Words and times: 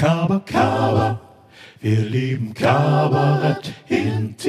Kaber, 0.00 0.40
Kaber, 0.46 1.20
wir 1.82 2.00
lieben 2.00 2.54
Kabarett 2.54 3.74
intim. 3.86 4.48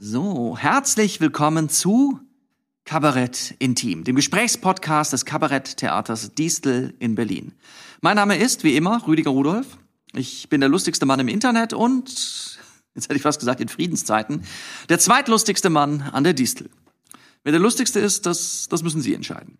So, 0.00 0.56
herzlich 0.58 1.20
willkommen 1.20 1.68
zu 1.68 2.18
Kabarett 2.84 3.54
Intim, 3.60 4.02
dem 4.02 4.16
Gesprächspodcast 4.16 5.12
des 5.12 5.24
Kabaretttheaters 5.24 6.34
Distel 6.34 6.92
in 6.98 7.14
Berlin. 7.14 7.52
Mein 8.00 8.16
Name 8.16 8.36
ist, 8.36 8.64
wie 8.64 8.74
immer, 8.74 9.06
Rüdiger 9.06 9.30
Rudolf. 9.30 9.78
Ich 10.14 10.48
bin 10.48 10.58
der 10.60 10.68
lustigste 10.68 11.06
Mann 11.06 11.20
im 11.20 11.28
Internet 11.28 11.72
und, 11.72 12.58
jetzt 12.96 13.04
hätte 13.04 13.14
ich 13.14 13.22
fast 13.22 13.38
gesagt, 13.38 13.60
in 13.60 13.68
Friedenszeiten, 13.68 14.42
der 14.88 14.98
zweitlustigste 14.98 15.70
Mann 15.70 16.02
an 16.12 16.24
der 16.24 16.32
Distel. 16.32 16.68
Wer 17.44 17.52
der 17.52 17.60
lustigste 17.60 18.00
ist, 18.00 18.26
das, 18.26 18.66
das 18.68 18.82
müssen 18.82 19.00
Sie 19.00 19.14
entscheiden. 19.14 19.58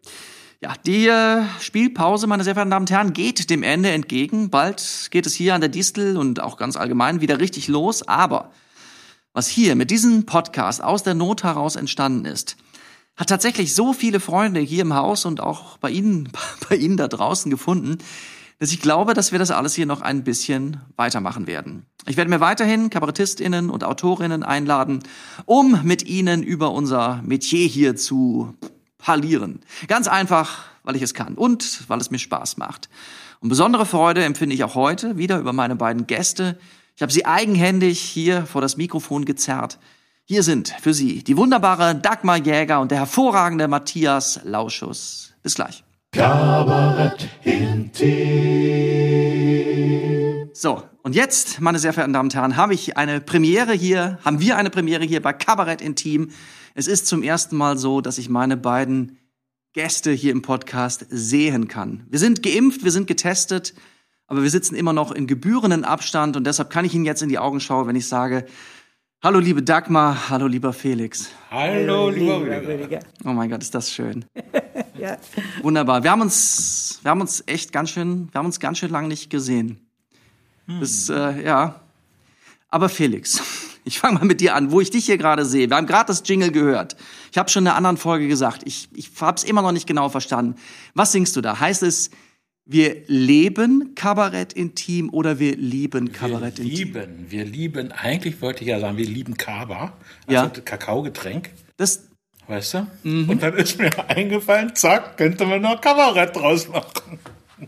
Ja, 0.63 0.75
die 0.85 1.07
äh, 1.07 1.43
Spielpause, 1.59 2.27
meine 2.27 2.45
sehr 2.45 2.53
verehrten 2.53 2.71
Damen 2.71 2.83
und 2.83 2.91
Herren, 2.91 3.15
geht 3.15 3.49
dem 3.49 3.63
Ende 3.63 3.93
entgegen. 3.93 4.51
Bald 4.51 5.09
geht 5.11 5.25
es 5.25 5.33
hier 5.33 5.55
an 5.55 5.63
der 5.63 5.71
Distel 5.71 6.19
und 6.19 6.41
auch 6.41 6.59
ganz 6.59 6.77
allgemein 6.77 7.23
wieder 7.23 7.39
richtig 7.41 7.67
los. 7.67 8.07
Aber 8.07 8.51
was 9.33 9.49
hier 9.49 9.75
mit 9.75 9.91
diesem 9.91 10.27
Podcast 10.27 10.85
aus 10.85 11.03
der 11.03 11.15
Not 11.15 11.45
heraus 11.45 11.77
entstanden 11.77 12.27
ist, 12.27 12.59
hat 13.17 13.31
tatsächlich 13.31 13.75
so 13.75 13.95
viele 13.95 14.21
Freunde 14.21 14.61
hier 14.61 14.83
im 14.83 14.93
Haus 14.93 15.25
und 15.25 15.41
auch 15.41 15.79
bei 15.79 15.89
Ihnen, 15.89 16.29
bei 16.69 16.77
Ihnen 16.77 16.99
da 16.99 17.09
draußen 17.09 17.51
gefunden, 17.51 17.97
dass 18.59 18.71
ich 18.71 18.83
glaube, 18.83 19.15
dass 19.15 19.33
wir 19.33 19.39
das 19.39 19.51
alles 19.51 19.75
hier 19.75 19.87
noch 19.87 20.03
ein 20.03 20.25
bisschen 20.25 20.83
weitermachen 20.97 21.47
werden. 21.47 21.87
Ich 22.07 22.19
werde 22.19 22.29
mir 22.29 22.41
weiterhin 22.41 22.91
KabarettistInnen 22.91 23.71
und 23.71 23.83
Autorinnen 23.83 24.43
einladen, 24.43 25.03
um 25.47 25.81
mit 25.85 26.03
Ihnen 26.03 26.43
über 26.43 26.73
unser 26.73 27.23
Metier 27.25 27.67
hier 27.67 27.97
zu 27.97 28.55
parlieren. 29.01 29.61
Ganz 29.89 30.09
einfach, 30.09 30.65
weil 30.85 30.97
ich 30.97 31.03
es 31.03 31.15
kann 31.15 31.35
und 31.35 31.89
weil 31.89 32.01
es 32.01 32.11
mir 32.11 32.19
Spaß 32.19 32.57
macht. 32.57 32.89
Und 33.41 33.49
besondere 33.49 33.87
Freude 33.87 34.25
empfinde 34.25 34.55
ich 34.55 34.65
auch 34.65 34.75
heute 34.75 35.17
wieder 35.17 35.39
über 35.39 35.53
meine 35.53 35.77
beiden 35.77 36.07
Gäste. 36.07 36.59
Ich 36.97 37.03
habe 37.03 37.13
sie 37.13 37.25
eigenhändig 37.25 38.01
hier 38.01 38.45
vor 38.47 38.61
das 38.61 38.77
Mikrofon 38.77 39.25
gezerrt. 39.25 39.79
Hier 40.25 40.43
sind 40.43 40.75
für 40.81 40.95
Sie 40.95 41.25
die 41.25 41.37
wunderbare 41.37 41.95
Dagmar 41.95 42.37
Jäger 42.37 42.81
und 42.81 42.91
der 42.91 42.99
hervorragende 42.99 43.67
Matthias 43.67 44.41
Lauschus. 44.45 45.33
Bis 45.43 45.55
gleich. 45.55 45.83
Kabarett. 46.13 47.29
So, 50.53 50.83
und 51.03 51.15
jetzt, 51.15 51.61
meine 51.61 51.79
sehr 51.79 51.95
verehrten 51.95 52.13
Damen 52.13 52.27
und 52.27 52.35
Herren, 52.35 52.57
habe 52.57 52.75
ich 52.75 52.97
eine 52.97 53.21
Premiere 53.21 53.73
hier, 53.73 54.19
haben 54.25 54.41
wir 54.41 54.57
eine 54.57 54.71
Premiere 54.71 55.05
hier 55.05 55.23
bei 55.23 55.33
Kabarett 55.33 55.81
Intim. 55.81 56.31
Es 56.81 56.87
ist 56.87 57.07
zum 57.07 57.23
ersten 57.23 57.59
Mal 57.59 57.77
so, 57.77 58.01
dass 58.01 58.17
ich 58.17 58.31
meine 58.31 58.57
beiden 58.57 59.19
Gäste 59.75 60.13
hier 60.13 60.33
im 60.33 60.41
Podcast 60.41 61.05
sehen 61.11 61.69
kann. 61.69 62.07
Wir 62.09 62.19
sind 62.19 62.43
geimpft, 62.43 62.85
wir 62.85 62.91
sind 62.91 63.07
getestet, 63.07 63.75
aber 64.27 64.43
wir 64.43 64.49
sitzen 64.49 64.75
immer 64.77 64.95
noch 64.95 65.13
in 65.13 65.27
gebührenden 65.27 65.85
Abstand 65.85 66.39
und 66.39 66.47
deshalb 66.47 66.71
kann 66.71 66.87
ich 66.87 66.95
Ihnen 66.95 67.05
jetzt 67.05 67.21
in 67.21 67.29
die 67.29 67.39
Augen 67.39 67.61
schauen, 67.61 67.87
wenn 67.87 67.97
ich 67.97 68.09
sage, 68.09 68.47
hallo 69.23 69.41
liebe 69.41 69.63
Dagmar, 69.63 70.31
hallo 70.31 70.47
lieber 70.47 70.73
Felix. 70.73 71.29
Hallo, 71.51 72.09
lieber 72.09 72.41
Rüdiger. 72.41 73.01
Oh 73.27 73.35
mein 73.35 73.51
Gott, 73.51 73.61
ist 73.61 73.75
das 73.75 73.93
schön. 73.93 74.25
Ja. 74.99 75.17
Wunderbar. 75.63 76.03
Wir 76.03 76.11
haben 76.11 76.21
uns, 76.21 76.99
wir 77.03 77.11
haben 77.11 77.23
uns 77.23 77.43
echt 77.47 77.73
ganz 77.73 77.91
schön, 77.91 78.29
wir 78.33 78.39
haben 78.39 78.45
uns 78.45 78.61
ganz 78.61 78.79
schön 78.79 78.91
lange 78.91 79.09
nicht 79.09 79.31
gesehen. 79.31 79.87
Das, 80.67 81.09
äh, 81.09 81.43
ja. 81.43 81.81
Aber 82.69 82.91
Felix, 82.91 83.43
ich 83.91 83.99
fange 83.99 84.19
mal 84.21 84.25
mit 84.25 84.41
dir 84.41 84.55
an, 84.55 84.71
wo 84.71 84.81
ich 84.81 84.91
dich 84.91 85.07
hier 85.07 85.19
gerade 85.19 85.45
sehe. 85.45 85.69
Wir 85.69 85.77
haben 85.77 85.87
gerade 85.87 86.07
das 86.07 86.23
Jingle 86.25 86.51
gehört. 86.53 86.97
Ich 87.33 87.39
habe 87.39 87.51
schon 87.51 87.65
in 87.65 87.69
einer 87.69 87.77
anderen 87.77 87.97
Folge 87.97 88.29
gesagt, 88.29 88.63
ich, 88.65 88.89
ich 88.95 89.11
habe 89.21 89.37
es 89.37 89.45
immer 89.45 89.63
noch 89.63 89.73
nicht 89.73 89.87
genau 89.87 90.09
verstanden. 90.09 90.55
Was 90.95 91.13
singst 91.13 91.35
du 91.37 91.41
da? 91.41 91.59
Heißt 91.61 91.83
es, 91.83 92.11
wir 92.65 93.03
leben 93.09 93.95
Kabarett 93.97 94.53
intim 94.53 95.11
oder 95.11 95.39
wir 95.41 95.57
lieben 95.57 96.13
Kabarett 96.13 96.59
wir 96.59 96.65
intim? 96.67 96.87
lieben, 96.87 97.27
wir 97.29 97.45
lieben, 97.45 97.91
eigentlich 97.93 98.41
wollte 98.41 98.63
ich 98.63 98.69
ja 98.69 98.79
sagen, 98.79 98.97
wir 98.97 99.07
lieben 99.07 99.37
Kaba, 99.37 99.93
also 100.27 100.45
Ja. 100.45 100.49
Kakaogetränk, 100.49 101.51
Das, 101.79 102.05
weißt 102.47 102.75
du? 102.75 102.87
Mhm. 103.03 103.29
Und 103.29 103.43
dann 103.43 103.55
ist 103.55 103.79
mir 103.79 103.91
eingefallen, 104.09 104.77
zack, 104.77 105.17
könnte 105.17 105.47
man 105.47 105.63
noch 105.63 105.81
Kabarett 105.81 106.37
draus 106.37 106.69
machen. 106.69 107.19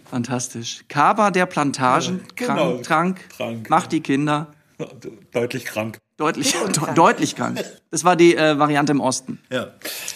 fantastisch. 0.08 0.84
Kaba 0.88 1.32
der 1.32 1.46
Plantagen, 1.46 2.20
Ja, 2.38 2.46
krank, 2.46 2.58
genau. 2.60 2.76
Trank, 2.82 3.28
Trank, 3.36 3.70
macht 3.70 3.90
die 3.92 4.00
Kinder 4.00 4.52
Deutlich 5.32 5.64
krank. 5.64 5.98
Deutlich, 6.16 6.52
de 6.52 6.94
deutlich 6.94 7.36
krank. 7.36 7.62
Das 7.90 8.04
war 8.04 8.16
die 8.16 8.36
äh, 8.36 8.58
Variante 8.58 8.92
im 8.92 9.00
Osten. 9.00 9.40
Ja. 9.50 9.68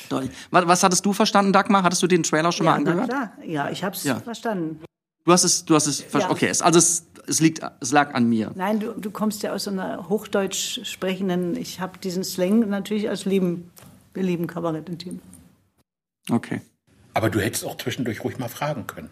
Deutlich. 0.08 0.30
Was, 0.50 0.66
was 0.66 0.82
hattest 0.82 1.04
du 1.06 1.12
verstanden, 1.12 1.52
Dagmar? 1.52 1.82
Hattest 1.82 2.02
du 2.02 2.06
den 2.06 2.22
Trailer 2.22 2.52
schon 2.52 2.66
mal 2.66 2.72
Ja, 2.78 2.80
na 2.80 2.90
angehört? 2.90 3.08
klar. 3.10 3.32
Ja, 3.44 3.70
ich 3.70 3.82
habe 3.84 3.94
es 3.96 4.04
Ja. 4.04 4.20
verstanden. 4.20 4.80
Du 5.24 5.32
hast 5.32 5.44
es, 5.44 5.64
du 5.64 5.74
hast 5.74 5.86
es, 5.86 6.04
Ja. 6.12 6.30
okay, 6.30 6.46
es, 6.46 6.62
also 6.62 6.78
es, 6.78 7.04
es 7.26 7.40
liegt, 7.40 7.60
es 7.80 7.90
lag 7.90 8.14
an 8.14 8.28
mir. 8.28 8.52
Nein, 8.54 8.78
du, 8.78 8.92
du 8.92 9.10
kommst 9.10 9.42
ja 9.42 9.52
aus 9.52 9.64
so 9.64 9.70
einer 9.70 10.08
hochdeutsch 10.08 10.84
sprechenden, 10.84 11.56
ich 11.56 11.80
habe 11.80 11.98
diesen 11.98 12.22
Slang 12.22 12.60
natürlich 12.68 13.08
als 13.08 13.24
lieben, 13.24 13.70
wir 14.14 14.22
lieben 14.22 14.46
Kabarett 14.46 14.88
intim. 14.88 15.20
Okay. 16.30 16.60
Aber 17.14 17.30
du 17.30 17.40
hättest 17.40 17.64
auch 17.64 17.76
zwischendurch 17.76 18.22
ruhig 18.22 18.38
mal 18.38 18.48
fragen 18.48 18.86
können. 18.86 19.10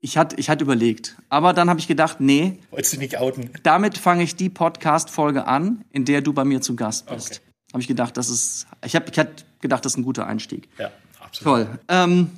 Ich 0.00 0.16
hatte, 0.16 0.36
ich 0.36 0.48
hatte 0.48 0.62
überlegt, 0.62 1.16
aber 1.28 1.52
dann 1.52 1.68
habe 1.68 1.80
ich 1.80 1.88
gedacht, 1.88 2.20
nee, 2.20 2.58
Wolltest 2.70 2.92
du 2.94 2.98
nicht 2.98 3.18
outen? 3.18 3.50
damit 3.64 3.98
fange 3.98 4.22
ich 4.22 4.36
die 4.36 4.48
Podcast-Folge 4.48 5.46
an, 5.46 5.84
in 5.90 6.04
der 6.04 6.20
du 6.20 6.32
bei 6.32 6.44
mir 6.44 6.60
zu 6.60 6.76
Gast 6.76 7.06
bist. 7.06 7.30
Okay. 7.32 7.40
Habe 7.72 7.82
ich 7.82 7.88
gedacht, 7.88 8.16
das 8.16 8.30
ist, 8.30 8.66
ich 8.84 8.94
habe, 8.94 9.06
ich 9.10 9.18
hatte 9.18 9.44
gedacht, 9.60 9.84
das 9.84 9.94
ist 9.94 9.98
ein 9.98 10.04
guter 10.04 10.26
Einstieg. 10.26 10.68
Ja, 10.78 10.90
absolut. 11.20 11.66
Toll. 11.66 11.78
Ähm, 11.88 12.30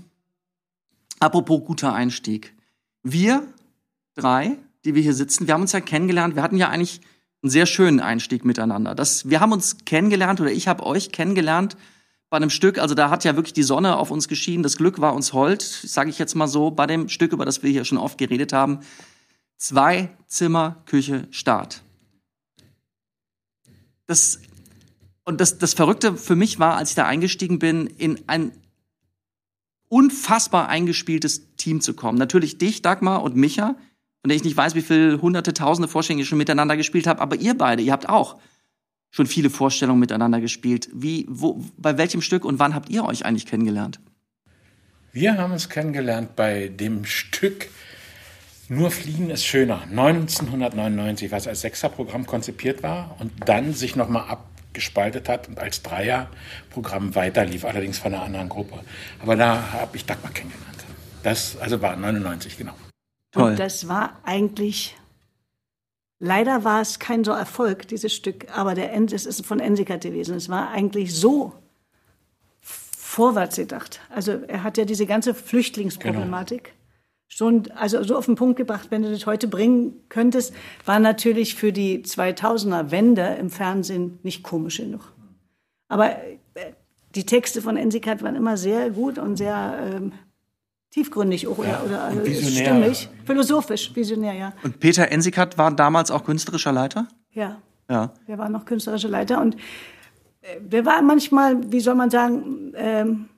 apropos 1.18 1.62
guter 1.66 1.92
Einstieg. 1.92 2.54
Wir 3.02 3.42
drei, 4.14 4.56
die 4.84 4.94
wir 4.94 5.02
hier 5.02 5.14
sitzen, 5.14 5.46
wir 5.46 5.54
haben 5.54 5.62
uns 5.62 5.72
ja 5.72 5.80
kennengelernt. 5.80 6.36
Wir 6.36 6.42
hatten 6.42 6.56
ja 6.56 6.68
eigentlich 6.70 7.00
einen 7.42 7.50
sehr 7.50 7.66
schönen 7.66 8.00
Einstieg 8.00 8.44
miteinander. 8.44 8.94
Das, 8.94 9.28
wir 9.28 9.40
haben 9.40 9.52
uns 9.52 9.84
kennengelernt 9.84 10.40
oder 10.40 10.50
ich 10.50 10.66
habe 10.66 10.84
euch 10.84 11.12
kennengelernt 11.12 11.76
bei 12.30 12.36
einem 12.36 12.50
Stück. 12.50 12.78
Also 12.78 12.94
da 12.94 13.10
hat 13.10 13.24
ja 13.24 13.36
wirklich 13.36 13.52
die 13.52 13.64
Sonne 13.64 13.96
auf 13.96 14.10
uns 14.10 14.28
geschienen. 14.28 14.62
Das 14.62 14.76
Glück 14.76 15.00
war 15.00 15.14
uns 15.14 15.32
hold, 15.32 15.62
sage 15.62 16.10
ich 16.10 16.18
jetzt 16.18 16.36
mal 16.36 16.46
so, 16.46 16.70
bei 16.70 16.86
dem 16.86 17.08
Stück, 17.08 17.32
über 17.32 17.44
das 17.44 17.62
wir 17.62 17.70
hier 17.70 17.84
schon 17.84 17.98
oft 17.98 18.16
geredet 18.16 18.52
haben. 18.52 18.80
Zwei 19.58 20.10
Zimmer, 20.26 20.82
Küche, 20.86 21.26
Start. 21.30 21.82
Das, 24.06 24.40
und 25.24 25.40
das, 25.40 25.58
das 25.58 25.74
Verrückte 25.74 26.16
für 26.16 26.36
mich 26.36 26.58
war, 26.58 26.76
als 26.76 26.90
ich 26.90 26.94
da 26.94 27.06
eingestiegen 27.06 27.58
bin, 27.58 27.86
in 27.86 28.20
ein 28.28 28.52
unfassbar 29.88 30.68
eingespieltes 30.68 31.56
Team 31.56 31.80
zu 31.80 31.94
kommen. 31.94 32.16
Natürlich 32.16 32.58
dich, 32.58 32.80
Dagmar 32.80 33.22
und 33.22 33.34
Micha, 33.34 33.74
von 34.20 34.28
der 34.28 34.36
ich 34.36 34.44
nicht 34.44 34.56
weiß, 34.56 34.76
wie 34.76 34.82
viele 34.82 35.20
hunderte, 35.20 35.52
tausende 35.52 35.88
Vorstellungen 35.88 36.22
ich 36.22 36.28
schon 36.28 36.38
miteinander 36.38 36.76
gespielt 36.76 37.08
habe, 37.08 37.20
aber 37.20 37.36
ihr 37.36 37.58
beide, 37.58 37.82
ihr 37.82 37.92
habt 37.92 38.08
auch 38.08 38.38
schon 39.10 39.26
viele 39.26 39.50
Vorstellungen 39.50 40.00
miteinander 40.00 40.40
gespielt. 40.40 40.88
Wie, 40.92 41.26
wo, 41.28 41.64
bei 41.76 41.98
welchem 41.98 42.22
Stück 42.22 42.44
und 42.44 42.58
wann 42.58 42.74
habt 42.74 42.88
ihr 42.88 43.04
euch 43.04 43.24
eigentlich 43.24 43.46
kennengelernt? 43.46 44.00
Wir 45.12 45.36
haben 45.36 45.52
uns 45.52 45.68
kennengelernt 45.68 46.36
bei 46.36 46.68
dem 46.68 47.04
Stück 47.04 47.68
Nur 48.68 48.92
Fliegen 48.92 49.30
ist 49.30 49.44
schöner, 49.44 49.82
1999, 49.82 51.32
was 51.32 51.48
als 51.48 51.62
Sechserprogramm 51.62 52.24
konzipiert 52.24 52.84
war 52.84 53.16
und 53.18 53.32
dann 53.44 53.74
sich 53.74 53.96
nochmal 53.96 54.28
abgespaltet 54.28 55.28
hat 55.28 55.48
und 55.48 55.58
als 55.58 55.82
Dreierprogramm 55.82 57.16
weiterlief, 57.16 57.64
allerdings 57.64 57.98
von 57.98 58.14
einer 58.14 58.22
anderen 58.22 58.48
Gruppe. 58.48 58.78
Aber 59.18 59.34
da 59.34 59.72
habe 59.72 59.96
ich 59.96 60.06
Dagmar 60.06 60.32
kennengelernt. 60.32 60.84
Das 61.24 61.56
also 61.56 61.82
war 61.82 61.96
99, 61.96 62.56
genau. 62.56 62.74
Toll. 63.32 63.50
Und 63.50 63.58
das 63.58 63.88
war 63.88 64.20
eigentlich, 64.22 64.96
leider 66.20 66.62
war 66.62 66.80
es 66.80 67.00
kein 67.00 67.24
so 67.24 67.32
Erfolg, 67.32 67.88
dieses 67.88 68.14
Stück, 68.14 68.46
aber 68.56 68.74
der 68.74 68.92
End, 68.92 69.12
es 69.12 69.26
ist 69.26 69.44
von 69.44 69.58
Ensikat 69.58 70.02
gewesen. 70.02 70.36
Es 70.36 70.48
war 70.48 70.70
eigentlich 70.70 71.14
so 71.14 71.54
vorwärts 72.60 73.56
gedacht. 73.56 74.00
Also 74.10 74.32
er 74.46 74.62
hat 74.62 74.78
ja 74.78 74.84
diese 74.84 75.06
ganze 75.06 75.34
Flüchtlingsproblematik 75.34 76.74
schon, 77.26 77.70
also 77.74 78.02
so 78.02 78.16
auf 78.16 78.26
den 78.26 78.34
Punkt 78.34 78.56
gebracht, 78.56 78.88
wenn 78.90 79.02
du 79.02 79.10
das 79.10 79.26
heute 79.26 79.48
bringen 79.48 79.94
könntest, 80.08 80.54
war 80.84 80.98
natürlich 80.98 81.54
für 81.54 81.72
die 81.72 82.04
2000er 82.04 82.90
Wende 82.90 83.36
im 83.40 83.50
Fernsehen 83.50 84.18
nicht 84.22 84.42
komisch 84.42 84.78
genug. 84.78 85.12
Aber 85.88 86.10
äh, 86.10 86.72
die 87.14 87.26
Texte 87.26 87.62
von 87.62 87.76
Ensikat 87.76 88.22
waren 88.22 88.36
immer 88.36 88.56
sehr 88.56 88.90
gut 88.90 89.18
und 89.18 89.36
sehr 89.36 89.78
ähm, 89.80 90.12
tiefgründig 90.90 91.46
auch, 91.46 91.58
oder, 91.58 91.82
oder 91.84 92.02
also 92.04 92.24
visionär. 92.24 92.64
stimmig, 92.64 93.08
philosophisch, 93.24 93.94
visionär, 93.94 94.34
ja. 94.34 94.52
Und 94.62 94.80
Peter 94.80 95.10
Ensikat 95.10 95.56
war 95.58 95.70
damals 95.70 96.10
auch 96.10 96.24
künstlerischer 96.24 96.72
Leiter? 96.72 97.06
Ja, 97.32 97.58
Ja. 97.88 98.12
wir 98.26 98.38
waren 98.38 98.52
noch 98.52 98.64
künstlerische 98.64 99.08
Leiter 99.08 99.40
und 99.40 99.54
äh, 100.42 100.56
wir 100.68 100.84
waren 100.84 101.06
manchmal, 101.06 101.72
wie 101.72 101.80
soll 101.80 101.94
man 101.94 102.10
sagen, 102.10 102.72
ähm, 102.76 103.28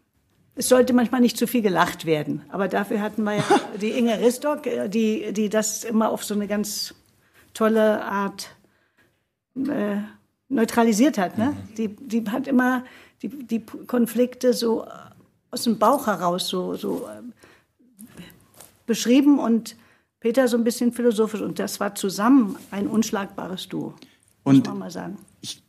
es 0.55 0.69
sollte 0.69 0.93
manchmal 0.93 1.21
nicht 1.23 1.37
zu 1.39 1.47
viel 1.47 1.63
gelacht 1.63 2.05
werden. 2.05 2.43
Aber 2.51 2.69
dafür 2.69 3.01
hatten 3.01 3.23
wir 3.25 3.37
ja 3.37 3.45
die 3.81 3.91
Inge 3.91 4.19
Ristock, 4.21 4.67
äh, 4.67 4.89
die, 4.89 5.33
die 5.33 5.49
das 5.49 5.85
immer 5.85 6.11
auf 6.11 6.25
so 6.25 6.35
eine 6.35 6.47
ganz 6.47 6.95
tolle 7.55 8.03
Art 8.05 8.49
äh, 9.57 9.97
neutralisiert 10.49 11.19
hat. 11.19 11.37
Ne? 11.39 11.55
Die, 11.77 11.89
die 11.89 12.25
hat 12.31 12.47
immer 12.47 12.85
die, 13.23 13.29
die 13.29 13.61
Konflikte 13.87 14.53
so 14.55 14.87
aus 15.51 15.65
dem 15.65 15.79
Bauch 15.79 16.07
heraus 16.07 16.49
so, 16.49 16.75
so 16.77 17.07
äh, 17.09 17.23
beschrieben 18.87 19.39
und 19.39 19.77
Peter 20.21 20.47
so 20.49 20.57
ein 20.57 20.65
bisschen 20.65 20.93
philosophisch. 20.93 21.41
Und 21.41 21.59
das 21.59 21.81
war 21.81 21.95
zusammen 21.95 22.57
ein 22.71 22.87
unschlagbares 22.87 23.69
Duo. 23.69 23.95
Und- 24.45 24.59
muss 24.59 24.67
man 24.69 24.79
mal 24.79 24.91
sagen. 24.91 25.19
Ich, 25.41 25.63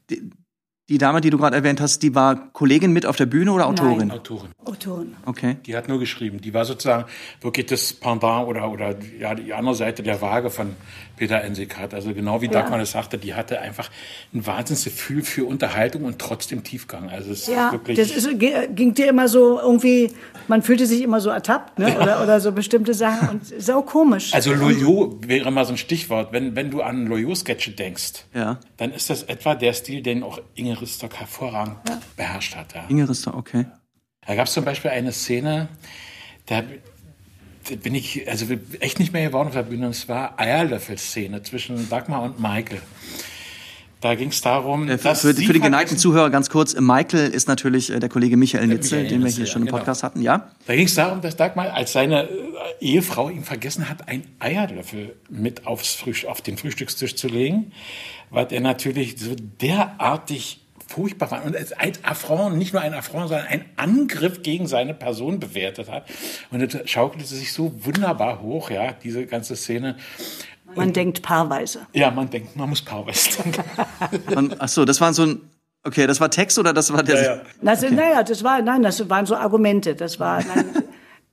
die, 0.93 0.99
Dame, 0.99 1.21
die 1.21 1.31
du 1.31 1.37
gerade 1.39 1.55
erwähnt 1.55 1.81
hast, 1.81 2.03
die 2.03 2.13
war 2.13 2.51
Kollegin 2.53 2.93
mit 2.93 3.05
auf 3.07 3.15
der 3.15 3.25
Bühne 3.25 3.51
oder 3.51 3.65
Autorin? 3.67 3.97
Nein. 4.09 4.11
Autorin. 4.11 4.49
Autorin. 4.63 5.15
Okay. 5.25 5.57
Die 5.65 5.75
hat 5.75 5.87
nur 5.89 5.99
geschrieben. 5.99 6.39
Die 6.39 6.53
war 6.53 6.65
sozusagen 6.65 7.05
wirklich 7.41 7.65
das 7.65 7.93
Pendant 7.93 8.47
oder, 8.47 8.71
oder 8.71 8.95
ja, 9.19 9.33
die 9.33 9.53
andere 9.53 9.73
Seite 9.75 10.03
der 10.03 10.21
Waage 10.21 10.49
von 10.51 10.75
Peter 11.17 11.41
Ensikat. 11.41 11.93
Also 11.93 12.13
genau 12.13 12.41
wie 12.41 12.47
Dagmar 12.47 12.77
das 12.79 12.91
sagte, 12.91 13.17
die 13.17 13.33
hatte 13.33 13.59
einfach 13.59 13.89
ein 14.33 14.45
Wahnsinnsgefühl 14.45 15.23
für 15.23 15.45
Unterhaltung 15.45 16.03
und 16.03 16.19
trotzdem 16.19 16.63
Tiefgang. 16.63 17.09
Also 17.09 17.31
es 17.31 17.41
ist 17.41 17.47
Ja, 17.49 17.71
wirklich. 17.71 17.97
das 17.97 18.11
ist, 18.11 18.29
ging 18.39 18.93
dir 18.93 19.07
immer 19.09 19.27
so 19.27 19.59
irgendwie, 19.59 20.11
man 20.47 20.61
fühlte 20.61 20.85
sich 20.85 21.01
immer 21.01 21.19
so 21.21 21.29
ertappt, 21.29 21.79
ne? 21.79 21.95
oder, 21.99 22.21
oder 22.23 22.39
so 22.39 22.51
bestimmte 22.51 22.93
Sachen 22.93 23.29
und 23.29 23.45
sau 23.61 23.81
komisch. 23.81 24.33
also 24.33 24.53
Loyot 24.53 25.27
wäre 25.27 25.51
mal 25.51 25.65
so 25.65 25.73
ein 25.73 25.77
Stichwort. 25.77 26.31
Wenn, 26.33 26.55
wenn 26.55 26.69
du 26.71 26.81
an 26.81 27.07
Loyot-Sketche 27.07 27.71
denkst, 27.71 28.25
Ja. 28.33 28.59
dann 28.77 28.91
ist 28.91 29.09
das 29.09 29.23
etwa 29.23 29.55
der 29.55 29.73
Stil, 29.73 30.01
den 30.01 30.23
auch 30.23 30.39
Inge 30.55 30.81
Ristock 30.83 31.15
hervorragend 31.15 31.77
beherrscht 32.15 32.56
hat. 32.56 32.74
Ja. 32.75 32.85
Inge 32.88 33.07
Rister, 33.09 33.35
okay. 33.35 33.65
Da 34.25 34.35
gab 34.35 34.47
es 34.47 34.53
zum 34.53 34.63
Beispiel 34.63 34.91
eine 34.91 35.12
Szene, 35.12 35.68
da 36.45 36.63
bin 37.81 37.95
ich 37.95 38.30
also 38.30 38.45
echt 38.80 39.00
nicht 39.00 39.13
mehr 39.13 39.25
geworden 39.25 39.47
auf 39.47 39.53
der 39.53 39.63
Bühne. 39.63 39.85
Und 39.85 39.91
es 39.91 40.07
war 40.09 40.39
Eierlöffel-Szene 40.39 41.44
zwischen 41.44 41.89
Dagmar 41.89 42.21
und 42.21 42.39
Michael. 42.39 42.81
Da 44.01 44.15
ging 44.15 44.30
es 44.30 44.41
darum, 44.41 44.89
Äh, 44.89 44.97
Für, 44.97 45.03
dass 45.06 45.21
für, 45.21 45.33
für 45.33 45.53
die 45.53 45.62
geneigten 45.62 45.97
Zuhörer 45.97 46.30
ganz 46.30 46.50
kurz, 46.50 46.75
Michael 46.77 47.29
ist 47.29 47.47
natürlich 47.47 47.89
äh, 47.89 48.01
der 48.01 48.09
Kollege 48.09 48.36
Michael 48.36 48.68
Nitze, 48.68 48.95
Michael 48.97 49.12
den 49.12 49.24
wir 49.24 49.31
hier 49.31 49.45
ja, 49.45 49.50
schon 49.50 49.62
im 49.62 49.68
genau. 49.68 49.77
Podcast 49.77 50.03
hatten, 50.03 50.21
ja? 50.21 50.51
Da 50.68 50.75
ging 50.75 50.88
es 50.88 50.95
darum, 50.95 51.21
dass 51.21 51.38
Dagmar 51.38 51.74
als 51.74 51.94
seine 51.94 52.24
äh, 52.24 52.29
Ehefrau 52.81 53.29
ihm 53.29 53.44
vergessen 53.44 53.88
hat, 53.88 54.09
einen 54.09 54.25
Eierlöffel 54.39 55.15
mit 55.29 55.65
aufs 55.65 55.95
Frühst 55.95 56.25
auf 56.25 56.41
den 56.41 56.57
Frühstückstisch 56.57 57.15
zu 57.15 57.29
legen, 57.29 57.71
weil 58.29 58.47
er 58.51 58.59
natürlich 58.59 59.15
so 59.18 59.36
derartig 59.62 60.62
furchtbar 60.93 61.31
war 61.31 61.43
und 61.43 61.55
als 61.55 61.73
ein 61.73 61.93
Affront, 62.03 62.57
nicht 62.57 62.73
nur 62.73 62.81
ein 62.81 62.93
Affront, 62.93 63.29
sondern 63.29 63.47
ein 63.47 63.65
Angriff 63.77 64.43
gegen 64.43 64.67
seine 64.67 64.93
Person 64.93 65.39
bewertet 65.39 65.89
hat. 65.89 66.05
Und 66.51 66.61
das 66.61 66.89
schaukelte 66.89 67.25
sich 67.25 67.51
so 67.51 67.73
wunderbar 67.83 68.41
hoch, 68.41 68.69
ja, 68.69 68.93
diese 68.93 69.25
ganze 69.25 69.55
Szene. 69.55 69.97
man 70.75 70.93
denkt 70.93 71.21
paarweise. 71.23 71.87
Ja, 71.93 72.11
man 72.11 72.29
denkt, 72.29 72.55
man 72.55 72.69
muss 72.69 72.81
Powers 72.81 73.37
denken. 73.37 73.63
Und, 74.35 74.61
ach 74.61 74.69
so, 74.69 74.85
das 74.85 75.01
war 75.01 75.13
so 75.13 75.23
ein, 75.23 75.41
okay, 75.83 76.05
das 76.05 76.21
war 76.21 76.29
Text 76.29 76.59
oder 76.59 76.73
das 76.73 76.93
war 76.93 77.01
der, 77.03 77.15
Ja, 77.15 77.35
ja. 77.35 77.41
Das, 77.61 77.81
Naja, 77.81 78.23
das 78.23 78.43
war, 78.43 78.61
nein, 78.61 78.83
das 78.83 79.09
waren 79.09 79.25
so 79.25 79.35
Argumente. 79.35 79.95
Das 79.95 80.19
war, 80.19 80.43
nein, 80.43 80.65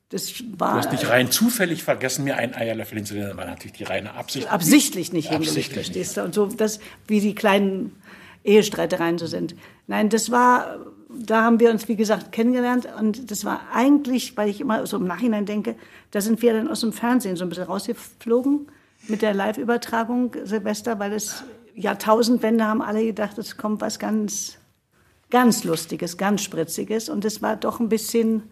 das 0.08 0.42
war 0.56 0.72
Du 0.72 0.78
hast 0.78 0.92
nicht 0.92 1.08
rein 1.08 1.30
zufällig 1.30 1.84
vergessen, 1.84 2.24
mir 2.24 2.36
einen 2.36 2.54
Eierlöffel 2.54 2.96
hinzulegen, 2.96 3.28
das 3.28 3.36
war 3.36 3.46
natürlich 3.46 3.74
die 3.74 3.84
reine 3.84 4.14
Absicht. 4.14 4.50
absichtlich 4.50 5.12
nicht 5.12 5.28
hingelegt, 5.28 5.50
Absichtlich 5.50 5.84
verstehst 5.84 6.16
du? 6.16 6.22
Und 6.22 6.34
so, 6.34 6.46
das, 6.46 6.80
wie 7.06 7.20
die 7.20 7.34
kleinen 7.34 8.00
Ehestreitereien 8.44 9.18
so 9.18 9.26
sind. 9.26 9.54
Nein, 9.86 10.08
das 10.08 10.30
war, 10.30 10.78
da 11.08 11.42
haben 11.42 11.60
wir 11.60 11.70
uns, 11.70 11.88
wie 11.88 11.96
gesagt, 11.96 12.32
kennengelernt 12.32 12.88
und 12.98 13.30
das 13.30 13.44
war 13.44 13.60
eigentlich, 13.72 14.36
weil 14.36 14.48
ich 14.48 14.60
immer 14.60 14.86
so 14.86 14.96
im 14.96 15.06
Nachhinein 15.06 15.46
denke, 15.46 15.76
da 16.10 16.20
sind 16.20 16.40
wir 16.42 16.52
dann 16.52 16.68
aus 16.68 16.80
dem 16.80 16.92
Fernsehen 16.92 17.36
so 17.36 17.44
ein 17.44 17.48
bisschen 17.48 17.64
rausgeflogen 17.64 18.68
mit 19.08 19.22
der 19.22 19.34
Live-Übertragung 19.34 20.34
Silvester, 20.44 20.98
weil 20.98 21.12
es 21.12 21.44
Jahrtausendwende 21.74 22.64
haben 22.64 22.82
alle 22.82 23.04
gedacht, 23.04 23.38
es 23.38 23.56
kommt 23.56 23.80
was 23.80 23.98
ganz, 23.98 24.58
ganz 25.30 25.64
Lustiges, 25.64 26.16
ganz 26.16 26.42
Spritziges 26.42 27.08
und 27.08 27.24
es 27.24 27.42
war 27.42 27.56
doch 27.56 27.80
ein 27.80 27.88
bisschen, 27.88 28.44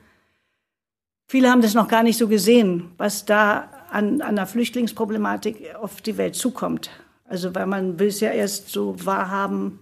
Viele 1.30 1.50
haben 1.50 1.60
das 1.60 1.74
noch 1.74 1.88
gar 1.88 2.02
nicht 2.02 2.16
so 2.16 2.26
gesehen, 2.26 2.90
was 2.96 3.26
da 3.26 3.68
an, 3.90 4.22
an 4.22 4.36
der 4.36 4.46
Flüchtlingsproblematik 4.46 5.74
auf 5.74 6.00
die 6.00 6.16
Welt 6.16 6.34
zukommt. 6.34 6.90
Also 7.28 7.54
weil 7.54 7.66
man 7.66 7.98
will 7.98 8.08
es 8.08 8.20
ja 8.20 8.30
erst 8.30 8.70
so 8.70 8.96
wahrhaben, 9.04 9.80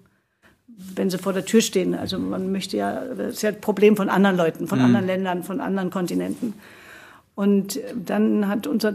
wenn 0.66 1.10
sie 1.10 1.18
vor 1.18 1.32
der 1.32 1.44
Tür 1.44 1.60
stehen. 1.60 1.94
Also 1.94 2.18
man 2.18 2.52
möchte 2.52 2.76
ja, 2.76 3.00
das 3.14 3.34
ist 3.34 3.42
ja 3.42 3.50
ein 3.50 3.60
Problem 3.60 3.96
von 3.96 4.08
anderen 4.08 4.36
Leuten, 4.36 4.66
von 4.66 4.80
anderen 4.80 5.06
Ländern, 5.06 5.42
von 5.42 5.60
anderen 5.60 5.90
Kontinenten. 5.90 6.54
Und 7.34 7.80
dann 7.94 8.48
hat 8.48 8.66
unser 8.66 8.94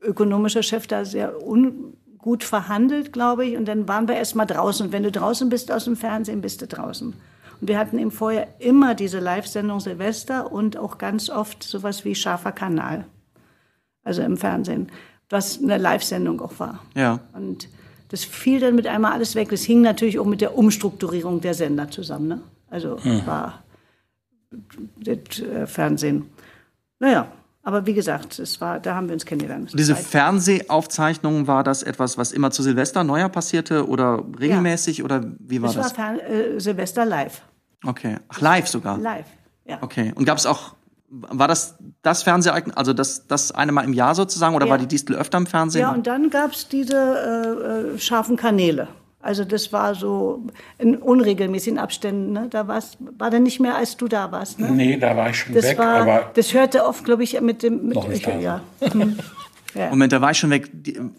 ökonomischer 0.00 0.62
Chef 0.62 0.86
da 0.86 1.04
sehr 1.04 1.42
ungut 1.42 2.44
verhandelt, 2.44 3.12
glaube 3.12 3.46
ich. 3.46 3.56
Und 3.56 3.66
dann 3.66 3.88
waren 3.88 4.06
wir 4.06 4.16
erst 4.16 4.36
mal 4.36 4.44
draußen. 4.44 4.86
Und 4.86 4.92
wenn 4.92 5.02
du 5.02 5.10
draußen 5.10 5.48
bist 5.48 5.72
aus 5.72 5.84
dem 5.84 5.96
Fernsehen, 5.96 6.42
bist 6.42 6.60
du 6.62 6.66
draußen. 6.66 7.14
Und 7.60 7.68
wir 7.68 7.78
hatten 7.78 7.98
eben 7.98 8.10
vorher 8.10 8.48
immer 8.58 8.94
diese 8.94 9.20
Live-Sendung 9.20 9.80
Silvester 9.80 10.52
und 10.52 10.76
auch 10.76 10.98
ganz 10.98 11.30
oft 11.30 11.62
sowas 11.62 12.04
wie 12.04 12.14
Scharfer 12.14 12.52
Kanal. 12.52 13.06
Also 14.02 14.22
im 14.22 14.36
Fernsehen. 14.36 14.88
Was 15.34 15.58
eine 15.60 15.78
Live-Sendung 15.78 16.40
auch 16.40 16.58
war. 16.60 16.78
ja. 16.94 17.18
Und 17.32 17.68
das 18.10 18.22
fiel 18.22 18.60
dann 18.60 18.76
mit 18.76 18.86
einmal 18.86 19.12
alles 19.12 19.34
weg. 19.34 19.48
Das 19.50 19.62
hing 19.62 19.80
natürlich 19.80 20.20
auch 20.20 20.24
mit 20.26 20.40
der 20.40 20.56
Umstrukturierung 20.56 21.40
der 21.40 21.54
Sender 21.54 21.90
zusammen. 21.90 22.28
Ne? 22.28 22.40
Also 22.70 22.98
war 23.26 23.64
das 25.02 25.40
äh, 25.40 25.66
Fernsehen. 25.66 26.30
Naja, 27.00 27.26
aber 27.64 27.86
wie 27.86 27.94
gesagt, 27.94 28.38
es 28.38 28.60
war, 28.60 28.78
da 28.78 28.94
haben 28.94 29.08
wir 29.08 29.14
uns 29.14 29.26
kennengelernt. 29.26 29.72
Diese 29.76 29.94
Zeit- 29.94 30.04
Fernsehaufzeichnung, 30.04 31.46
war 31.48 31.64
das 31.64 31.82
etwas, 31.82 32.16
was 32.16 32.30
immer 32.30 32.50
zu 32.52 32.62
Silvester 32.62 33.02
Neujahr 33.02 33.30
passierte 33.30 33.88
oder 33.88 34.22
regelmäßig 34.38 35.02
oder 35.02 35.24
wie 35.40 35.60
war 35.60 35.68
das 35.72 35.76
war 35.76 35.82
das? 35.82 35.92
Fern 35.92 36.18
äh, 36.20 36.60
Silvester 36.60 37.04
live. 37.04 37.42
Okay. 37.84 38.18
Ach, 38.28 38.40
live 38.40 38.68
sogar. 38.68 38.98
Live, 38.98 39.26
ja. 39.64 39.78
Okay. 39.80 40.12
Und 40.14 40.24
gab 40.24 40.38
es 40.38 40.46
auch, 40.46 40.74
war 41.30 41.48
das 41.48 41.76
das 42.02 42.22
Fernsehereignis, 42.22 42.76
also 42.76 42.92
das, 42.92 43.26
das 43.26 43.52
eine 43.52 43.72
Mal 43.72 43.84
im 43.84 43.92
Jahr 43.92 44.14
sozusagen 44.14 44.54
oder 44.54 44.66
Ja. 44.66 44.70
war 44.72 44.78
die 44.78 44.86
Distel 44.88 45.16
öfter 45.16 45.38
im 45.38 45.46
Fernsehen? 45.46 45.82
Ja, 45.82 45.92
und 45.92 46.06
dann 46.06 46.30
gab's 46.30 46.68
diese 46.68 46.96
äh, 46.96 47.94
äh, 47.94 47.98
scharfen 47.98 48.36
Kanäle. 48.36 48.88
Also 49.20 49.44
das 49.46 49.72
war 49.72 49.94
so 49.94 50.42
in 50.76 50.96
unregelmäßigen 50.96 51.78
Abständen. 51.78 52.32
Ne? 52.32 52.46
Da 52.50 52.68
war's, 52.68 52.98
war 53.16 53.30
dann 53.30 53.42
nicht 53.44 53.58
mehr, 53.58 53.74
als 53.74 53.96
du 53.96 54.06
da 54.06 54.30
warst. 54.32 54.60
Ne? 54.60 54.70
Nee, 54.70 54.98
da 54.98 55.16
war 55.16 55.30
ich 55.30 55.38
schon 55.38 55.54
Das 55.54 55.64
weg, 55.64 55.78
war, 55.78 56.02
aber 56.02 56.30
das 56.34 56.52
hörte 56.52 56.84
oft, 56.84 57.04
glaube 57.06 57.22
ich, 57.22 57.40
mit 57.40 57.62
dem. 57.62 57.86
Mit, 57.86 57.94
Noch 57.94 58.06
nicht 58.08 58.26
da. 58.26 58.36
ja. 58.38 58.60
Ja. 59.74 59.90
Moment, 59.90 60.12
da 60.12 60.20
war 60.20 60.30
ich 60.30 60.38
schon 60.38 60.50
weg. 60.50 60.70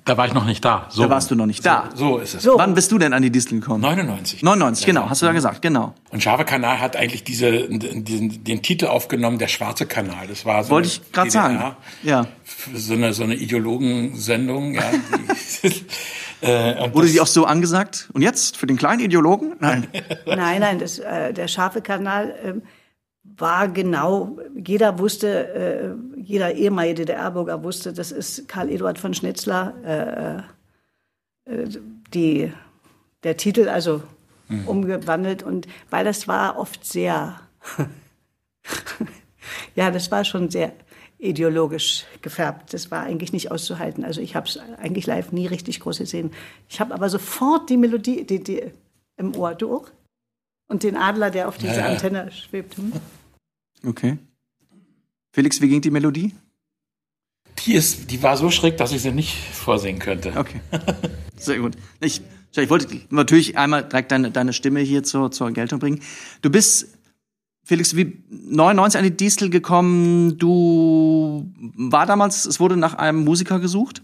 Da 0.06 0.18
war 0.18 0.28
ich 0.28 0.34
noch 0.34 0.46
nicht 0.46 0.64
da. 0.64 0.88
So, 0.90 1.04
da 1.04 1.10
warst 1.10 1.30
du 1.30 1.36
noch 1.36 1.46
nicht 1.46 1.66
da. 1.66 1.90
So 1.94 2.18
ist 2.18 2.36
es. 2.36 2.44
So. 2.44 2.58
Wann 2.58 2.74
bist 2.74 2.92
du 2.92 2.98
denn 2.98 3.14
an 3.14 3.22
die 3.22 3.30
Distel 3.30 3.60
gekommen? 3.60 3.82
99. 3.82 4.44
99, 4.44 4.86
genau, 4.86 5.10
hast 5.10 5.22
du 5.22 5.26
ja 5.26 5.32
gesagt, 5.32 5.62
genau. 5.62 5.94
Und 6.10 6.24
Java 6.24 6.44
Kanal 6.44 6.80
hat 6.80 6.96
eigentlich 6.96 7.24
diese, 7.24 7.68
diesen, 7.70 8.44
den 8.44 8.62
Titel 8.62 8.88
aufgenommen, 8.88 9.38
der 9.40 9.48
schwarze 9.48 9.86
Kanal. 9.86 10.28
Das 10.28 10.46
war 10.46 10.64
so 10.64 10.70
Wollte 10.72 10.88
ich 10.88 11.12
gerade 11.12 11.32
sagen. 11.32 11.76
Ja. 12.04 12.28
So 12.74 12.94
eine, 12.94 13.14
so 13.14 13.24
eine 13.24 13.36
Ideologensendung, 13.36 14.76
ja. 14.76 14.84
Äh, 16.42 16.94
Wurde 16.94 17.08
die 17.08 17.22
auch 17.22 17.28
so 17.28 17.46
angesagt? 17.46 18.10
Und 18.14 18.22
jetzt 18.22 18.58
für 18.58 18.68
den 18.68 18.78
kleinen 18.78 19.00
Ideologen? 19.00 19.54
Nein. 19.60 19.88
Nein, 20.26 20.60
nein, 20.60 20.80
das, 20.80 21.00
äh, 21.00 21.34
der 21.34 21.48
scharfe 21.48 21.82
Kanal 21.82 22.36
ähm, 22.44 22.62
war 23.38 23.68
genau, 23.68 24.38
jeder 24.56 25.00
wusste, 25.00 25.54
äh, 25.54 26.22
jeder 26.22 26.54
ehemalige 26.54 27.06
DDR-Bürger 27.06 27.64
wusste, 27.64 27.94
das 27.94 28.12
ist 28.12 28.48
Karl 28.48 28.70
Eduard 28.70 28.98
von 28.98 29.14
Schnitzler, 29.14 30.46
äh, 31.48 31.52
äh, 31.52 31.68
die, 32.14 32.52
der 33.24 33.38
Titel, 33.38 33.68
also 33.68 34.04
umgewandelt. 34.68 35.44
Und 35.44 35.68
weil 35.90 36.06
das 36.06 36.28
war 36.28 36.58
oft 36.58 36.86
sehr, 36.86 37.40
ja, 39.76 39.92
das 39.92 40.12
war 40.12 40.24
schon 40.24 40.50
sehr 40.50 40.72
ideologisch 41.18 42.06
gefärbt. 42.22 42.74
Das 42.74 42.92
war 42.92 43.04
eigentlich 43.04 43.34
nicht 43.34 43.52
auszuhalten. 43.52 44.04
Also 44.04 44.22
ich 44.22 44.36
habe 44.36 44.48
es 44.48 44.60
eigentlich 44.78 45.08
live 45.08 45.32
nie 45.32 45.48
richtig 45.48 45.80
groß 45.80 45.98
gesehen. 45.98 46.32
Ich 46.70 46.80
habe 46.80 46.94
aber 46.94 47.10
sofort 47.10 47.70
die 47.70 47.78
Melodie 47.78 48.26
die, 48.26 48.44
die, 48.44 48.64
im 49.18 49.36
Ohr. 49.36 49.56
Du 49.56 49.76
auch? 49.76 49.88
Und 50.68 50.84
den 50.84 50.98
Adler, 50.98 51.32
der 51.32 51.48
auf 51.48 51.58
dieser 51.58 51.78
Ja, 51.78 51.88
ja. 51.88 51.94
Antenne 51.94 52.32
schwebt. 52.32 52.78
Hm? 52.78 52.94
Okay. 53.86 54.18
Felix, 55.32 55.62
wie 55.62 55.68
ging 55.68 55.82
die 55.82 55.92
Melodie? 55.92 56.34
die, 57.66 57.74
ist, 57.74 58.12
die 58.12 58.22
war 58.22 58.38
so 58.38 58.52
schräg, 58.52 58.78
dass 58.78 58.92
ich 58.92 59.02
sie 59.02 59.12
nicht 59.12 59.36
vorsingen 59.54 60.00
könnte. 60.00 60.34
Okay. 60.36 60.60
Sehr 61.38 61.60
gut. 61.60 61.76
Ich, 62.00 62.22
ich 62.56 62.70
wollte 62.70 63.02
natürlich 63.10 63.58
einmal 63.58 63.84
direkt 63.84 64.12
deine, 64.12 64.32
deine 64.32 64.54
Stimme 64.54 64.80
hier 64.82 65.04
zur, 65.04 65.32
zur 65.32 65.52
Geltung 65.52 65.80
bringen. 65.80 66.02
Du 66.42 66.50
bist, 66.50 66.98
Felix, 67.64 67.96
wie 67.96 68.24
99 68.30 68.98
an 69.00 69.04
die 69.04 69.16
Distel 69.18 69.50
gekommen. 69.50 70.38
Du 70.38 71.52
war 71.76 72.06
damals, 72.06 72.46
es 72.46 72.60
wurde 72.60 72.78
nach 72.78 72.96
einem 72.96 73.24
Musiker 73.24 73.60
gesucht. 73.60 74.02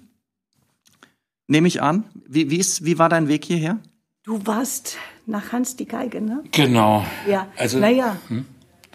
Nehme 1.47 1.67
ich 1.67 1.81
an. 1.81 2.05
Wie, 2.27 2.49
wie, 2.49 2.57
ist, 2.57 2.85
wie 2.85 2.97
war 2.97 3.09
dein 3.09 3.27
Weg 3.27 3.45
hierher? 3.45 3.79
Du 4.23 4.45
warst 4.45 4.97
nach 5.25 5.51
Hans 5.51 5.75
die 5.75 5.85
Geige, 5.85 6.21
ne? 6.21 6.43
Genau. 6.51 7.05
Ja. 7.27 7.47
Also, 7.57 7.79
naja. 7.79 8.17
hm, 8.27 8.45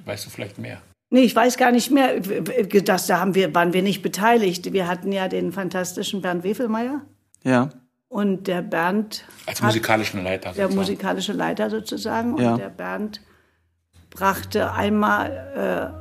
weißt 0.06 0.26
du 0.26 0.30
vielleicht 0.30 0.58
mehr? 0.58 0.80
Nee, 1.10 1.20
ich 1.20 1.36
weiß 1.36 1.56
gar 1.56 1.70
nicht 1.72 1.90
mehr. 1.90 2.20
Das, 2.84 3.06
da 3.06 3.20
haben 3.20 3.34
wir, 3.34 3.54
waren 3.54 3.72
wir 3.72 3.82
nicht 3.82 4.02
beteiligt. 4.02 4.72
Wir 4.72 4.88
hatten 4.88 5.12
ja 5.12 5.28
den 5.28 5.52
fantastischen 5.52 6.20
Bernd 6.22 6.42
Wefelmeier 6.42 7.02
Ja. 7.44 7.70
und 8.08 8.48
der 8.48 8.62
Bernd 8.62 9.24
Als 9.46 9.62
musikalischen 9.62 10.24
Leiter. 10.24 10.52
der 10.52 10.64
sozusagen. 10.66 10.74
musikalische 10.74 11.32
Leiter 11.32 11.70
sozusagen. 11.70 12.34
Und 12.34 12.42
Ja. 12.42 12.56
der 12.56 12.70
Bernd 12.70 13.20
brachte 14.10 14.72
einmal 14.72 15.30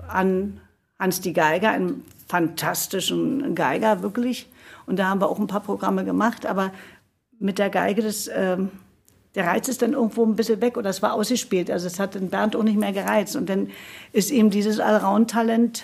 äh, 0.09 0.11
an 0.11 0.59
Hans 0.97 1.21
die 1.21 1.33
Geiger, 1.33 1.69
einen 1.71 2.03
fantastischen 2.27 3.53
Geiger, 3.53 4.01
wirklich. 4.01 4.49
Und 4.87 4.97
da 4.97 5.07
haben 5.09 5.19
wir 5.21 5.29
auch 5.29 5.39
ein 5.39 5.47
paar 5.47 5.59
Programme 5.61 6.05
gemacht, 6.05 6.45
aber 6.45 6.71
mit 7.39 7.59
der 7.59 7.69
Geige, 7.69 8.01
das, 8.01 8.29
ähm, 8.33 8.69
der 9.35 9.45
Reiz 9.47 9.67
ist 9.67 9.81
dann 9.81 9.93
irgendwo 9.93 10.25
ein 10.25 10.35
bisschen 10.35 10.61
weg 10.61 10.77
oder 10.77 10.89
es 10.89 11.01
war 11.01 11.13
ausgespielt. 11.13 11.69
Also 11.69 11.87
es 11.87 11.99
hat 11.99 12.15
den 12.15 12.29
Bernd 12.29 12.55
auch 12.55 12.63
nicht 12.63 12.79
mehr 12.79 12.93
gereizt. 12.93 13.35
Und 13.35 13.49
dann 13.49 13.69
ist 14.13 14.31
ihm 14.31 14.49
dieses 14.49 14.79
Allround-Talent. 14.79 15.83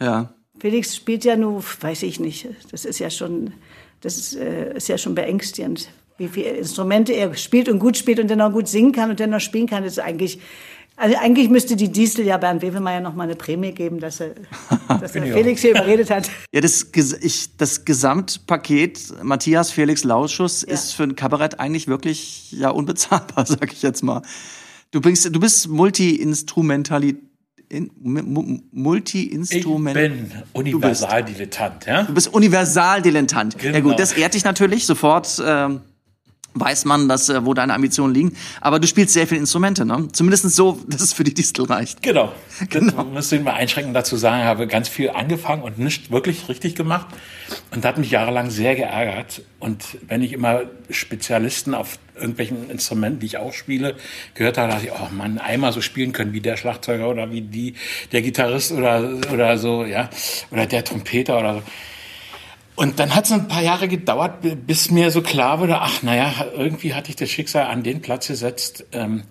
Ja. 0.00 0.34
Felix 0.58 0.96
spielt 0.96 1.24
ja 1.24 1.36
nur, 1.36 1.62
weiß 1.80 2.02
ich 2.02 2.20
nicht, 2.20 2.48
das 2.70 2.84
ist 2.84 2.98
ja 2.98 3.08
schon, 3.08 3.52
das 4.00 4.16
ist, 4.18 4.36
äh, 4.36 4.74
ist 4.76 4.88
ja 4.88 4.98
schon 4.98 5.14
beängstigend, 5.14 5.88
wie 6.18 6.28
viele 6.28 6.50
Instrumente 6.50 7.12
er 7.12 7.34
spielt 7.34 7.68
und 7.68 7.78
gut 7.78 7.96
spielt 7.96 8.18
und 8.18 8.28
dann 8.28 8.40
auch 8.40 8.52
gut 8.52 8.68
singen 8.68 8.92
kann 8.92 9.08
und 9.08 9.20
dann 9.20 9.30
noch 9.30 9.40
spielen 9.40 9.66
kann. 9.66 9.84
Ist 9.84 10.00
eigentlich, 10.00 10.40
also 10.96 11.16
eigentlich 11.16 11.48
müsste 11.48 11.76
die 11.76 11.90
Diesel 11.90 12.26
ja 12.26 12.36
Bernd 12.36 12.60
Wevelmeier 12.62 13.00
noch 13.00 13.14
mal 13.14 13.24
eine 13.24 13.34
Prämie 13.36 13.72
geben, 13.72 14.00
dass 14.00 14.20
er, 14.20 14.34
dass 15.00 15.14
er 15.16 15.22
Felix 15.22 15.62
hier 15.62 15.70
überredet 15.70 16.10
hat. 16.10 16.30
Ja, 16.52 16.60
das, 16.60 16.86
ich, 17.22 17.56
das 17.56 17.84
Gesamtpaket 17.86 19.22
Matthias 19.22 19.70
Felix 19.70 20.04
Lauschus 20.04 20.62
Ja. 20.62 20.74
ist 20.74 20.92
für 20.92 21.04
ein 21.04 21.16
Kabarett 21.16 21.58
eigentlich 21.58 21.88
wirklich 21.88 22.52
ja 22.52 22.70
unbezahlbar, 22.70 23.46
sag 23.48 23.72
ich 23.72 23.82
jetzt 23.82 24.02
mal. 24.02 24.22
Du 24.90 25.00
bringst, 25.00 25.24
du 25.34 25.40
bist 25.40 25.68
Multi-Instrumentali, 25.68 27.16
in, 27.68 27.90
mu- 28.00 28.22
mu- 28.22 28.58
Ich 29.52 29.64
bin 29.64 30.34
Universaldilettant, 30.52 31.86
ja? 31.86 32.02
Du 32.02 32.12
bist 32.14 32.34
Universaldilettant. 32.34 33.62
Ja 33.62 33.72
Genau. 33.72 33.90
gut, 33.90 34.00
das 34.00 34.12
ehrt 34.12 34.34
dich 34.34 34.44
natürlich. 34.44 34.86
Sofort 34.86 35.40
ähm, 35.44 35.80
weiß 36.54 36.84
man, 36.84 37.08
dass, 37.08 37.28
äh, 37.28 37.44
wo 37.44 37.54
deine 37.54 37.74
Ambitionen 37.74 38.14
liegen. 38.14 38.36
Aber 38.60 38.80
du 38.80 38.86
spielst 38.86 39.14
sehr 39.14 39.26
viele 39.26 39.40
Instrumente, 39.40 39.84
ne? 39.84 40.08
Zumindest 40.12 40.50
so, 40.50 40.80
dass 40.88 41.00
es 41.00 41.12
für 41.12 41.24
die 41.24 41.34
Distel 41.34 41.64
reicht. 41.64 42.02
Genau. 42.02 42.32
genau. 42.68 42.92
Das 42.92 43.06
muss 43.06 43.32
ich 43.32 43.42
mal 43.42 43.54
einschränkend 43.54 43.94
dazu 43.94 44.16
sagen, 44.16 44.40
ich 44.40 44.46
habe 44.46 44.66
ganz 44.66 44.88
viel 44.88 45.10
angefangen 45.10 45.62
und 45.62 45.78
nicht 45.78 46.10
wirklich 46.10 46.48
richtig 46.48 46.74
gemacht 46.74 47.06
und 47.70 47.84
hat 47.84 47.98
mich 47.98 48.10
jahrelang 48.10 48.50
sehr 48.50 48.74
geärgert. 48.74 49.42
Und 49.58 49.98
wenn 50.08 50.22
ich 50.22 50.32
immer 50.32 50.62
Spezialisten 50.90 51.74
auf 51.74 51.98
irgendwelchen 52.16 52.70
Instrumenten, 52.70 53.20
die 53.20 53.26
ich 53.26 53.38
auch 53.38 53.52
spiele, 53.52 53.96
gehört 54.34 54.58
habe, 54.58 54.72
dachte 54.72 54.86
ich, 54.86 54.92
oh 54.92 55.08
Mann, 55.12 55.38
einmal 55.38 55.72
so 55.72 55.80
spielen 55.80 56.12
können 56.12 56.32
wie 56.32 56.40
der 56.40 56.56
Schlagzeuger 56.56 57.08
oder 57.08 57.30
wie 57.30 57.42
die, 57.42 57.74
der 58.12 58.22
Gitarrist 58.22 58.72
oder, 58.72 59.18
oder 59.32 59.58
so, 59.58 59.84
ja, 59.84 60.10
oder 60.50 60.66
der 60.66 60.84
Trompeter 60.84 61.38
oder 61.38 61.54
so. 61.54 61.62
Und 62.80 62.98
dann 62.98 63.14
hat 63.14 63.26
es 63.26 63.32
ein 63.32 63.46
paar 63.46 63.60
Jahre 63.62 63.88
gedauert, 63.88 64.40
bi- 64.40 64.54
bis 64.54 64.90
mir 64.90 65.10
so 65.10 65.20
klar 65.20 65.60
wurde, 65.60 65.82
ach 65.82 66.02
naja, 66.02 66.32
irgendwie 66.56 66.94
hatte 66.94 67.10
ich 67.10 67.16
das 67.16 67.28
Schicksal 67.28 67.66
an 67.66 67.82
den 67.82 68.00
Platz 68.00 68.28
gesetzt, 68.28 68.86
ähm, 68.92 69.24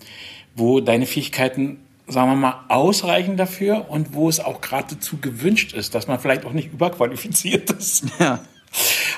wo 0.55 0.81
deine 0.81 1.07
Fähigkeiten, 1.07 1.79
sagen 2.07 2.29
wir 2.29 2.35
mal, 2.35 2.65
ausreichen 2.67 3.37
dafür 3.37 3.89
und 3.89 4.13
wo 4.13 4.29
es 4.29 4.39
auch 4.39 4.61
geradezu 4.61 5.17
gewünscht 5.17 5.73
ist, 5.73 5.95
dass 5.95 6.05
man 6.07 6.19
vielleicht 6.19 6.45
auch 6.45 6.53
nicht 6.53 6.71
überqualifiziert 6.71 7.71
ist. 7.79 8.03
Ja. 8.19 8.41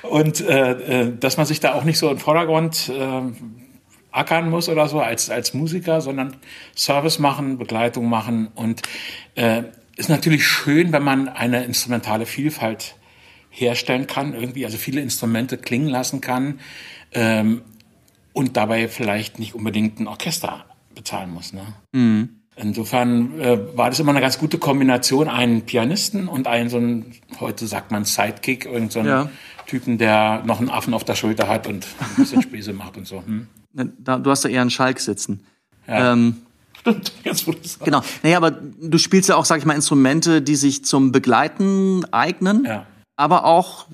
Und 0.04 0.40
äh, 0.40 0.72
äh, 1.02 1.18
dass 1.20 1.36
man 1.36 1.46
sich 1.46 1.60
da 1.60 1.74
auch 1.74 1.84
nicht 1.84 1.98
so 1.98 2.10
im 2.10 2.18
Vordergrund 2.18 2.88
äh, 2.88 3.22
ackern 4.14 4.50
muss 4.50 4.70
oder 4.70 4.88
so 4.88 5.02
als, 5.02 5.30
als 5.30 5.54
Musiker, 5.54 6.00
sondern 6.00 6.38
Service 6.74 7.20
machen, 7.20 7.58
Begleitung 7.58 8.08
machen. 8.08 8.48
Und 8.56 8.82
äh, 9.36 9.64
ist 9.98 10.08
natürlich 10.08 10.48
schön, 10.48 10.94
wenn 10.94 11.04
man 11.04 11.28
eine 11.28 11.66
instrumentale 11.66 12.26
Vielfalt 12.26 12.96
herstellen 13.52 14.08
kann, 14.08 14.34
irgendwie, 14.34 14.66
also 14.66 14.78
viele 14.78 15.02
Instrumente 15.02 15.58
klingen 15.58 15.88
lassen 15.90 16.22
kann 16.22 16.60
ähm, 17.12 17.62
und 18.34 18.58
dabei 18.58 18.88
vielleicht 18.88 19.38
nicht 19.40 19.54
unbedingt 19.54 20.00
ein 20.00 20.08
Orchester 20.08 20.66
bezahlen 20.96 21.32
muss. 21.32 21.54
Ne? 21.54 22.30
Insofern 22.56 23.40
äh, 23.40 23.60
war 23.78 23.90
das 23.90 24.00
immer 24.00 24.12
eine 24.12 24.22
ganz 24.22 24.38
gute 24.40 24.58
Kombination, 24.58 25.28
einen 25.28 25.64
Pianisten 25.64 26.28
und 26.28 26.48
einen 26.48 26.70
so 26.70 26.78
einen, 26.78 27.14
heute 27.40 27.66
sagt 27.68 27.92
man 27.92 28.06
Sidekick, 28.06 28.66
irgend 28.66 28.92
so 28.92 29.00
einen 29.00 29.10
Ja. 29.10 29.30
Typen, 29.68 29.98
der 29.98 30.44
noch 30.46 30.60
einen 30.60 30.70
Affen 30.70 30.94
auf 30.94 31.04
der 31.06 31.16
Schulter 31.16 31.48
hat 31.48 31.68
und 31.68 31.88
ein 32.00 32.16
bisschen 32.18 32.42
Späße 32.44 32.74
macht 32.74 32.98
und 32.98 33.08
so. 33.08 33.24
Hm? 33.26 33.48
Da, 33.74 34.18
du 34.18 34.30
hast 34.30 34.44
da 34.44 34.50
eher 34.50 34.62
einen 34.62 34.70
Schalk 34.70 35.00
sitzen. 35.00 35.46
Ja. 35.88 36.14
Ähm, 36.14 36.38
Stimmt, 36.82 37.14
jetzt 37.24 37.46
sagst. 37.46 37.84
genau. 37.84 38.02
Naja, 38.24 38.38
aber 38.38 38.52
du 38.52 38.98
spielst 38.98 39.30
ja 39.30 39.36
auch, 39.36 39.46
sag 39.46 39.60
ich 39.60 39.66
mal, 39.66 39.76
Instrumente, 39.76 40.42
die 40.42 40.56
sich 40.56 40.84
zum 40.84 41.12
Begleiten 41.12 42.04
eignen. 42.12 42.66
Ja. 42.66 42.86
Aber 43.22 43.46
auch, 43.46 43.86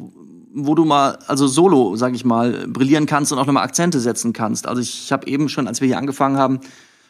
wo 0.54 0.74
du 0.74 0.86
mal, 0.86 1.20
also 1.28 1.48
solo, 1.48 1.98
sag 1.98 2.16
ich 2.16 2.24
mal, 2.24 2.66
brillieren 2.68 3.06
kannst 3.06 3.32
und 3.34 3.40
auch 3.40 3.46
nochmal 3.46 3.64
Akzente 3.64 4.00
setzen 4.00 4.32
kannst. 4.32 4.68
Also 4.68 4.82
ich 4.82 5.12
habe 5.12 5.28
eben 5.28 5.50
schon, 5.50 5.68
als 5.68 5.82
wir 5.82 5.88
hier 5.88 5.98
angefangen 5.98 6.38
haben, 6.38 6.62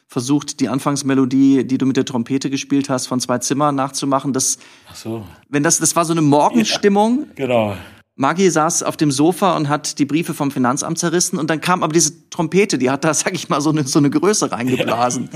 versucht, 0.07 0.59
die 0.59 0.67
Anfangsmelodie, 0.67 1.63
die 1.65 1.77
du 1.77 1.85
mit 1.85 1.95
der 1.95 2.05
Trompete 2.05 2.49
gespielt 2.49 2.89
hast, 2.89 3.05
von 3.07 3.19
zwei 3.19 3.37
Zimmer 3.37 3.71
nachzumachen. 3.71 4.33
Das, 4.33 4.57
Ach 4.89 4.95
so, 4.95 5.25
wenn 5.49 5.61
das, 5.61 5.77
das 5.77 5.95
war 5.95 6.05
so 6.05 6.13
eine 6.13 6.21
Morgenstimmung. 6.21 7.27
genau. 7.35 7.77
Maggie 8.19 8.49
saß 8.49 8.81
auf 8.81 8.97
dem 8.97 9.11
Sofa 9.11 9.55
und 9.55 9.69
hat 9.69 9.99
die 9.99 10.05
Briefe 10.05 10.33
vom 10.33 10.49
Finanzamt 10.49 10.97
zerrissen 10.97 11.37
und 11.37 11.51
dann 11.51 11.61
kam 11.61 11.83
aber 11.83 11.93
diese 11.93 12.31
Trompete, 12.31 12.79
die 12.79 12.89
hat 12.89 13.03
da, 13.03 13.13
sag 13.13 13.35
ich 13.35 13.47
mal, 13.47 13.61
so 13.61 13.69
eine, 13.69 13.85
so 13.85 13.99
eine 13.99 14.09
Größe 14.09 14.51
reingeblasen. 14.51 15.29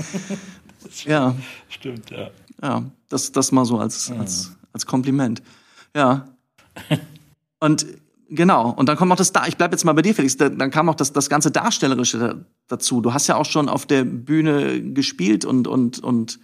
Ja, 1.04 1.36
Stimmt, 1.68 2.10
ja. 2.10 2.30
ja, 2.60 2.82
das, 3.08 3.30
das 3.30 3.52
mal 3.52 3.64
so 3.64 3.78
als, 3.78 4.10
als, 4.10 4.56
als 4.72 4.84
Kompliment. 4.84 5.44
Ja. 5.94 6.26
Und 7.60 7.86
genau, 8.28 8.70
und 8.70 8.88
dann 8.88 8.96
kommt 8.96 9.12
auch 9.12 9.16
das 9.16 9.32
da, 9.32 9.46
ich 9.46 9.56
bleib 9.56 9.72
jetzt 9.72 9.84
mal 9.84 9.92
bei 9.92 10.02
dir, 10.02 10.14
Felix, 10.14 10.36
da, 10.36 10.48
dann 10.48 10.70
kam 10.70 10.88
auch 10.88 10.94
das, 10.94 11.12
das 11.12 11.30
ganze 11.30 11.50
Darstellerische 11.50 12.18
da, 12.18 12.34
dazu. 12.68 13.00
Du 13.00 13.14
hast 13.14 13.26
ja 13.26 13.36
auch 13.36 13.44
schon 13.44 13.68
auf 13.68 13.86
der 13.86 14.04
Bühne 14.04 14.82
gespielt 14.82 15.44
und, 15.44 15.68
und, 15.68 16.02
und 16.02 16.40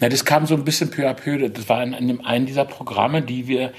Na, 0.00 0.08
das 0.08 0.24
kam 0.24 0.46
so 0.46 0.54
ein 0.54 0.64
bisschen 0.64 0.90
peu 0.90 1.08
à 1.08 1.14
peu. 1.14 1.48
Das 1.48 1.68
war 1.68 1.82
in, 1.82 1.94
in 1.94 2.08
dem 2.08 2.24
einen 2.24 2.46
dieser 2.46 2.64
Programme, 2.64 3.22
die 3.22 3.48
wir, 3.48 3.72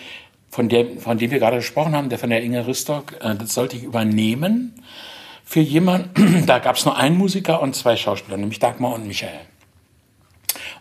von, 0.49 0.69
der, 0.69 0.97
von 0.99 1.17
dem 1.17 1.31
wir 1.31 1.39
gerade 1.39 1.57
gesprochen 1.57 1.95
haben, 1.95 2.09
der 2.09 2.19
von 2.19 2.29
der 2.29 2.43
Inge 2.43 2.67
Ristock, 2.67 3.13
äh, 3.21 3.35
das 3.35 3.53
sollte 3.53 3.77
ich 3.77 3.83
übernehmen 3.83 4.73
für 5.45 5.61
jemanden. 5.61 6.43
Da 6.45 6.59
gab 6.59 6.75
es 6.75 6.85
nur 6.85 6.97
einen 6.97 7.17
Musiker 7.17 7.61
und 7.61 7.75
zwei 7.75 7.95
Schauspieler, 7.95 8.37
nämlich 8.37 8.59
Dagmar 8.59 8.93
und 8.93 9.07
Michael. 9.07 9.39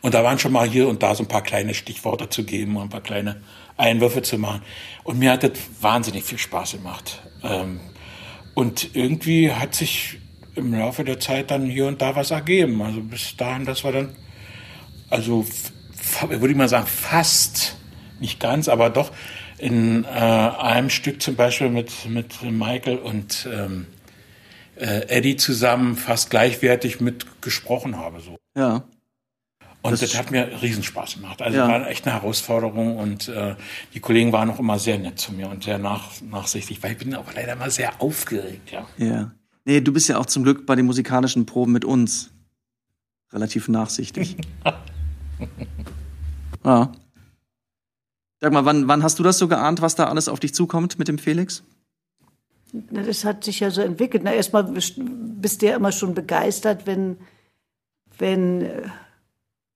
Und 0.02 0.14
da 0.14 0.24
waren 0.24 0.38
schon 0.38 0.52
mal 0.52 0.68
hier 0.68 0.88
und 0.88 1.02
da 1.02 1.14
so 1.14 1.22
ein 1.24 1.28
paar 1.28 1.42
kleine 1.42 1.74
Stichworte 1.74 2.28
zu 2.28 2.44
geben 2.44 2.76
und 2.76 2.84
ein 2.84 2.88
paar 2.90 3.00
kleine 3.00 3.40
Einwürfe 3.76 4.22
zu 4.22 4.36
machen. 4.36 4.62
Und 5.04 5.18
mir 5.18 5.32
hat 5.32 5.42
das 5.44 5.52
wahnsinnig 5.80 6.24
viel 6.24 6.38
Spaß 6.38 6.72
gemacht. 6.72 7.22
Ähm, 7.42 7.80
und 8.54 8.94
irgendwie 8.94 9.52
hat 9.52 9.74
sich 9.74 10.18
im 10.54 10.74
Laufe 10.74 11.04
der 11.04 11.18
Zeit 11.18 11.50
dann 11.50 11.66
hier 11.66 11.86
und 11.86 12.02
da 12.02 12.14
was 12.14 12.30
ergeben. 12.30 12.82
Also 12.82 13.00
bis 13.00 13.36
dahin, 13.36 13.64
dass 13.64 13.84
wir 13.84 13.92
dann 13.92 14.16
also 15.12 15.44
würde 16.26 16.50
ich 16.50 16.56
mal 16.56 16.68
sagen, 16.70 16.86
fast, 16.86 17.76
nicht 18.18 18.40
ganz, 18.40 18.68
aber 18.68 18.88
doch 18.88 19.12
in 19.58 20.04
äh, 20.04 20.08
einem 20.08 20.88
Stück 20.88 21.20
zum 21.20 21.36
Beispiel 21.36 21.68
mit, 21.68 22.08
mit 22.08 22.42
Michael 22.42 22.96
und 22.96 23.46
ähm, 23.52 23.86
äh, 24.76 25.06
Eddie 25.08 25.36
zusammen 25.36 25.96
fast 25.96 26.30
gleichwertig 26.30 27.00
mitgesprochen 27.00 27.98
habe. 27.98 28.20
So. 28.20 28.38
ja. 28.56 28.84
Und 29.82 29.90
Das 29.90 30.00
das, 30.00 30.16
hat 30.16 30.30
mir 30.30 30.62
Riesenspaß 30.62 31.14
gemacht. 31.14 31.42
Also 31.42 31.58
Ja. 31.58 31.66
war 31.68 31.88
echt 31.88 32.06
eine 32.06 32.14
Herausforderung 32.14 32.96
und 32.98 33.28
äh, 33.28 33.56
die 33.94 34.00
Kollegen 34.00 34.32
waren 34.32 34.48
auch 34.50 34.60
immer 34.60 34.78
sehr 34.78 34.98
nett 34.98 35.18
zu 35.18 35.32
mir 35.32 35.48
und 35.48 35.64
sehr 35.64 35.78
nach, 35.78 36.20
nachsichtig, 36.20 36.80
weil 36.82 36.92
ich 36.92 36.98
bin 36.98 37.14
auch 37.16 37.32
leider 37.34 37.56
mal 37.56 37.70
sehr 37.70 38.00
aufgeregt, 38.00 38.70
ja. 38.70 38.86
Ja. 38.98 39.32
Nee, 39.64 39.80
du 39.80 39.92
bist 39.92 40.08
ja 40.08 40.18
auch 40.18 40.26
zum 40.26 40.44
Glück 40.44 40.66
bei 40.66 40.76
den 40.76 40.86
musikalischen 40.86 41.46
Proben 41.46 41.72
mit 41.72 41.84
uns 41.84 42.30
relativ 43.32 43.68
nachsichtig. 43.68 44.36
ja. 46.64 46.92
Sag 48.40 48.52
mal, 48.52 48.64
wann, 48.64 48.88
wann 48.88 49.02
hast 49.02 49.18
du 49.18 49.22
das 49.22 49.38
so 49.38 49.48
geahnt, 49.48 49.82
was 49.82 49.94
da 49.94 50.06
alles 50.08 50.28
auf 50.28 50.40
dich 50.40 50.54
zukommt 50.54 50.98
mit 50.98 51.08
dem 51.08 51.18
Felix? 51.18 51.62
Na, 52.90 53.02
das 53.02 53.24
hat 53.24 53.44
sich 53.44 53.60
ja 53.60 53.70
so 53.70 53.82
entwickelt. 53.82 54.22
Na, 54.24 54.32
erstmal 54.32 54.64
bist 54.64 54.94
bist 54.96 55.62
du 55.62 55.66
ja 55.66 55.76
immer 55.76 55.92
schon 55.92 56.14
begeistert, 56.14 56.86
wenn, 56.86 57.18
wenn, 58.18 58.62
äh, 58.62 58.82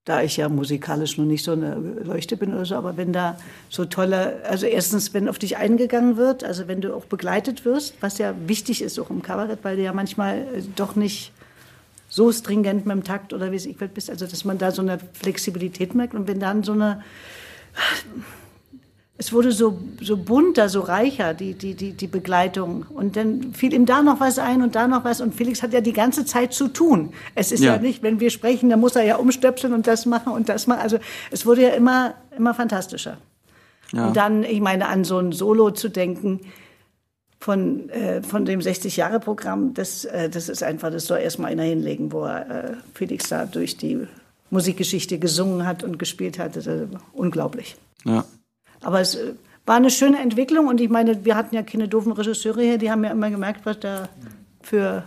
da 0.06 0.22
ich 0.22 0.36
ja 0.36 0.48
musikalisch 0.48 1.18
noch 1.18 1.24
nicht 1.24 1.44
so 1.44 1.52
eine 1.52 1.74
Leuchte 1.74 2.36
bin 2.36 2.54
oder 2.54 2.64
so, 2.64 2.76
aber 2.76 2.96
wenn 2.96 3.12
da 3.12 3.36
so 3.68 3.84
tolle, 3.84 4.40
also 4.48 4.64
erstens, 4.64 5.12
wenn 5.12 5.28
auf 5.28 5.38
dich 5.38 5.56
eingegangen 5.56 6.16
wird, 6.16 6.44
also 6.44 6.68
wenn 6.68 6.80
du 6.80 6.94
auch 6.94 7.06
begleitet 7.06 7.64
wirst, 7.64 7.94
was 8.00 8.18
ja 8.18 8.32
wichtig 8.46 8.82
ist 8.82 9.00
auch 9.00 9.10
im 9.10 9.20
Kabarett, 9.20 9.58
weil 9.62 9.76
du 9.76 9.82
ja 9.82 9.92
manchmal 9.92 10.38
äh, 10.38 10.62
doch 10.76 10.94
nicht 10.94 11.32
so 12.08 12.30
stringent 12.30 12.86
mit 12.86 12.94
dem 12.94 13.02
Takt 13.02 13.32
oder 13.32 13.50
wie 13.50 13.56
es 13.56 13.66
ich 13.66 13.76
bist, 13.76 14.08
also 14.08 14.26
dass 14.26 14.44
man 14.44 14.58
da 14.58 14.70
so 14.70 14.80
eine 14.80 15.00
Flexibilität 15.12 15.96
merkt. 15.96 16.14
Und 16.14 16.28
wenn 16.28 16.38
dann 16.38 16.62
so 16.62 16.72
eine 16.72 17.02
es 19.18 19.32
wurde 19.32 19.50
so, 19.52 19.78
so 20.02 20.16
bunter, 20.18 20.68
so 20.68 20.80
reicher, 20.80 21.32
die, 21.32 21.54
die, 21.54 21.74
die, 21.74 21.92
die 21.92 22.06
Begleitung. 22.06 22.84
Und 22.90 23.16
dann 23.16 23.54
fiel 23.54 23.72
ihm 23.72 23.86
da 23.86 24.02
noch 24.02 24.20
was 24.20 24.38
ein 24.38 24.62
und 24.62 24.74
da 24.74 24.86
noch 24.86 25.04
was. 25.04 25.22
Und 25.22 25.34
Felix 25.34 25.62
hat 25.62 25.72
ja 25.72 25.80
die 25.80 25.94
ganze 25.94 26.26
Zeit 26.26 26.52
zu 26.52 26.68
tun. 26.68 27.14
Es 27.34 27.50
ist 27.50 27.62
ja, 27.64 27.76
Ja. 27.76 27.80
nicht, 27.80 28.02
wenn 28.02 28.20
wir 28.20 28.28
sprechen, 28.30 28.68
dann 28.68 28.80
muss 28.80 28.94
er 28.94 29.04
ja 29.04 29.16
umstöpseln 29.16 29.72
und 29.72 29.86
das 29.86 30.04
machen 30.04 30.32
und 30.34 30.50
das 30.50 30.66
machen. 30.66 30.80
Also 30.82 30.98
es 31.30 31.46
wurde 31.46 31.62
ja 31.62 31.70
immer, 31.70 32.14
immer 32.36 32.52
fantastischer. 32.52 33.16
Ja. 33.92 34.08
Und 34.08 34.16
dann, 34.16 34.42
ich 34.44 34.60
meine, 34.60 34.88
an 34.88 35.04
so 35.04 35.18
ein 35.18 35.32
Solo 35.32 35.70
zu 35.70 35.88
denken 35.88 36.40
von, 37.40 37.88
äh, 37.90 38.22
von 38.22 38.44
dem 38.44 38.60
60-Jahre-Programm, 38.60 39.72
das, 39.72 40.04
äh, 40.04 40.28
das 40.28 40.48
ist 40.50 40.62
einfach, 40.62 40.90
das 40.90 41.06
soll 41.06 41.20
erstmal 41.20 41.52
einer 41.52 41.62
hinlegen, 41.62 42.12
wo 42.12 42.24
er, 42.24 42.50
äh, 42.50 42.72
Felix 42.92 43.28
da 43.30 43.46
durch 43.46 43.76
die 43.78 44.06
Musikgeschichte 44.50 45.18
gesungen 45.18 45.66
hat 45.66 45.82
und 45.84 45.98
gespielt 45.98 46.38
hat. 46.38 46.56
Das 46.56 46.66
ist 46.66 46.88
unglaublich. 47.12 47.76
Ja. 48.04 48.24
Aber 48.86 49.00
es, 49.00 49.16
äh, 49.16 49.34
war 49.66 49.74
eine 49.74 49.90
schöne 49.90 50.20
Entwicklung 50.20 50.68
und 50.68 50.80
ich 50.80 50.88
meine, 50.88 51.24
wir 51.24 51.34
hatten 51.34 51.52
ja 51.56 51.64
keine 51.64 51.88
doofen 51.88 52.12
Regisseure 52.12 52.62
hier, 52.62 52.78
die 52.78 52.88
haben 52.88 53.02
ja 53.02 53.10
immer 53.10 53.30
gemerkt, 53.30 53.66
was 53.66 53.80
da 53.80 54.08
für 54.62 55.02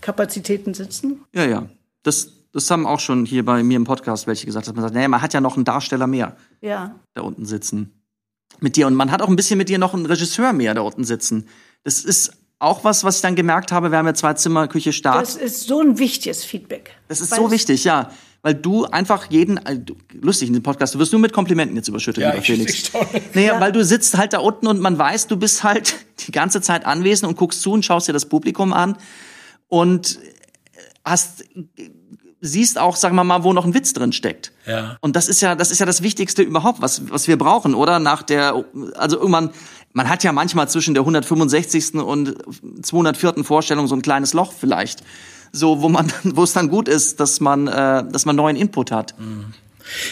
Kapazitäten 0.00 0.74
sitzen. 0.74 1.20
Ja, 1.32 1.44
ja. 1.44 1.68
Das, 2.02 2.32
das 2.52 2.68
haben 2.68 2.86
auch 2.88 2.98
schon 2.98 3.24
hier 3.26 3.44
bei 3.44 3.62
mir 3.62 3.76
im 3.76 3.84
Podcast 3.84 4.26
welche 4.26 4.44
gesagt, 4.44 4.66
dass 4.66 4.74
man 4.74 4.82
sagt, 4.82 4.94
naja, 4.94 5.06
man 5.06 5.22
hat 5.22 5.34
ja 5.34 5.40
noch 5.40 5.54
einen 5.54 5.64
Darsteller 5.64 6.08
mehr 6.08 6.36
Ja. 6.60 6.96
da 7.14 7.22
unten 7.22 7.46
sitzen. 7.46 7.92
Mit 8.58 8.74
dir. 8.74 8.88
Und 8.88 8.94
man 8.94 9.12
hat 9.12 9.22
auch 9.22 9.28
ein 9.28 9.36
bisschen 9.36 9.56
mit 9.56 9.68
dir 9.68 9.78
noch 9.78 9.94
einen 9.94 10.06
Regisseur 10.06 10.52
mehr 10.52 10.74
da 10.74 10.80
unten 10.80 11.04
sitzen. 11.04 11.46
Das 11.84 12.02
ist 12.02 12.32
auch 12.58 12.82
was, 12.82 13.04
was 13.04 13.16
ich 13.16 13.22
dann 13.22 13.36
gemerkt 13.36 13.70
habe. 13.70 13.92
Wir 13.92 13.98
haben 13.98 14.06
ja 14.06 14.14
zwei 14.14 14.34
Zimmer, 14.34 14.66
Küche, 14.66 14.92
Start. 14.92 15.22
Das 15.22 15.36
ist 15.36 15.68
so 15.68 15.80
ein 15.80 15.96
wichtiges 15.98 16.44
Feedback. 16.44 16.96
Das 17.06 17.20
ist 17.20 17.30
Weil 17.30 17.38
so 17.38 17.50
wichtig, 17.52 17.84
ja. 17.84 18.10
Weil 18.42 18.54
du 18.54 18.86
einfach 18.86 19.30
jeden, 19.30 19.58
äh, 19.58 19.80
lustig 20.20 20.48
in 20.48 20.54
dem 20.54 20.62
Podcast, 20.62 20.94
du 20.94 20.98
wirst 20.98 21.12
nur 21.12 21.20
mit 21.20 21.32
Komplimenten 21.34 21.76
jetzt 21.76 21.88
überschüttet, 21.88 22.22
Ja, 22.22 22.30
lieber 22.30 22.40
ich- 22.40 22.46
Felix. 22.46 22.72
ich 22.72 22.86
staune. 22.86 23.06
Naja, 23.34 23.60
weil 23.60 23.72
du 23.72 23.84
sitzt 23.84 24.16
halt 24.16 24.32
da 24.32 24.38
unten 24.38 24.66
und 24.66 24.80
man 24.80 24.96
weiß, 24.98 25.26
du 25.26 25.36
bist 25.36 25.62
halt 25.62 25.94
die 26.26 26.32
ganze 26.32 26.60
Zeit 26.62 26.86
anwesend 26.86 27.28
und 27.28 27.36
guckst 27.36 27.60
zu 27.60 27.72
und 27.72 27.84
schaust 27.84 28.08
dir 28.08 28.12
das 28.14 28.24
Publikum 28.26 28.72
an 28.72 28.96
und 29.68 30.18
hast, 31.04 31.44
siehst 32.40 32.78
auch, 32.78 32.96
sagen 32.96 33.14
wir 33.16 33.24
mal, 33.24 33.44
wo 33.44 33.52
noch 33.52 33.66
ein 33.66 33.74
Witz 33.74 33.92
drin 33.92 34.12
steckt. 34.12 34.52
Ja. 34.66 34.96
Und 35.02 35.16
das 35.16 35.28
ist 35.28 35.42
ja, 35.42 35.54
das 35.54 35.70
ist 35.70 35.78
ja 35.78 35.84
das 35.86 36.02
Wichtigste 36.02 36.42
überhaupt, 36.42 36.80
was, 36.80 37.10
was 37.10 37.28
wir 37.28 37.36
brauchen, 37.36 37.74
oder? 37.74 37.98
Nach 37.98 38.22
der, 38.22 38.64
also 38.94 39.18
irgendwann, 39.18 39.50
man 39.92 40.08
hat 40.08 40.24
ja 40.24 40.32
manchmal 40.32 40.68
zwischen 40.68 40.94
der 40.94 41.02
165. 41.02 41.94
und 41.96 42.36
204. 42.82 43.44
Vorstellung 43.44 43.86
so 43.86 43.94
ein 43.94 44.02
kleines 44.02 44.32
Loch 44.32 44.52
vielleicht. 44.58 45.02
So, 45.52 45.82
wo 45.82 45.88
man, 45.88 46.12
wo 46.22 46.44
es 46.44 46.52
dann 46.52 46.68
gut 46.68 46.88
ist, 46.88 47.20
dass 47.20 47.40
man, 47.40 47.66
äh, 47.66 48.04
dass 48.10 48.26
man 48.26 48.36
neuen 48.36 48.56
Input 48.56 48.90
hat. 48.90 49.14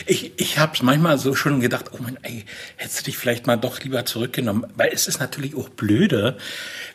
Ich, 0.07 0.33
ich 0.41 0.59
habe 0.59 0.77
manchmal 0.83 1.19
so 1.19 1.35
schon 1.35 1.61
gedacht, 1.61 1.93
oh 1.93 2.03
Mann, 2.03 2.19
ey, 2.23 2.45
hättest 2.77 3.01
du 3.01 3.05
dich 3.05 3.19
vielleicht 3.19 3.47
mal 3.47 3.57
doch 3.57 3.81
lieber 3.81 4.05
zurückgenommen. 4.05 4.67
Weil 4.77 4.91
es 4.93 5.07
ist 5.07 5.21
natürlich 5.21 5.55
auch 5.55 5.69
blöde, 5.69 6.37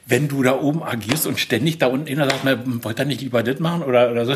wenn 0.06 0.28
du 0.28 0.44
da 0.44 0.60
oben 0.60 0.84
agierst 0.84 1.26
und 1.28 1.40
ständig 1.40 1.78
da 1.78 1.88
unten 1.88 2.08
inner 2.08 2.30
sagst, 2.30 2.44
na, 2.44 2.62
wollt 2.66 3.00
ihr 3.00 3.06
nicht 3.06 3.22
lieber 3.22 3.44
das 3.44 3.60
machen 3.60 3.84
oder, 3.84 4.12
oder 4.12 4.26
so. 4.26 4.36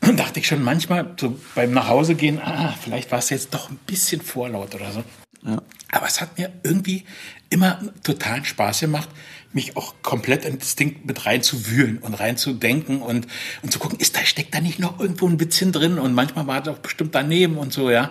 Und 0.00 0.18
dachte 0.18 0.40
ich 0.40 0.46
schon 0.46 0.62
manchmal 0.62 1.14
so 1.18 1.38
beim 1.54 1.72
Nachhausegehen, 1.72 2.40
ah, 2.40 2.74
vielleicht 2.82 3.12
war 3.12 3.20
es 3.20 3.30
jetzt 3.30 3.54
doch 3.54 3.70
ein 3.70 3.78
bisschen 3.86 4.20
vorlaut 4.20 4.74
oder 4.74 4.90
so. 4.90 5.04
Ja. 5.46 5.62
Aber 5.92 6.06
es 6.06 6.20
hat 6.20 6.36
mir 6.38 6.50
irgendwie 6.64 7.04
immer 7.50 7.78
totalen 8.02 8.44
Spaß 8.44 8.80
gemacht, 8.80 9.08
mich 9.54 9.76
auch 9.76 9.94
komplett 10.02 10.44
in 10.44 10.58
das 10.58 10.76
Ding 10.76 11.00
mit 11.04 11.24
reinzuwühlen 11.26 11.98
und 11.98 12.14
reinzudenken 12.14 13.00
und, 13.00 13.26
und 13.62 13.72
zu 13.72 13.78
gucken, 13.78 13.98
ist 14.00 14.16
da, 14.16 14.24
steckt 14.24 14.54
da 14.54 14.60
nicht 14.60 14.78
noch 14.78 15.00
irgendwo 15.00 15.26
ein 15.28 15.40
Witzchen 15.40 15.72
drin? 15.72 15.98
Und 15.98 16.12
manchmal 16.14 16.46
war 16.46 16.60
das 16.60 16.74
auch 16.74 16.78
bestimmt 16.80 17.14
daneben 17.14 17.56
und 17.56 17.72
so, 17.72 17.90
ja. 17.90 18.10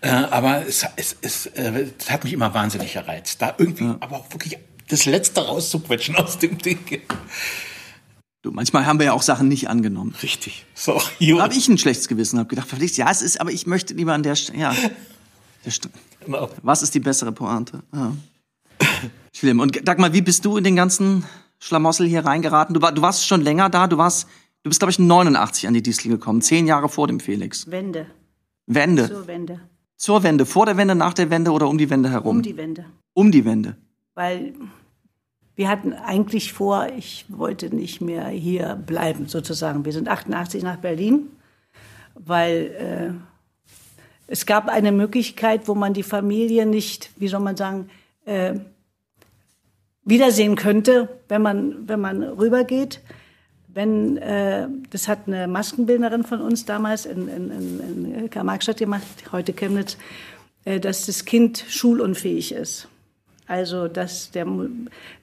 Äh, 0.00 0.08
aber 0.10 0.66
es, 0.66 0.86
es, 0.96 1.16
es, 1.20 1.46
äh, 1.46 1.86
es 1.98 2.10
hat 2.10 2.24
mich 2.24 2.32
immer 2.32 2.54
wahnsinnig 2.54 2.92
gereizt. 2.94 3.42
Da 3.42 3.54
irgendwie, 3.58 3.84
aber 4.00 4.16
auch 4.16 4.30
wirklich 4.32 4.56
das 4.88 5.04
Letzte 5.04 5.40
rauszuquetschen 5.46 6.14
aus 6.16 6.38
dem 6.38 6.58
Ding. 6.58 6.78
Du, 8.42 8.50
manchmal 8.52 8.84
haben 8.86 8.98
wir 8.98 9.06
ja 9.06 9.12
auch 9.14 9.22
Sachen 9.22 9.48
nicht 9.48 9.68
angenommen. 9.68 10.14
Richtig. 10.22 10.66
So, 10.74 11.00
habe 11.40 11.54
ich 11.54 11.68
ein 11.68 11.78
schlechtes 11.78 12.08
Gewissen, 12.08 12.38
habe 12.38 12.48
gedacht, 12.48 12.68
Felix, 12.68 12.96
ja, 12.96 13.10
es 13.10 13.22
ist, 13.22 13.40
aber 13.40 13.50
ich 13.50 13.66
möchte 13.66 13.94
lieber 13.94 14.12
an 14.12 14.22
der 14.22 14.36
Stelle, 14.36 14.58
ja. 14.58 14.74
Der 15.64 15.72
St- 15.72 15.88
Genau. 16.26 16.50
Was 16.62 16.82
ist 16.82 16.94
die 16.94 17.00
bessere 17.00 17.32
Pointe? 17.32 17.82
Ja. 17.94 18.12
Schlimm. 19.34 19.60
Und 19.60 19.86
Dagmar, 19.86 20.12
wie 20.12 20.22
bist 20.22 20.44
du 20.44 20.56
in 20.56 20.64
den 20.64 20.76
ganzen 20.76 21.24
Schlamassel 21.58 22.06
hier 22.06 22.24
reingeraten? 22.24 22.72
Du, 22.72 22.80
war, 22.80 22.92
du 22.92 23.02
warst 23.02 23.26
schon 23.26 23.40
länger 23.40 23.68
da, 23.68 23.88
du 23.88 23.98
warst, 23.98 24.28
du 24.62 24.70
bist, 24.70 24.80
glaube 24.80 24.92
ich, 24.92 24.98
89 24.98 25.66
an 25.66 25.74
die 25.74 25.82
Distel 25.82 26.08
gekommen, 26.08 26.40
zehn 26.40 26.66
Jahre 26.66 26.88
vor 26.88 27.08
dem 27.08 27.20
Felix. 27.20 27.70
Wende. 27.70 28.06
Wende. 28.66 29.08
Zur 29.08 29.26
Wende. 29.26 29.60
Zur 29.96 30.22
Wende, 30.22 30.46
vor 30.46 30.66
der 30.66 30.76
Wende, 30.76 30.94
nach 30.94 31.14
der 31.14 31.30
Wende 31.30 31.50
oder 31.50 31.68
um 31.68 31.78
die 31.78 31.90
Wende 31.90 32.10
herum? 32.10 32.36
Um 32.36 32.42
die 32.42 32.56
Wende. 32.56 32.84
um 33.12 33.32
die 33.32 33.44
Wende. 33.44 33.76
Weil 34.14 34.54
wir 35.56 35.68
hatten 35.68 35.92
eigentlich 35.92 36.52
vor, 36.52 36.88
ich 36.96 37.26
wollte 37.28 37.74
nicht 37.74 38.00
mehr 38.00 38.28
hier 38.28 38.74
bleiben, 38.74 39.28
sozusagen. 39.28 39.84
Wir 39.84 39.92
sind 39.92 40.08
88 40.08 40.62
nach 40.62 40.76
Berlin, 40.76 41.28
weil 42.14 43.16
äh, 43.18 43.82
es 44.26 44.46
gab 44.46 44.68
eine 44.68 44.92
Möglichkeit, 44.92 45.68
wo 45.68 45.74
man 45.74 45.92
die 45.92 46.02
Familie 46.02 46.66
nicht, 46.66 47.10
wie 47.16 47.28
soll 47.28 47.40
man 47.40 47.56
sagen, 47.56 47.88
äh, 48.24 48.54
wiedersehen 50.04 50.56
könnte, 50.56 51.08
wenn 51.28 51.42
man, 51.42 51.88
wenn 51.88 52.00
man 52.00 52.22
rübergeht. 52.22 53.00
Wenn, 53.68 54.18
äh, 54.18 54.68
das 54.90 55.08
hat 55.08 55.26
eine 55.26 55.48
Maskenbildnerin 55.48 56.22
von 56.22 56.40
uns 56.40 56.64
damals 56.64 57.06
in, 57.06 57.26
in, 57.28 57.50
in, 57.50 58.14
in 58.14 58.30
Karl-Marx-Stadt 58.30 58.78
gemacht, 58.78 59.02
heute 59.32 59.52
Chemnitz, 59.52 59.96
äh, 60.64 60.78
dass 60.78 61.06
das 61.06 61.24
Kind 61.24 61.64
schulunfähig 61.68 62.52
ist. 62.52 62.88
Also, 63.46 63.88
dass 63.88 64.30
der, 64.30 64.46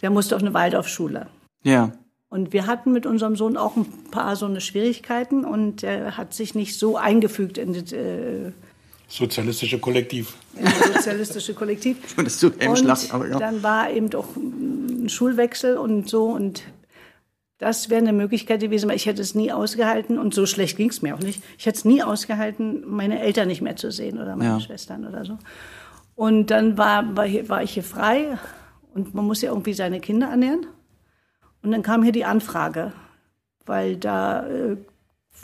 der 0.01 0.09
musste 0.09 0.35
auf 0.35 0.41
eine 0.41 0.53
Waldorfschule. 0.53 1.27
Ja. 1.63 1.93
Und 2.29 2.53
wir 2.53 2.67
hatten 2.67 2.91
mit 2.91 3.05
unserem 3.05 3.35
Sohn 3.35 3.57
auch 3.57 3.75
ein 3.75 3.85
paar 4.11 4.35
so 4.35 4.45
eine 4.45 4.61
Schwierigkeiten 4.61 5.43
und 5.43 5.83
er 5.83 6.17
hat 6.17 6.33
sich 6.33 6.55
nicht 6.55 6.77
so 6.77 6.97
eingefügt 6.97 7.57
in 7.57 7.73
das, 7.73 7.91
äh, 7.91 8.51
Sozialistische 9.11 9.77
Kollektiv. 9.77 10.37
sozialistische 10.93 11.53
Kollektiv. 11.53 11.97
Und 12.17 12.25
das 12.25 12.39
tut 12.39 12.57
Helm 12.61 12.71
Und 12.71 13.29
ja. 13.29 13.39
dann 13.39 13.61
war 13.61 13.91
eben 13.91 14.09
doch 14.09 14.37
ein 14.37 15.09
Schulwechsel 15.09 15.75
und 15.75 16.07
so 16.09 16.27
und 16.27 16.63
das 17.57 17.89
wäre 17.89 17.99
eine 18.01 18.13
Möglichkeit 18.13 18.61
gewesen, 18.61 18.87
weil 18.89 18.95
ich 18.95 19.07
hätte 19.07 19.21
es 19.21 19.35
nie 19.35 19.51
ausgehalten 19.51 20.17
und 20.17 20.33
so 20.33 20.45
schlecht 20.45 20.77
ging 20.77 20.89
es 20.89 21.01
mir 21.01 21.13
auch 21.13 21.19
nicht. 21.19 21.43
Ich 21.57 21.65
hätte 21.65 21.77
es 21.77 21.85
nie 21.85 22.01
ausgehalten, 22.01 22.83
meine 22.87 23.19
Eltern 23.19 23.49
nicht 23.49 23.61
mehr 23.61 23.75
zu 23.75 23.91
sehen 23.91 24.17
oder 24.17 24.37
meine 24.37 24.51
Ja. 24.51 24.59
Schwestern 24.61 25.05
oder 25.05 25.25
so. 25.25 25.37
Und 26.15 26.49
dann 26.49 26.77
war, 26.77 27.15
war, 27.15 27.25
hier, 27.25 27.49
war 27.49 27.63
ich 27.63 27.73
hier 27.73 27.83
frei 27.83 28.37
und 28.93 29.13
man 29.13 29.25
muss 29.25 29.41
ja 29.41 29.49
irgendwie 29.49 29.73
seine 29.73 29.99
Kinder 29.99 30.27
ernähren. 30.27 30.67
Und 31.61 31.71
dann 31.71 31.83
kam 31.83 32.01
hier 32.01 32.13
die 32.13 32.25
Anfrage, 32.25 32.93
weil 33.65 33.97
da 33.97 34.47
äh, 34.47 34.77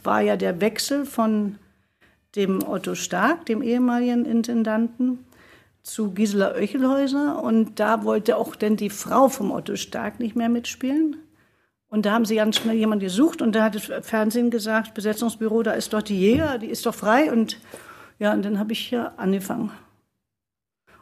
war 0.03 0.21
ja 0.21 0.38
der 0.38 0.62
Wechsel 0.62 1.06
von 1.06 1.58
dem 2.35 2.67
Otto 2.67 2.95
Stark, 2.95 3.45
dem 3.45 3.61
ehemaligen 3.61 4.25
Intendanten, 4.25 5.19
zu 5.83 6.11
Gisela 6.11 6.53
Oechelhäuser. 6.55 7.41
Und 7.41 7.79
da 7.79 8.03
wollte 8.03 8.37
auch 8.37 8.55
denn 8.55 8.75
die 8.75 8.89
Frau 8.89 9.29
vom 9.29 9.51
Otto 9.51 9.75
Stark 9.75 10.19
nicht 10.19 10.35
mehr 10.35 10.49
mitspielen. 10.49 11.15
Und 11.89 12.05
da 12.05 12.11
haben 12.11 12.25
sie 12.25 12.35
ganz 12.35 12.57
schnell 12.57 12.75
jemanden 12.75 13.05
gesucht 13.05 13.41
und 13.41 13.53
da 13.53 13.63
hat 13.63 13.75
das 13.75 14.05
Fernsehen 14.05 14.51
gesagt, 14.51 14.93
Besetzungsbüro, 14.93 15.63
da 15.63 15.71
ist 15.71 15.93
doch 15.93 16.01
die 16.01 16.19
Jäger, 16.19 16.57
die 16.57 16.67
ist 16.67 16.85
doch 16.85 16.93
frei. 16.93 17.31
Und 17.31 17.59
ja, 18.19 18.33
und 18.33 18.43
dann 18.43 18.59
habe 18.59 18.73
ich 18.73 18.91
ja 18.91 19.13
angefangen. 19.15 19.71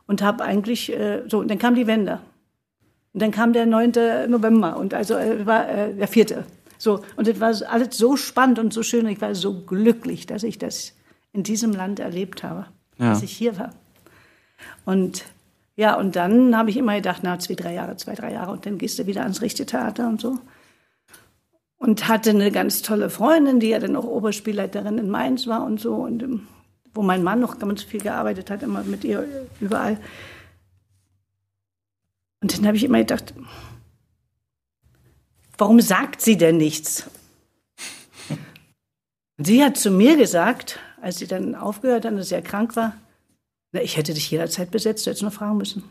Und 0.05 0.21
habe 0.21 0.43
eigentlich, 0.43 0.93
äh, 0.93 1.23
so, 1.27 1.39
und 1.39 1.49
dann 1.49 1.57
kam 1.57 1.73
die 1.73 1.87
Wende. 1.87 2.19
Und 3.13 3.21
dann 3.21 3.31
kam 3.31 3.53
der 3.53 3.65
9. 3.65 3.93
November 4.27 4.77
und 4.77 4.93
also 4.93 5.15
äh, 5.15 5.45
war 5.45 5.67
äh, 5.67 5.93
der 5.95 6.07
4. 6.07 6.43
So, 6.77 7.01
und 7.15 7.27
das 7.27 7.39
war 7.39 7.53
alles 7.71 7.97
so 7.97 8.15
spannend 8.15 8.59
und 8.59 8.73
so 8.73 8.83
schön. 8.83 9.07
Ich 9.07 9.21
war 9.21 9.33
so 9.33 9.61
glücklich, 9.61 10.27
dass 10.27 10.43
ich 10.43 10.59
das 10.59 10.94
in 11.35 11.43
diesem 11.43 11.71
Land 11.73 11.99
erlebt 11.99 12.43
habe, 12.43 12.65
Ja. 12.97 13.09
dass 13.09 13.21
ich 13.21 13.31
hier 13.31 13.57
war. 13.59 13.73
Und 14.85 15.25
ja, 15.75 15.95
und 15.95 16.15
dann 16.15 16.55
habe 16.57 16.69
ich 16.69 16.77
immer 16.77 16.95
gedacht, 16.95 17.19
na, 17.23 17.37
zwei, 17.37 17.55
drei 17.55 17.73
Jahre, 17.73 17.97
zwei, 17.97 18.15
drei 18.15 18.31
Jahre 18.31 18.51
und 18.53 18.65
dann 18.65 18.77
gehst 18.77 18.97
du 18.97 19.05
wieder 19.05 19.23
ans 19.23 19.41
Richtetheater 19.41 20.07
und 20.07 20.21
so. 20.21 20.39
Und 21.77 22.07
hatte 22.07 22.29
eine 22.29 22.49
ganz 22.51 22.81
tolle 22.81 23.09
Freundin, 23.09 23.59
die 23.59 23.67
ja 23.67 23.79
dann 23.79 23.97
auch 23.97 24.05
Oberspielleiterin 24.05 24.97
in 24.97 25.09
Mainz 25.09 25.45
war 25.45 25.65
und 25.65 25.79
so. 25.81 25.95
Und 25.95 26.23
ähm, 26.23 26.47
wo 26.93 27.01
mein 27.01 27.21
Mann 27.23 27.41
noch 27.41 27.59
ganz 27.59 27.83
viel 27.83 27.99
gearbeitet 27.99 28.49
hat, 28.49 28.63
immer 28.63 28.83
mit 28.83 29.03
ihr 29.03 29.27
überall. 29.59 29.99
Und 32.41 32.57
dann 32.57 32.65
habe 32.65 32.77
ich 32.77 32.85
immer 32.85 32.99
gedacht, 32.99 33.33
warum 35.57 35.81
sagt 35.81 36.21
sie 36.21 36.37
denn 36.37 36.55
nichts? 36.57 37.09
Und 39.37 39.45
sie 39.45 39.61
hat 39.61 39.75
zu 39.75 39.91
mir 39.91 40.15
gesagt, 40.15 40.79
als 41.05 41.19
sie 41.19 41.27
dann 41.27 41.53
aufgehört 41.53 42.03
hat, 42.03 42.17
dass 42.17 42.29
sie 42.29 42.41
krank 42.41 42.75
war, 42.75 42.97
na, 43.71 43.81
ich 43.81 43.95
hätte 43.95 44.15
dich 44.15 44.31
jederzeit 44.31 44.71
besetzt, 44.71 45.05
du 45.05 45.11
hättest 45.11 45.21
nur 45.21 45.29
fragen 45.29 45.57
müssen. 45.57 45.83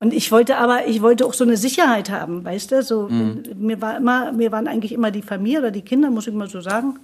Und 0.00 0.12
ich 0.12 0.32
wollte 0.32 0.56
aber, 0.56 0.88
ich 0.88 1.00
wollte 1.00 1.24
auch 1.24 1.32
so 1.32 1.44
eine 1.44 1.56
Sicherheit 1.56 2.10
haben, 2.10 2.44
weißt 2.44 2.72
du? 2.72 2.82
So, 2.82 3.08
mir 3.08 3.80
war 3.80 3.96
immer, 3.98 4.32
mir 4.32 4.50
waren 4.50 4.66
eigentlich 4.66 4.90
immer 4.90 5.12
die 5.12 5.22
Familie 5.22 5.60
oder 5.60 5.70
die 5.70 5.82
Kinder, 5.82 6.10
muss 6.10 6.26
ich 6.26 6.34
mal 6.34 6.48
so 6.48 6.60
sagen, 6.60 6.98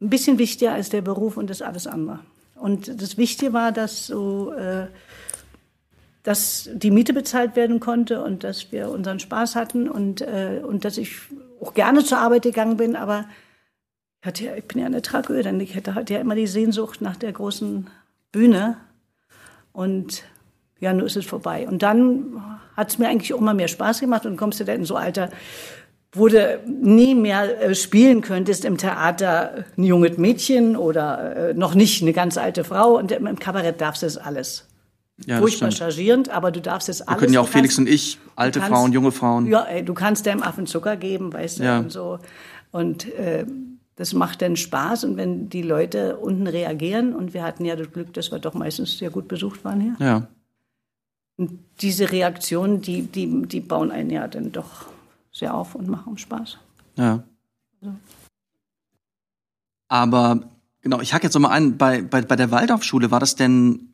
ein 0.00 0.08
bisschen 0.08 0.38
wichtiger 0.38 0.72
als 0.72 0.88
der 0.88 1.02
Beruf 1.02 1.36
und 1.36 1.50
das 1.50 1.62
alles 1.62 1.88
andere. 1.88 2.20
Und 2.54 3.02
das 3.02 3.18
Wichtige 3.18 3.52
war, 3.52 3.72
dass 3.72 4.06
so, 4.06 4.52
äh, 4.52 4.86
dass 6.22 6.70
die 6.72 6.92
Miete 6.92 7.12
bezahlt 7.12 7.56
werden 7.56 7.80
konnte 7.80 8.22
und 8.22 8.44
dass 8.44 8.70
wir 8.70 8.88
unseren 8.88 9.18
Spaß 9.18 9.56
hatten 9.56 9.88
und, 9.88 10.20
äh, 10.20 10.60
und 10.64 10.84
dass 10.84 10.96
ich 10.96 11.16
auch 11.60 11.74
gerne 11.74 12.04
zur 12.04 12.18
Arbeit 12.18 12.42
gegangen 12.42 12.76
bin, 12.76 12.94
aber 12.94 13.24
ich, 14.22 14.26
hatte 14.26 14.44
ja, 14.44 14.54
ich 14.54 14.64
bin 14.64 14.78
ja 14.80 14.86
eine 14.86 15.02
Tragödin. 15.02 15.58
Ich 15.60 15.74
hatte, 15.74 15.94
hatte 15.96 16.14
ja 16.14 16.20
immer 16.20 16.36
die 16.36 16.46
Sehnsucht 16.46 17.00
nach 17.00 17.16
der 17.16 17.32
großen 17.32 17.88
Bühne. 18.30 18.76
Und 19.72 20.22
ja, 20.80 20.92
nun 20.92 21.06
ist 21.06 21.16
es 21.16 21.26
vorbei. 21.26 21.66
Und 21.68 21.82
dann 21.82 22.40
hat 22.76 22.90
es 22.90 22.98
mir 22.98 23.08
eigentlich 23.08 23.34
auch 23.34 23.38
immer 23.40 23.54
mehr 23.54 23.68
Spaß 23.68 24.00
gemacht 24.00 24.24
und 24.24 24.36
kommst 24.36 24.60
du 24.60 24.64
dann 24.64 24.76
in 24.76 24.84
so 24.84 24.96
Alter, 24.96 25.28
wo 26.12 26.28
du 26.28 26.60
nie 26.66 27.14
mehr 27.14 27.60
äh, 27.62 27.74
spielen 27.74 28.20
könntest 28.20 28.64
im 28.64 28.76
Theater 28.78 29.64
ein 29.76 29.84
junges 29.84 30.18
Mädchen 30.18 30.76
oder 30.76 31.50
äh, 31.50 31.54
noch 31.54 31.74
nicht 31.74 32.02
eine 32.02 32.12
ganz 32.12 32.36
alte 32.38 32.64
Frau. 32.64 32.96
Und 32.98 33.10
im 33.12 33.38
Kabarett 33.38 33.80
darfst 33.80 34.02
du 34.02 34.06
das 34.06 34.18
alles. 34.18 34.68
Ja, 35.26 35.38
furchtbar 35.38 35.70
chargierend, 35.70 36.30
aber 36.30 36.50
du 36.50 36.60
darfst 36.60 36.88
jetzt 36.88 37.08
alles. 37.08 37.16
Wir 37.20 37.26
können 37.26 37.34
ja 37.34 37.40
auch 37.40 37.46
du 37.46 37.52
Felix 37.52 37.76
kannst- 37.76 37.88
und 37.90 37.94
ich, 37.94 38.18
alte 38.36 38.60
kannst- 38.60 38.72
Frauen, 38.74 38.92
junge 38.92 39.12
Frauen. 39.12 39.46
Ja, 39.46 39.62
ey, 39.64 39.84
du 39.84 39.94
kannst 39.94 40.26
deinem 40.26 40.42
Affen 40.42 40.66
Zucker 40.66 40.96
geben, 40.96 41.32
weißt 41.32 41.58
du, 41.60 41.64
Ja. 41.64 41.78
und 41.78 41.90
so. 41.92 42.18
Und 42.72 43.12
äh, 43.14 43.44
das 43.96 44.14
macht 44.14 44.42
dann 44.42 44.56
Spaß. 44.56 45.04
Und 45.04 45.16
wenn 45.16 45.48
die 45.48 45.62
Leute 45.62 46.16
unten 46.16 46.46
reagieren, 46.46 47.14
und 47.14 47.34
wir 47.34 47.42
hatten 47.42 47.64
ja 47.64 47.76
das 47.76 47.92
Glück, 47.92 48.12
dass 48.14 48.32
wir 48.32 48.38
doch 48.38 48.54
meistens 48.54 48.98
sehr 48.98 49.10
gut 49.10 49.28
besucht 49.28 49.64
waren 49.64 49.80
hier. 49.80 49.96
Ja. 49.98 50.28
Und 51.36 51.58
diese 51.80 52.10
Reaktionen, 52.12 52.82
die, 52.82 53.02
die, 53.02 53.42
die 53.46 53.60
bauen 53.60 53.90
einen 53.90 54.10
ja 54.10 54.28
dann 54.28 54.52
doch 54.52 54.86
sehr 55.32 55.54
auf 55.54 55.74
und 55.74 55.88
machen 55.88 56.18
Spaß. 56.18 56.58
Ja. 56.96 57.22
Aber 59.88 60.40
genau, 60.80 61.00
ich 61.00 61.12
hake 61.12 61.24
jetzt 61.24 61.34
noch 61.34 61.40
mal 61.40 61.50
ein, 61.50 61.76
bei, 61.78 62.02
bei, 62.02 62.22
bei 62.22 62.36
der 62.36 62.50
Waldorfschule 62.50 63.10
war 63.10 63.20
das 63.20 63.34
denn 63.34 63.92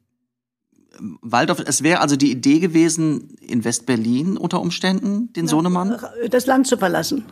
Waldorf, 1.01 1.63
es 1.65 1.83
wäre 1.83 2.01
also 2.01 2.17
die 2.17 2.31
Idee 2.31 2.59
gewesen, 2.59 3.37
in 3.41 3.65
Westberlin 3.65 4.37
unter 4.37 4.61
Umständen 4.61 5.33
den 5.33 5.47
Sohnemann? 5.47 6.01
Das 6.31 6.47
Land 6.47 6.67
zu 6.67 6.77
verlassen. 6.77 7.25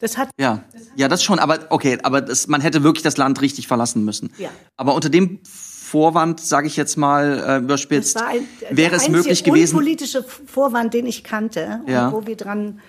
Das 0.00 0.16
hat 0.18 0.30
Ja, 0.38 0.64
ja, 0.96 1.08
das 1.08 1.22
schon, 1.22 1.38
aber 1.38 1.58
okay, 1.70 1.98
aber 2.02 2.20
das, 2.20 2.46
man 2.48 2.60
hätte 2.60 2.82
wirklich 2.82 3.02
das 3.02 3.16
Land 3.16 3.40
richtig 3.40 3.68
verlassen 3.68 4.04
müssen. 4.04 4.32
Ja. 4.38 4.48
Aber 4.76 4.94
unter 4.94 5.08
dem 5.10 5.40
Vorwand, 5.44 6.40
sage 6.40 6.66
ich 6.66 6.76
jetzt 6.76 6.96
mal 6.96 7.32
äh, 7.38 7.42
Das 7.46 7.62
überspitzt, 7.62 8.16
ein, 8.20 8.46
wäre 8.70 8.90
der 8.90 8.98
es 8.98 9.08
möglich 9.08 9.44
gewesen. 9.44 9.76
unpolitische 9.76 10.22
Vorwand, 10.24 10.94
den 10.94 11.06
ich 11.06 11.22
kannte, 11.24 11.80
Ja. 11.86 12.12
wo 12.12 12.26
wir 12.26 12.36
dran 12.36 12.80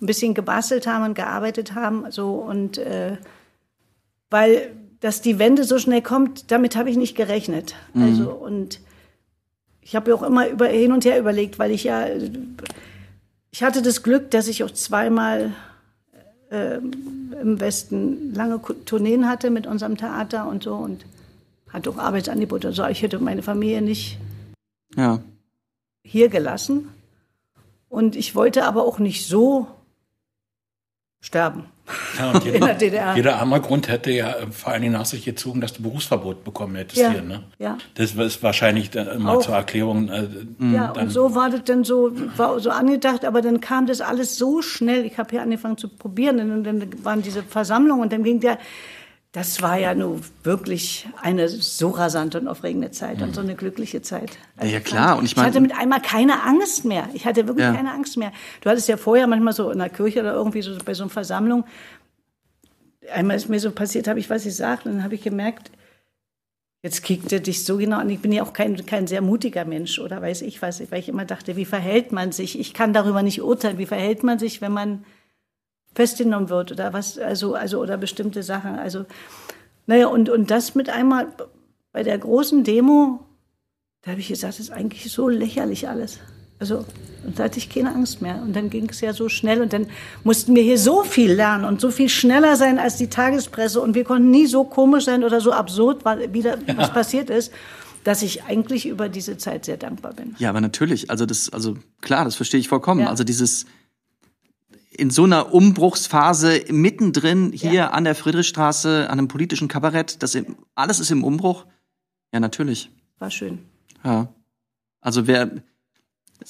ein 0.00 0.06
bisschen 0.06 0.34
gebastelt 0.34 0.86
haben 0.86 1.04
und 1.04 1.14
gearbeitet 1.14 1.74
haben, 1.74 2.10
so 2.10 2.34
und 2.34 2.78
äh, 2.78 3.16
weil 4.30 4.72
dass 5.00 5.20
die 5.20 5.38
Wende 5.38 5.64
so 5.64 5.78
schnell 5.78 6.00
kommt, 6.00 6.50
damit 6.50 6.76
habe 6.76 6.88
ich 6.88 6.96
nicht 6.96 7.14
gerechnet. 7.14 7.74
Mhm. 7.92 8.02
Also 8.04 8.30
und 8.30 8.80
ich 9.82 9.94
habe 9.94 10.10
ja 10.10 10.16
auch 10.16 10.22
immer 10.22 10.48
über, 10.48 10.66
hin 10.66 10.92
und 10.92 11.04
her 11.04 11.18
überlegt, 11.18 11.58
weil 11.58 11.70
ich 11.72 11.84
ja 11.84 12.06
ich 13.50 13.62
hatte 13.62 13.82
das 13.82 14.02
Glück, 14.02 14.30
dass 14.30 14.48
ich 14.48 14.64
auch 14.64 14.70
zweimal 14.70 15.52
äh, 16.54 16.76
im 17.40 17.60
Westen 17.60 18.32
lange 18.34 18.60
Tourneen 18.84 19.28
hatte 19.28 19.50
mit 19.50 19.66
unserem 19.66 19.96
Theater 19.96 20.46
und 20.48 20.62
so 20.62 20.74
und 20.74 21.04
hatte 21.68 21.90
auch 21.90 21.98
Arbeitsangebote. 21.98 22.68
Also 22.68 22.86
ich 22.86 23.02
hätte 23.02 23.18
meine 23.18 23.42
Familie 23.42 23.82
nicht 23.82 24.18
Ja, 24.96 25.20
hier 26.04 26.28
gelassen. 26.28 26.88
Und 27.88 28.16
ich 28.16 28.34
wollte 28.34 28.64
aber 28.64 28.84
auch 28.84 28.98
nicht 28.98 29.26
so 29.26 29.66
sterben. 31.20 31.64
Ja, 32.18 32.30
und 32.30 32.46
In 32.46 32.60
der 32.64 32.74
DDR. 32.74 33.14
jeder 33.16 33.36
arme 33.36 33.60
Grund 33.60 33.88
hätte 33.88 34.10
ja 34.10 34.30
äh, 34.30 34.46
vor 34.50 34.72
allen 34.72 34.82
Dingen 34.82 34.94
nach 34.94 35.04
sich 35.04 35.24
gezogen, 35.24 35.60
dass 35.60 35.74
du 35.74 35.82
Berufsverbot 35.82 36.42
bekommen 36.44 36.76
hättest 36.76 37.00
Ja, 37.00 37.10
hier. 37.10 37.22
Ne? 37.22 37.42
ja. 37.58 37.76
Das 37.94 38.12
ist 38.14 38.42
wahrscheinlich 38.42 38.90
mal 39.18 39.40
zur 39.40 39.54
Erklärung. 39.54 40.08
Äh, 40.08 40.28
Ja, 40.72 40.92
und 40.92 41.10
so 41.10 41.34
war 41.34 41.50
das 41.50 41.64
dann 41.64 41.84
so, 41.84 42.10
war 42.36 42.58
so 42.60 42.70
angedacht, 42.70 43.24
aber 43.24 43.42
dann 43.42 43.60
kam 43.60 43.86
das 43.86 44.00
alles 44.00 44.36
so 44.36 44.62
schnell. 44.62 45.04
Ich 45.04 45.18
habe 45.18 45.30
hier 45.30 45.42
angefangen 45.42 45.76
zu 45.76 45.88
probieren 45.88 46.40
und 46.50 46.64
dann 46.64 47.04
waren 47.04 47.20
diese 47.22 47.42
Versammlungen 47.42 48.02
und 48.02 48.12
dann 48.12 48.22
ging 48.22 48.40
der, 48.40 48.58
das 49.34 49.60
war 49.62 49.76
ja 49.78 49.94
nur 49.96 50.20
wirklich 50.44 51.08
eine 51.20 51.48
so 51.48 51.90
rasante 51.90 52.38
und 52.40 52.46
aufregende 52.46 52.92
Zeit 52.92 53.20
und 53.20 53.34
so 53.34 53.40
eine 53.40 53.56
glückliche 53.56 54.00
Zeit. 54.00 54.38
Also 54.56 54.72
Ja, 54.72 54.78
klar, 54.78 55.18
und 55.18 55.24
ich 55.24 55.34
mein- 55.36 55.46
ich 55.46 55.48
hatte 55.50 55.60
mit 55.60 55.76
einmal 55.76 56.00
keine 56.00 56.42
Angst 56.44 56.84
mehr. 56.84 57.08
Ich 57.14 57.26
hatte 57.26 57.46
wirklich 57.48 57.66
Ja. 57.66 57.74
keine 57.74 57.90
Angst 57.92 58.16
mehr. 58.16 58.30
Du 58.60 58.70
hattest 58.70 58.88
ja 58.88 58.96
vorher 58.96 59.26
manchmal 59.26 59.52
so 59.52 59.70
in 59.72 59.78
der 59.80 59.88
Kirche 59.90 60.20
oder 60.20 60.34
irgendwie 60.34 60.62
so 60.62 60.70
bei 60.84 60.94
so 60.94 61.02
einer 61.02 61.10
Versammlung, 61.10 61.64
einmal 63.12 63.36
ist 63.36 63.48
mir 63.48 63.58
so 63.60 63.70
passiert, 63.72 64.06
habe 64.08 64.20
ich 64.20 64.30
was 64.30 64.44
gesagt 64.44 64.86
und 64.86 64.92
dann 64.92 65.04
habe 65.04 65.14
ich 65.16 65.22
gemerkt, 65.22 65.70
Jetzt 66.82 67.02
kickt 67.02 67.32
er 67.32 67.40
dich 67.40 67.64
so 67.64 67.78
genau 67.78 67.96
an. 67.96 68.10
Ich 68.10 68.20
bin 68.20 68.30
ja 68.30 68.42
auch 68.42 68.52
kein, 68.52 68.84
kein 68.84 69.06
sehr 69.06 69.22
mutiger 69.22 69.64
Mensch 69.64 69.98
oder 69.98 70.20
weiß 70.20 70.42
ich 70.42 70.60
was, 70.60 70.80
weil 70.92 70.98
ich 70.98 71.08
immer 71.08 71.24
dachte, 71.24 71.56
wie 71.56 71.64
verhält 71.64 72.12
man 72.12 72.30
sich? 72.30 72.60
Ich 72.60 72.74
kann 72.74 72.92
darüber 72.92 73.22
nicht 73.22 73.40
urteilen. 73.40 73.78
Wie 73.78 73.86
verhält 73.86 74.22
man 74.22 74.38
sich, 74.38 74.60
wenn 74.60 74.72
man 74.72 75.02
festgenommen 75.94 76.48
wird 76.48 76.72
oder 76.72 76.92
was, 76.92 77.18
also, 77.18 77.54
also, 77.54 77.80
oder 77.80 77.96
bestimmte 77.96 78.42
Sachen. 78.42 78.78
Also, 78.78 79.04
naja, 79.86 80.08
und, 80.08 80.28
und 80.28 80.50
das 80.50 80.74
mit 80.74 80.88
einmal 80.88 81.28
bei 81.92 82.02
der 82.02 82.18
großen 82.18 82.64
Demo, 82.64 83.20
da 84.02 84.12
habe 84.12 84.20
ich 84.20 84.28
gesagt, 84.28 84.54
das 84.54 84.60
ist 84.60 84.70
eigentlich 84.70 85.10
so 85.10 85.28
lächerlich 85.28 85.88
alles. 85.88 86.18
Also, 86.58 86.84
und 87.26 87.38
da 87.38 87.44
hatte 87.44 87.58
ich 87.58 87.68
keine 87.68 87.94
Angst 87.94 88.22
mehr. 88.22 88.40
Und 88.42 88.54
dann 88.54 88.70
ging 88.70 88.88
es 88.88 89.00
ja 89.00 89.12
so 89.12 89.28
schnell 89.28 89.60
und 89.60 89.72
dann 89.72 89.86
mussten 90.22 90.54
wir 90.54 90.62
hier 90.62 90.78
so 90.78 91.02
viel 91.02 91.32
lernen 91.32 91.64
und 91.64 91.80
so 91.80 91.90
viel 91.90 92.08
schneller 92.08 92.56
sein 92.56 92.78
als 92.78 92.96
die 92.96 93.08
Tagespresse 93.08 93.80
und 93.80 93.94
wir 93.94 94.04
konnten 94.04 94.30
nie 94.30 94.46
so 94.46 94.64
komisch 94.64 95.04
sein 95.04 95.24
oder 95.24 95.40
so 95.40 95.52
absurd, 95.52 96.04
weil 96.04 96.32
wieder 96.32 96.58
was 96.76 96.92
passiert 96.92 97.30
ist, 97.30 97.52
dass 98.04 98.22
ich 98.22 98.44
eigentlich 98.44 98.86
über 98.86 99.08
diese 99.08 99.38
Zeit 99.38 99.64
sehr 99.64 99.78
dankbar 99.78 100.12
bin. 100.12 100.36
Ja, 100.38 100.50
aber 100.50 100.60
natürlich, 100.60 101.10
also 101.10 101.26
das, 101.26 101.50
also 101.50 101.76
klar, 102.02 102.24
das 102.24 102.36
verstehe 102.36 102.60
ich 102.60 102.68
vollkommen. 102.68 103.00
Ja. 103.00 103.08
Also 103.08 103.24
dieses 103.24 103.66
in 104.96 105.10
so 105.10 105.24
einer 105.24 105.52
Umbruchsphase 105.52 106.64
mittendrin 106.70 107.52
hier 107.52 107.72
Ja. 107.72 107.90
an 107.90 108.04
der 108.04 108.14
Friedrichstraße, 108.14 109.08
an 109.10 109.18
einem 109.18 109.28
politischen 109.28 109.68
Kabarett, 109.68 110.22
das 110.22 110.34
im, 110.34 110.56
alles 110.74 111.00
ist 111.00 111.10
im 111.10 111.24
Umbruch. 111.24 111.66
Ja, 112.32 112.40
natürlich. 112.40 112.90
War 113.18 113.30
schön. 113.30 113.58
Ja. 114.04 114.28
Also 115.00 115.26
wer 115.26 115.50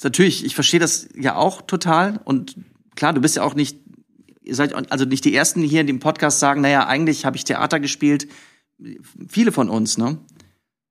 natürlich, 0.03 0.45
ich 0.45 0.55
verstehe 0.55 0.79
das 0.79 1.09
ja 1.15 1.35
auch 1.35 1.61
total 1.61 2.21
und 2.25 2.55
klar, 2.95 3.13
du 3.13 3.21
bist 3.21 3.35
ja 3.35 3.43
auch 3.43 3.55
nicht 3.55 3.79
ihr 4.45 4.55
seid 4.55 4.73
also 4.91 5.05
nicht 5.05 5.25
die 5.25 5.35
ersten 5.35 5.61
die 5.61 5.67
hier 5.67 5.81
in 5.81 5.87
dem 5.87 5.99
Podcast 5.99 6.39
sagen, 6.39 6.61
naja, 6.61 6.85
eigentlich 6.87 7.25
habe 7.25 7.35
ich 7.35 7.43
Theater 7.43 7.79
gespielt. 7.79 8.27
Viele 9.27 9.51
von 9.51 9.69
uns, 9.69 9.97
ne? 9.97 10.17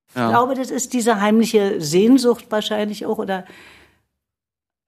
Ich 0.09 0.15
glaube, 0.15 0.55
das 0.55 0.71
ist 0.71 0.93
diese 0.93 1.21
heimliche 1.21 1.81
Sehnsucht 1.81 2.47
wahrscheinlich 2.51 3.05
auch 3.07 3.19
oder 3.19 3.45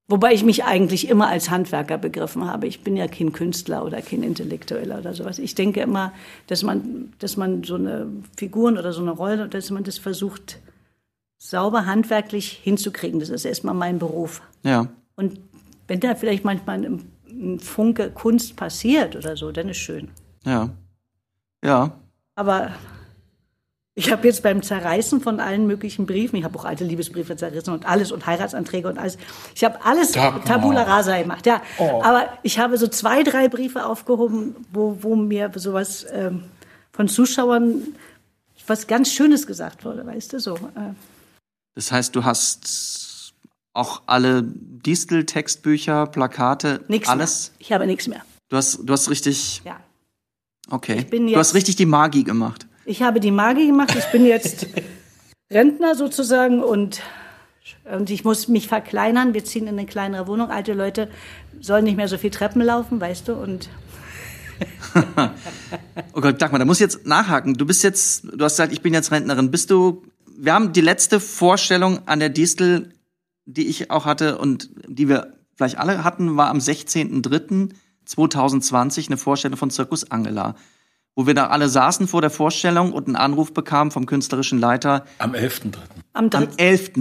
wobei 0.08 0.32
ich 0.32 0.44
mich 0.44 0.64
eigentlich 0.64 1.08
immer 1.08 1.28
als 1.28 1.50
Handwerker 1.50 1.98
begriffen 1.98 2.46
habe. 2.46 2.66
Ich 2.66 2.82
bin 2.82 2.96
ja 2.96 3.08
kein 3.08 3.32
Künstler 3.32 3.84
oder 3.84 4.02
kein 4.02 4.22
Intellektueller 4.22 4.98
oder 4.98 5.14
sowas. 5.14 5.38
Ich 5.38 5.54
denke 5.54 5.80
immer, 5.80 6.12
dass 6.46 6.62
man, 6.62 7.12
dass 7.18 7.36
man 7.36 7.64
so 7.64 7.74
eine 7.74 8.06
Figuren 8.36 8.78
oder 8.78 8.92
so 8.92 9.02
eine 9.02 9.10
Rolle, 9.10 9.48
dass 9.48 9.70
man 9.70 9.84
das 9.84 9.98
versucht 9.98 10.58
sauber 11.38 11.86
handwerklich 11.86 12.60
hinzukriegen. 12.62 13.20
Das 13.20 13.28
ist 13.28 13.44
erstmal 13.44 13.74
mein 13.74 13.98
Beruf. 13.98 14.42
Ja. 14.62 14.88
Und 15.16 15.40
wenn 15.88 16.00
da 16.00 16.14
vielleicht 16.14 16.44
manchmal 16.44 16.84
ein, 16.84 17.10
ein 17.28 17.60
Funke 17.60 18.10
Kunst 18.10 18.56
passiert 18.56 19.16
oder 19.16 19.36
so, 19.36 19.52
dann 19.52 19.68
ist 19.68 19.78
schön. 19.78 20.08
Ja. 20.44 20.70
Ja. 21.64 21.92
Aber 22.34 22.72
ich 23.98 24.12
habe 24.12 24.26
jetzt 24.28 24.42
beim 24.42 24.62
Zerreißen 24.62 25.22
von 25.22 25.40
allen 25.40 25.66
möglichen 25.66 26.04
Briefen, 26.04 26.36
ich 26.36 26.44
habe 26.44 26.58
auch 26.58 26.66
alte 26.66 26.84
Liebesbriefe 26.84 27.34
zerrissen 27.34 27.72
und 27.72 27.86
alles 27.86 28.12
und 28.12 28.26
Heiratsanträge 28.26 28.88
und 28.88 28.98
alles. 28.98 29.16
Ich 29.54 29.64
habe 29.64 29.82
alles 29.84 30.12
Tabula 30.12 30.82
rasa 30.82 31.16
gemacht, 31.18 31.46
ja. 31.46 31.62
Oh. 31.78 32.02
Aber 32.04 32.28
ich 32.42 32.58
habe 32.58 32.76
so 32.76 32.88
zwei, 32.88 33.22
drei 33.22 33.48
Briefe 33.48 33.86
aufgehoben, 33.86 34.54
wo, 34.70 34.98
wo 35.00 35.16
mir 35.16 35.50
sowas 35.56 36.06
ähm, 36.12 36.44
von 36.92 37.08
Zuschauern 37.08 37.82
was 38.66 38.86
ganz 38.86 39.12
Schönes 39.12 39.46
gesagt 39.46 39.84
wurde, 39.84 40.04
weißt 40.04 40.34
du, 40.34 40.40
so. 40.40 40.56
Äh, 40.56 40.92
Das 41.74 41.90
heißt, 41.90 42.14
du 42.14 42.24
hast 42.24 43.32
auch 43.72 44.02
alle 44.06 44.42
Distel-Textbücher, 44.44 46.06
Plakate, 46.06 46.84
nix 46.88 47.08
alles. 47.08 47.50
mehr. 47.52 47.56
Ich 47.60 47.72
habe 47.72 47.86
nichts 47.86 48.08
mehr, 48.08 48.22
Du 48.48 48.56
hast, 48.56 48.80
du 48.84 48.92
hast 48.92 49.08
richtig, 49.08 49.62
ja. 49.64 49.80
okay. 50.70 50.96
Ich 50.98 51.06
bin 51.08 51.26
du 51.28 51.36
hast 51.36 51.54
richtig 51.54 51.76
die 51.76 51.86
Magie 51.86 52.24
gemacht. 52.24 52.65
Ich 52.86 53.02
habe 53.02 53.18
die 53.18 53.32
Magie 53.32 53.66
gemacht. 53.66 53.96
Ich 53.98 54.06
bin 54.12 54.24
jetzt 54.24 54.68
Rentner 55.50 55.96
sozusagen 55.96 56.62
und, 56.62 57.02
und 57.84 58.10
ich 58.10 58.22
muss 58.24 58.46
mich 58.46 58.68
verkleinern. 58.68 59.34
Wir 59.34 59.44
ziehen 59.44 59.66
in 59.66 59.76
eine 59.76 59.86
kleinere 59.86 60.28
Wohnung. 60.28 60.50
Alte 60.50 60.72
Leute 60.72 61.10
sollen 61.60 61.82
nicht 61.84 61.96
mehr 61.96 62.06
so 62.06 62.16
viel 62.16 62.30
Treppen 62.30 62.62
laufen, 62.62 63.00
weißt 63.00 63.26
du. 63.26 63.34
Und 63.34 63.68
Oh 66.14 66.20
Gott, 66.20 66.40
Dagmar, 66.40 66.60
da 66.60 66.64
muss 66.64 66.76
ich 66.76 66.82
jetzt 66.82 67.04
nachhaken. 67.06 67.54
Du 67.54 67.66
bist 67.66 67.82
jetzt, 67.82 68.22
du 68.24 68.44
hast 68.44 68.52
gesagt, 68.52 68.72
ich 68.72 68.82
bin 68.82 68.94
jetzt 68.94 69.10
Rentnerin. 69.10 69.50
Bist 69.50 69.70
du, 69.70 70.04
wir 70.38 70.54
haben 70.54 70.72
die 70.72 70.80
letzte 70.80 71.18
Vorstellung 71.18 72.06
an 72.06 72.20
der 72.20 72.28
Distel, 72.28 72.92
die 73.46 73.66
ich 73.66 73.90
auch 73.90 74.04
hatte 74.04 74.38
und 74.38 74.70
die 74.86 75.08
wir 75.08 75.32
vielleicht 75.56 75.78
alle 75.78 76.04
hatten, 76.04 76.36
war 76.36 76.50
am 76.50 76.58
16.03.2020 76.58 79.08
eine 79.08 79.16
Vorstellung 79.16 79.58
von 79.58 79.70
Circus 79.70 80.08
Angela. 80.10 80.54
Wo 81.16 81.26
wir 81.26 81.32
da 81.34 81.46
alle 81.48 81.68
saßen 81.68 82.06
vor 82.06 82.20
der 82.20 82.30
Vorstellung 82.30 82.92
und 82.92 83.06
einen 83.06 83.16
Anruf 83.16 83.52
bekamen 83.54 83.90
vom 83.90 84.04
künstlerischen 84.06 84.58
Leiter, 84.60 85.04
Am 85.18 85.32
11.3. 85.32 85.72
am 86.12 86.24
Am 86.24 86.30
dritten. 86.30 86.54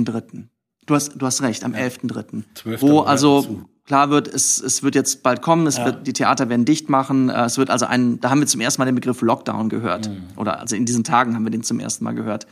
11.3. 0.05 0.43
Du 0.85 0.95
hast, 0.95 1.13
du 1.17 1.25
hast 1.25 1.41
recht, 1.41 1.63
am 1.65 1.73
11.3. 1.73 2.43
12. 2.55 2.81
Wo 2.81 3.01
also 3.01 3.41
dazu. 3.41 3.69
klar 3.85 4.09
wird, 4.11 4.27
es, 4.29 4.61
es 4.61 4.83
wird 4.83 4.95
jetzt 4.95 5.21
bald 5.21 5.41
kommen, 5.41 5.67
es 5.67 5.83
wird, 5.83 6.07
die 6.07 6.13
Theater 6.13 6.47
werden 6.47 6.63
dicht 6.63 6.89
machen. 6.89 7.29
äh, 7.29 7.43
Es 7.43 7.57
wird 7.57 7.69
also 7.69 7.85
ein, 7.87 8.21
da 8.21 8.29
haben 8.29 8.39
wir 8.39 8.47
zum 8.47 8.61
ersten 8.61 8.81
Mal 8.81 8.85
den 8.85 8.95
Begriff 8.95 9.21
Lockdown 9.21 9.67
gehört. 9.67 10.09
Oder 10.37 10.59
also 10.61 10.75
in 10.77 10.85
diesen 10.85 11.03
Tagen 11.03 11.35
haben 11.35 11.43
wir 11.43 11.51
den 11.51 11.63
zum 11.63 11.79
ersten 11.81 12.03
Mal 12.05 12.13
gehört. 12.13 12.47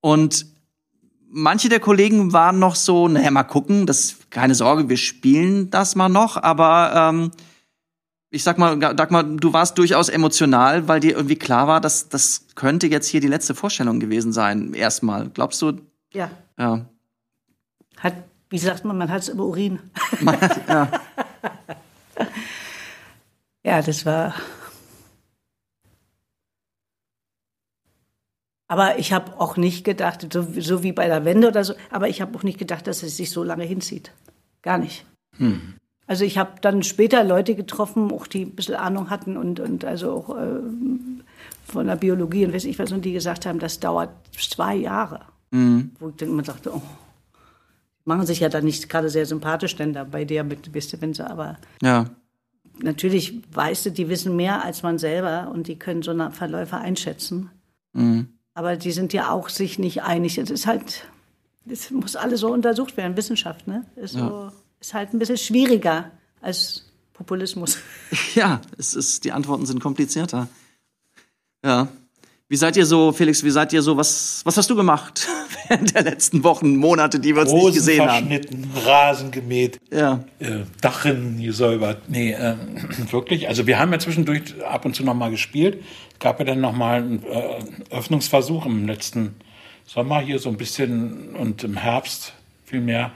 Und 0.00 0.46
manche 1.28 1.68
der 1.68 1.80
Kollegen 1.80 2.32
waren 2.32 2.58
noch 2.58 2.74
so, 2.74 3.06
naja, 3.06 3.30
mal 3.30 3.42
gucken, 3.42 3.84
das, 3.84 4.16
keine 4.30 4.54
Sorge, 4.54 4.88
wir 4.88 4.96
spielen 4.96 5.68
das 5.70 5.94
mal 5.94 6.08
noch, 6.08 6.36
aber 6.38 6.92
ähm, 7.12 7.30
ich 8.30 8.42
sag 8.44 8.58
mal, 8.58 8.78
Dagmar, 8.78 9.24
du 9.24 9.52
warst 9.52 9.76
durchaus 9.78 10.08
emotional, 10.08 10.86
weil 10.88 11.00
dir 11.00 11.12
irgendwie 11.16 11.36
klar 11.36 11.66
war, 11.66 11.80
dass 11.80 12.08
das 12.08 12.46
könnte 12.54 12.86
jetzt 12.86 13.08
hier 13.08 13.20
die 13.20 13.26
letzte 13.28 13.54
Vorstellung 13.54 13.98
gewesen 14.00 14.32
sein, 14.32 14.72
erstmal. 14.74 15.28
Glaubst 15.30 15.60
du, 15.62 15.80
Ja. 16.12 16.30
ja. 16.58 16.86
Hat, 17.98 18.14
wie 18.48 18.58
sagt 18.58 18.84
man, 18.84 18.96
man 18.96 19.10
hat 19.10 19.22
es 19.22 19.28
im 19.28 19.40
Urin. 19.40 19.80
ja. 20.68 20.88
Ja, 23.62 23.82
das 23.82 24.06
war. 24.06 24.34
Aber 28.68 28.98
ich 28.98 29.12
habe 29.12 29.38
auch 29.40 29.56
nicht 29.56 29.84
gedacht, 29.84 30.26
so, 30.32 30.46
so, 30.58 30.82
wie 30.82 30.92
bei 30.92 31.08
der 31.08 31.24
Wende 31.24 31.48
oder 31.48 31.62
so, 31.64 31.74
aber 31.90 32.08
ich 32.08 32.20
habe 32.22 32.38
auch 32.38 32.42
nicht 32.42 32.58
gedacht, 32.58 32.86
dass 32.86 33.02
es 33.02 33.16
sich 33.16 33.30
so 33.30 33.42
lange 33.44 33.64
hinzieht. 33.64 34.12
Gar 34.62 34.78
nicht. 34.78 35.04
Hm. 35.36 35.74
Also 36.10 36.24
ich 36.24 36.38
habe 36.38 36.54
dann 36.60 36.82
später 36.82 37.22
Leute 37.22 37.54
getroffen, 37.54 38.10
auch 38.10 38.26
die 38.26 38.42
ein 38.42 38.56
bisschen 38.56 38.74
Ahnung 38.74 39.10
hatten 39.10 39.36
und, 39.36 39.60
und 39.60 39.84
also 39.84 40.10
auch 40.10 40.36
äh, 40.36 40.58
von 41.64 41.86
der 41.86 41.94
Biologie 41.94 42.44
und 42.44 42.52
weiß 42.52 42.64
ich 42.64 42.80
was, 42.80 42.90
und 42.90 43.04
die 43.04 43.12
gesagt 43.12 43.46
haben, 43.46 43.60
das 43.60 43.78
dauert 43.78 44.10
zwei 44.36 44.74
Jahre. 44.74 45.20
Mhm. 45.52 45.92
Wo 46.00 46.08
ich 46.08 46.16
dann 46.16 46.30
immer 46.30 46.42
sagte, 46.42 46.74
oh, 46.74 46.82
machen 48.04 48.26
sich 48.26 48.40
ja 48.40 48.48
dann 48.48 48.64
nicht 48.64 48.88
gerade 48.88 49.08
sehr 49.08 49.24
sympathisch 49.24 49.76
denn 49.76 49.92
da 49.92 50.02
bei 50.02 50.24
der 50.24 50.42
mit, 50.42 50.74
wenn 51.00 51.14
sie 51.14 51.24
aber. 51.24 51.58
Ja. 51.80 52.06
Natürlich 52.82 53.40
weißt 53.52 53.86
du, 53.86 53.90
die 53.92 54.08
wissen 54.08 54.34
mehr 54.34 54.64
als 54.64 54.82
man 54.82 54.98
selber 54.98 55.52
und 55.54 55.68
die 55.68 55.78
können 55.78 56.02
so 56.02 56.10
eine 56.10 56.32
Verläufe 56.32 56.76
einschätzen. 56.76 57.50
Mhm. 57.92 58.30
Aber 58.54 58.74
die 58.74 58.90
sind 58.90 59.12
ja 59.12 59.30
auch 59.30 59.48
sich 59.48 59.78
nicht 59.78 60.02
einig. 60.02 60.38
Es 60.38 60.50
ist 60.50 60.66
halt, 60.66 61.04
es 61.66 61.92
muss 61.92 62.16
alles 62.16 62.40
so 62.40 62.52
untersucht 62.52 62.96
werden. 62.96 63.16
Wissenschaft, 63.16 63.68
ne? 63.68 63.84
Ist, 63.94 64.16
ja. 64.16 64.26
so, 64.26 64.52
ist 64.80 64.94
halt 64.94 65.12
ein 65.12 65.18
bisschen 65.18 65.36
schwieriger 65.36 66.10
als 66.40 66.86
Populismus. 67.12 67.78
Ja, 68.34 68.60
es 68.78 68.94
ist, 68.94 69.24
die 69.24 69.32
Antworten 69.32 69.66
sind 69.66 69.80
komplizierter. 69.80 70.48
Ja. 71.64 71.88
Wie 72.48 72.56
seid 72.56 72.76
ihr 72.76 72.86
so, 72.86 73.12
Felix, 73.12 73.44
wie 73.44 73.50
seid 73.50 73.72
ihr 73.72 73.82
so, 73.82 73.96
was, 73.96 74.40
was 74.44 74.56
hast 74.56 74.68
du 74.70 74.74
gemacht 74.74 75.28
während 75.68 75.94
der 75.94 76.02
letzten 76.02 76.42
Wochen, 76.42 76.76
Monate, 76.76 77.20
die 77.20 77.34
wir 77.34 77.42
uns 77.42 77.50
Rosen 77.50 77.66
nicht 77.66 77.74
gesehen 77.76 78.04
verschnitten, 78.04 78.70
haben? 78.74 78.86
Rasen 78.86 79.30
gemäht, 79.30 79.78
ja. 79.92 80.24
äh, 80.38 80.60
Dachen 80.80 81.40
gesäubert. 81.40 82.08
Nee, 82.08 82.32
äh, 82.32 82.56
wirklich. 83.10 83.48
Also 83.48 83.66
wir 83.66 83.78
haben 83.78 83.92
ja 83.92 83.98
zwischendurch 83.98 84.64
ab 84.64 84.84
und 84.84 84.96
zu 84.96 85.04
noch 85.04 85.14
mal 85.14 85.30
gespielt. 85.30 85.82
Es 86.14 86.18
gab 86.18 86.40
ja 86.40 86.44
dann 86.46 86.60
noch 86.60 86.72
mal 86.72 87.02
einen 87.02 87.22
äh, 87.22 87.62
Öffnungsversuch 87.90 88.66
im 88.66 88.86
letzten 88.86 89.36
Sommer 89.86 90.20
hier 90.20 90.38
so 90.38 90.48
ein 90.48 90.56
bisschen 90.56 91.36
und 91.36 91.62
im 91.62 91.76
Herbst 91.76 92.32
viel 92.70 92.80
mehr. 92.80 93.12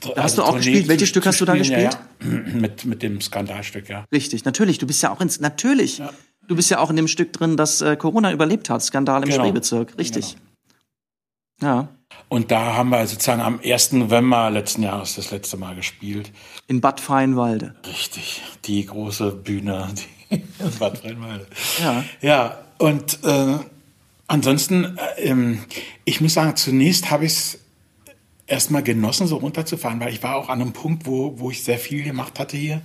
Da 0.00 0.08
hast 0.10 0.16
also 0.18 0.36
du 0.36 0.48
auch 0.48 0.56
gespielt. 0.56 0.88
Welches 0.88 1.08
Stück 1.08 1.26
hast 1.26 1.40
du 1.40 1.44
da 1.44 1.54
gespielt? 1.54 1.94
Ja, 1.94 2.28
ja. 2.28 2.38
Mit, 2.54 2.84
mit 2.84 3.02
dem 3.02 3.20
Skandalstück, 3.20 3.88
ja. 3.88 4.04
Richtig, 4.12 4.44
natürlich. 4.44 4.78
Du 4.78 4.86
bist 4.86 5.02
ja 5.02 5.12
auch 5.12 5.20
ins, 5.20 5.40
natürlich. 5.40 5.98
Ja. 5.98 6.10
Du 6.48 6.56
bist 6.56 6.70
ja 6.70 6.78
auch 6.78 6.90
in 6.90 6.96
dem 6.96 7.08
Stück 7.08 7.32
drin, 7.32 7.56
das 7.56 7.80
äh, 7.80 7.96
Corona 7.96 8.32
überlebt 8.32 8.68
hat, 8.70 8.82
Skandal 8.82 9.22
im 9.22 9.28
genau. 9.28 9.42
Spreebezirk, 9.42 9.96
richtig. 9.98 10.36
Genau. 11.60 11.72
Ja. 11.74 11.88
Und 12.28 12.50
da 12.50 12.76
haben 12.76 12.90
wir 12.90 13.06
sozusagen 13.06 13.40
am 13.40 13.60
1. 13.62 13.92
November 13.92 14.50
letzten 14.50 14.82
Jahres 14.82 15.14
das 15.16 15.30
letzte 15.30 15.56
Mal 15.56 15.74
gespielt. 15.74 16.32
In 16.66 16.80
Bad 16.80 17.00
Freienwalde. 17.00 17.74
Richtig, 17.86 18.42
die 18.64 18.84
große 18.84 19.30
Bühne 19.32 19.88
die 20.30 20.34
in 20.58 20.78
Bad 20.78 20.98
Freienwalde. 20.98 21.46
Ja. 21.80 22.04
Ja, 22.20 22.58
und 22.78 23.22
äh, 23.22 23.58
ansonsten, 24.26 24.98
äh, 25.16 25.28
ähm, 25.28 25.60
ich 26.04 26.20
muss 26.20 26.34
sagen, 26.34 26.56
zunächst 26.56 27.10
habe 27.10 27.26
ich 27.26 27.32
es 27.32 27.58
erstmal 28.52 28.82
genossen, 28.82 29.26
so 29.26 29.36
runterzufahren, 29.36 29.98
weil 29.98 30.12
ich 30.12 30.22
war 30.22 30.36
auch 30.36 30.48
an 30.48 30.60
einem 30.60 30.72
Punkt, 30.72 31.06
wo, 31.06 31.38
wo 31.38 31.50
ich 31.50 31.64
sehr 31.64 31.78
viel 31.78 32.04
gemacht 32.04 32.38
hatte 32.38 32.56
hier 32.56 32.82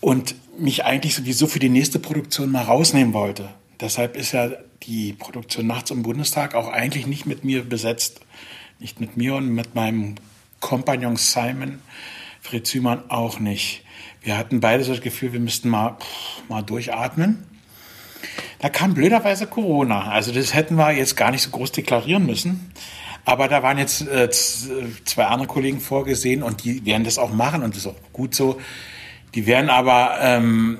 und 0.00 0.36
mich 0.58 0.84
eigentlich 0.84 1.14
sowieso 1.14 1.48
für 1.48 1.58
die 1.58 1.68
nächste 1.68 1.98
Produktion 1.98 2.50
mal 2.50 2.62
rausnehmen 2.62 3.12
wollte. 3.12 3.50
Deshalb 3.80 4.16
ist 4.16 4.32
ja 4.32 4.50
die 4.84 5.12
Produktion 5.12 5.66
Nachts 5.66 5.90
im 5.90 6.02
Bundestag 6.02 6.54
auch 6.54 6.68
eigentlich 6.68 7.06
nicht 7.06 7.26
mit 7.26 7.44
mir 7.44 7.62
besetzt. 7.62 8.20
Nicht 8.78 9.00
mit 9.00 9.16
mir 9.16 9.34
und 9.34 9.48
mit 9.48 9.74
meinem 9.74 10.14
Kompagnon 10.60 11.16
Simon, 11.16 11.80
Fritz 12.40 12.70
Zümann 12.70 13.10
auch 13.10 13.40
nicht. 13.40 13.82
Wir 14.22 14.38
hatten 14.38 14.60
beide 14.60 14.84
so 14.84 14.92
das 14.92 15.00
Gefühl, 15.00 15.32
wir 15.32 15.40
müssten 15.40 15.68
mal, 15.68 15.96
pff, 15.98 16.48
mal 16.48 16.62
durchatmen. 16.62 17.44
Da 18.60 18.68
kam 18.68 18.94
blöderweise 18.94 19.46
Corona. 19.46 20.10
Also 20.10 20.32
das 20.32 20.54
hätten 20.54 20.76
wir 20.76 20.92
jetzt 20.92 21.16
gar 21.16 21.32
nicht 21.32 21.42
so 21.42 21.50
groß 21.50 21.72
deklarieren 21.72 22.26
müssen. 22.26 22.72
Aber 23.28 23.46
da 23.46 23.62
waren 23.62 23.76
jetzt 23.76 24.08
äh, 24.08 24.30
zwei 24.30 25.26
andere 25.26 25.48
Kollegen 25.48 25.82
vorgesehen 25.82 26.42
und 26.42 26.64
die 26.64 26.86
werden 26.86 27.04
das 27.04 27.18
auch 27.18 27.30
machen 27.30 27.62
und 27.62 27.74
das 27.74 27.82
ist 27.82 27.86
auch 27.88 28.12
gut 28.14 28.34
so. 28.34 28.58
Die 29.34 29.46
werden 29.46 29.68
aber 29.68 30.16
ähm, 30.22 30.78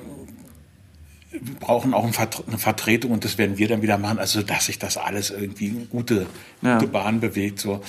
brauchen 1.59 1.93
auch 1.93 2.05
eine 2.05 2.57
Vertretung 2.57 3.11
und 3.11 3.23
das 3.23 3.37
werden 3.37 3.59
wir 3.59 3.67
dann 3.67 3.83
wieder 3.83 3.99
machen, 3.99 4.17
also 4.17 4.41
dass 4.41 4.65
sich 4.65 4.79
das 4.79 4.97
alles 4.97 5.29
irgendwie 5.29 5.67
in 5.67 5.89
gute, 5.91 6.25
ja. 6.63 6.79
gute 6.79 6.87
Bahn 6.87 7.19
bewegt. 7.19 7.59
So. 7.59 7.81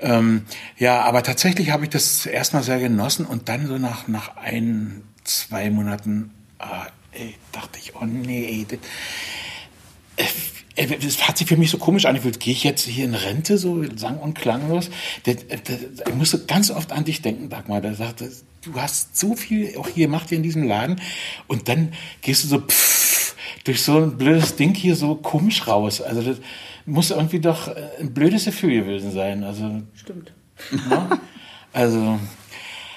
Ähm, 0.00 0.42
ja, 0.76 1.00
aber 1.00 1.22
tatsächlich 1.22 1.70
habe 1.70 1.84
ich 1.84 1.90
das 1.90 2.26
erstmal 2.26 2.62
sehr 2.62 2.80
genossen 2.80 3.24
und 3.24 3.48
dann 3.48 3.66
so 3.66 3.78
nach, 3.78 4.06
nach 4.06 4.36
ein, 4.36 5.00
zwei 5.24 5.70
Monaten 5.70 6.30
ah, 6.58 6.88
ey, 7.12 7.36
dachte 7.52 7.78
ich, 7.78 7.94
oh 7.96 8.04
nee, 8.04 8.44
ey, 8.44 8.66
das 8.68 10.53
hat 10.76 11.38
sich 11.38 11.46
für 11.46 11.56
mich 11.56 11.70
so 11.70 11.78
komisch 11.78 12.06
angefühlt. 12.06 12.40
Gehe 12.40 12.52
ich 12.52 12.64
jetzt 12.64 12.86
hier 12.86 13.04
in 13.04 13.14
Rente, 13.14 13.58
so 13.58 13.84
sang- 13.96 14.18
und 14.18 14.34
klanglos? 14.34 14.90
Das, 15.24 15.36
das, 15.46 15.78
ich 16.08 16.14
musste 16.14 16.40
ganz 16.46 16.70
oft 16.70 16.92
an 16.92 17.04
dich 17.04 17.22
denken, 17.22 17.48
Dagmar. 17.48 17.80
Da 17.80 17.94
sagte, 17.94 18.30
du 18.62 18.74
hast 18.74 19.16
so 19.16 19.36
viel 19.36 19.76
auch 19.78 19.88
hier 19.88 20.06
gemacht 20.06 20.28
hier 20.28 20.36
in 20.36 20.42
diesem 20.42 20.64
Laden 20.64 21.00
und 21.46 21.68
dann 21.68 21.92
gehst 22.22 22.44
du 22.44 22.48
so 22.48 22.58
pff, 22.60 23.36
durch 23.64 23.82
so 23.82 23.98
ein 23.98 24.18
blödes 24.18 24.56
Ding 24.56 24.74
hier 24.74 24.96
so 24.96 25.14
komisch 25.14 25.66
raus. 25.66 26.00
Also 26.00 26.22
das 26.22 26.38
muss 26.86 27.10
irgendwie 27.10 27.40
doch 27.40 27.74
ein 28.00 28.12
blödes 28.12 28.44
Gefühl 28.44 28.82
gewesen 28.82 29.12
sein. 29.12 29.44
Also 29.44 29.82
stimmt. 29.94 30.32
Ja? 30.90 31.18
Also 31.72 32.20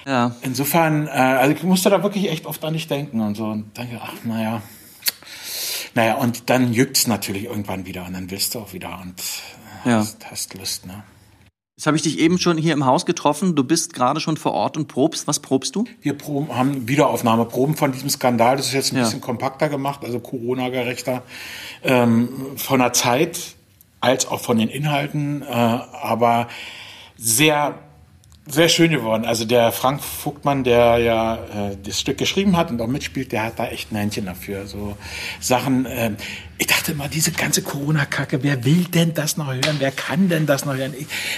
ja. 0.06 0.36
insofern, 0.42 1.08
äh, 1.08 1.10
also 1.10 1.52
ich 1.52 1.62
musste 1.64 1.90
da 1.90 2.02
wirklich 2.02 2.30
echt 2.30 2.46
oft 2.46 2.64
an 2.64 2.74
dich 2.74 2.86
denken 2.86 3.20
und 3.20 3.36
so 3.36 3.46
und 3.46 3.76
denke, 3.76 4.00
ach 4.02 4.12
naja. 4.24 4.62
Naja, 5.98 6.14
und 6.14 6.48
dann 6.48 6.72
juckt's 6.72 7.08
natürlich 7.08 7.46
irgendwann 7.46 7.84
wieder 7.84 8.06
und 8.06 8.12
dann 8.12 8.30
willst 8.30 8.54
du 8.54 8.60
auch 8.60 8.72
wieder 8.72 9.00
und 9.02 9.20
ja. 9.84 9.96
hast, 9.96 10.30
hast 10.30 10.54
Lust, 10.54 10.86
ne? 10.86 11.02
Jetzt 11.76 11.88
habe 11.88 11.96
ich 11.96 12.04
dich 12.04 12.20
eben 12.20 12.38
schon 12.38 12.56
hier 12.56 12.72
im 12.72 12.86
Haus 12.86 13.04
getroffen. 13.04 13.56
Du 13.56 13.64
bist 13.64 13.94
gerade 13.94 14.20
schon 14.20 14.36
vor 14.36 14.52
Ort 14.52 14.76
und 14.76 14.86
probst. 14.86 15.26
Was 15.26 15.40
probst 15.40 15.74
du? 15.74 15.86
Wir 16.00 16.16
proben, 16.16 16.56
haben 16.56 16.86
Wiederaufnahmeproben 16.86 17.74
von 17.74 17.90
diesem 17.90 18.10
Skandal. 18.10 18.58
Das 18.58 18.66
ist 18.66 18.74
jetzt 18.74 18.92
ein 18.92 18.98
ja. 18.98 19.02
bisschen 19.02 19.20
kompakter 19.20 19.68
gemacht, 19.68 20.04
also 20.04 20.20
Corona-gerechter. 20.20 21.24
Ähm, 21.82 22.28
von 22.54 22.78
der 22.78 22.92
Zeit 22.92 23.56
als 23.98 24.28
auch 24.28 24.40
von 24.40 24.56
den 24.56 24.68
Inhalten, 24.68 25.42
äh, 25.42 25.46
aber 25.46 26.46
sehr 27.16 27.74
sehr 28.50 28.68
schön 28.68 28.90
geworden. 28.90 29.24
Also 29.24 29.44
der 29.44 29.72
Frank 29.72 30.02
Vogtmann, 30.02 30.64
der 30.64 30.98
ja 30.98 31.34
äh, 31.34 31.76
das 31.82 32.00
Stück 32.00 32.18
geschrieben 32.18 32.56
hat 32.56 32.70
und 32.70 32.80
auch 32.80 32.86
mitspielt, 32.86 33.32
der 33.32 33.44
hat 33.44 33.58
da 33.58 33.68
echt 33.68 33.92
ein 33.92 33.96
Händchen 33.96 34.26
dafür. 34.26 34.66
So 34.66 34.96
Sachen. 35.40 35.86
Äh, 35.86 36.12
ich 36.56 36.66
dachte 36.66 36.92
immer, 36.92 37.08
diese 37.08 37.30
ganze 37.30 37.62
Corona-Kacke, 37.62 38.42
wer 38.42 38.64
will 38.64 38.84
denn 38.86 39.14
das 39.14 39.36
noch 39.36 39.46
hören? 39.46 39.76
Wer 39.78 39.92
kann 39.92 40.28
denn 40.28 40.46
das 40.46 40.64
noch 40.64 40.74
hören? 40.74 40.92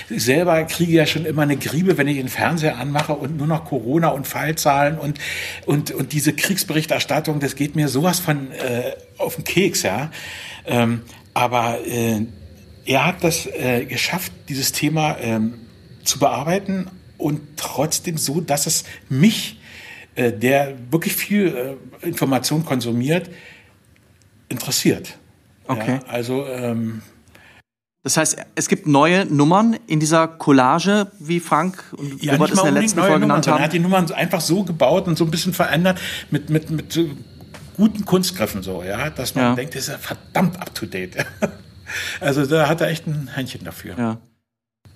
Ich 0.08 0.24
selber 0.24 0.62
kriege 0.64 0.92
ja 0.92 1.04
schon 1.04 1.26
immer 1.26 1.42
eine 1.42 1.56
Griebe, 1.56 1.98
wenn 1.98 2.08
ich 2.08 2.16
den 2.16 2.28
Fernseher 2.28 2.78
anmache 2.78 3.12
und 3.12 3.36
nur 3.36 3.46
noch 3.46 3.66
Corona 3.66 4.08
und 4.08 4.26
Fallzahlen 4.26 4.98
und 4.98 5.18
und 5.66 5.90
und 5.90 6.12
diese 6.12 6.32
Kriegsberichterstattung, 6.32 7.38
das 7.40 7.54
geht 7.54 7.76
mir 7.76 7.88
sowas 7.88 8.18
von 8.18 8.50
äh, 8.52 8.92
auf 9.18 9.34
den 9.34 9.44
Keks, 9.44 9.82
ja. 9.82 10.10
Ähm, 10.64 11.02
aber 11.34 11.78
äh, 11.86 12.22
er 12.86 13.04
hat 13.04 13.22
das 13.22 13.46
äh, 13.46 13.84
geschafft, 13.84 14.32
dieses 14.48 14.72
Thema 14.72 15.18
ähm, 15.20 15.54
zu 16.02 16.18
bearbeiten 16.18 16.90
und 17.20 17.40
trotzdem 17.56 18.16
so, 18.16 18.40
dass 18.40 18.66
es 18.66 18.84
mich, 19.08 19.60
äh, 20.14 20.32
der 20.32 20.74
wirklich 20.90 21.14
viel 21.14 21.76
äh, 22.02 22.06
Information 22.06 22.64
konsumiert, 22.64 23.30
interessiert. 24.48 25.18
Okay. 25.66 26.00
Ja, 26.02 26.08
also 26.08 26.46
ähm, 26.46 27.02
das 28.02 28.16
heißt, 28.16 28.36
es 28.54 28.68
gibt 28.68 28.86
neue 28.86 29.26
Nummern 29.26 29.76
in 29.86 30.00
dieser 30.00 30.26
Collage, 30.26 31.12
wie 31.18 31.38
Frank 31.38 31.84
und 31.96 32.22
ja, 32.22 32.32
Robert 32.32 32.52
es 32.52 32.58
in 32.58 32.64
der 32.64 32.82
letzten 32.82 33.00
Folge 33.00 33.20
genannt 33.20 33.46
haben. 33.46 33.58
Er 33.58 33.64
hat 33.64 33.72
die 33.74 33.78
Nummern 33.78 34.10
einfach 34.12 34.40
so 34.40 34.64
gebaut 34.64 35.06
und 35.06 35.18
so 35.18 35.24
ein 35.24 35.30
bisschen 35.30 35.52
verändert 35.52 36.00
mit, 36.30 36.48
mit, 36.48 36.70
mit 36.70 36.92
so 36.92 37.06
guten 37.76 38.04
Kunstgriffen 38.06 38.62
so, 38.62 38.82
ja, 38.82 39.10
dass 39.10 39.34
man 39.34 39.44
ja. 39.44 39.54
denkt, 39.54 39.74
das 39.74 39.82
ist 39.82 39.88
ja 39.88 39.98
verdammt 39.98 40.58
up 40.58 40.74
to 40.74 40.86
date. 40.86 41.16
also 42.20 42.46
da 42.46 42.68
hat 42.68 42.80
er 42.80 42.88
echt 42.88 43.06
ein 43.06 43.28
Händchen 43.34 43.64
dafür. 43.64 43.94
Ja 43.98 44.20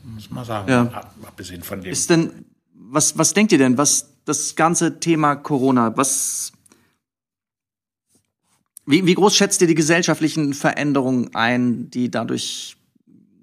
muss 0.04 0.30
man 0.30 0.44
sagen. 0.44 0.70
Ja. 0.70 1.10
Abgesehen 1.26 1.62
von 1.62 1.80
dem. 1.80 1.92
Ist 1.92 2.10
denn, 2.10 2.44
was, 2.72 3.16
was 3.18 3.34
denkt 3.34 3.52
ihr 3.52 3.58
denn, 3.58 3.78
was 3.78 4.10
das 4.24 4.56
ganze 4.56 5.00
Thema 5.00 5.36
Corona, 5.36 5.96
was, 5.96 6.52
wie, 8.86 9.06
wie 9.06 9.14
groß 9.14 9.36
schätzt 9.36 9.60
ihr 9.60 9.66
die 9.66 9.74
gesellschaftlichen 9.74 10.54
Veränderungen 10.54 11.34
ein, 11.34 11.90
die 11.90 12.10
dadurch 12.10 12.76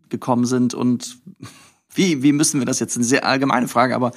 gekommen 0.10 0.46
sind 0.46 0.74
und 0.74 1.18
wie, 1.94 2.24
wie 2.24 2.32
müssen 2.32 2.60
wir 2.60 2.66
das 2.66 2.80
jetzt, 2.80 2.96
eine 2.96 3.06
sehr 3.06 3.26
allgemeine 3.26 3.68
Frage, 3.68 3.96
aber 3.96 4.12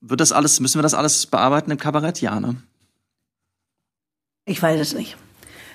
wird 0.00 0.20
das 0.20 0.32
alles, 0.32 0.60
müssen 0.60 0.78
wir 0.78 0.82
das 0.82 0.94
alles 0.94 1.26
bearbeiten 1.26 1.70
im 1.70 1.78
Kabarett? 1.78 2.20
Ja, 2.20 2.40
ne? 2.40 2.56
Ich 4.44 4.62
weiß 4.62 4.80
es 4.80 4.94
nicht. 4.94 5.16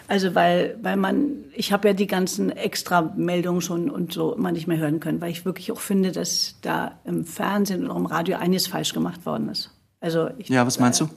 Also 0.07 0.35
weil, 0.35 0.77
weil 0.81 0.97
man, 0.97 1.45
ich 1.55 1.71
habe 1.71 1.87
ja 1.87 1.93
die 1.93 2.07
ganzen 2.07 2.49
Extra-Meldungen 2.51 3.61
schon 3.61 3.89
und 3.89 4.11
so 4.13 4.33
immer 4.33 4.51
nicht 4.51 4.67
mehr 4.67 4.77
hören 4.77 4.99
können, 4.99 5.21
weil 5.21 5.31
ich 5.31 5.45
wirklich 5.45 5.71
auch 5.71 5.79
finde, 5.79 6.11
dass 6.11 6.55
da 6.61 6.99
im 7.05 7.25
Fernsehen 7.25 7.85
oder 7.85 7.95
im 7.95 8.05
Radio 8.05 8.37
einiges 8.37 8.67
falsch 8.67 8.93
gemacht 8.93 9.25
worden 9.25 9.49
ist. 9.49 9.71
Also 10.01 10.29
ich, 10.37 10.49
Ja, 10.49 10.65
was 10.67 10.79
meinst 10.79 10.99
du? 11.01 11.09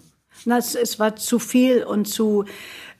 Na, 0.44 0.58
es, 0.58 0.74
es 0.74 0.98
war 1.00 1.16
zu 1.16 1.38
viel 1.38 1.82
und 1.82 2.06
zu 2.06 2.44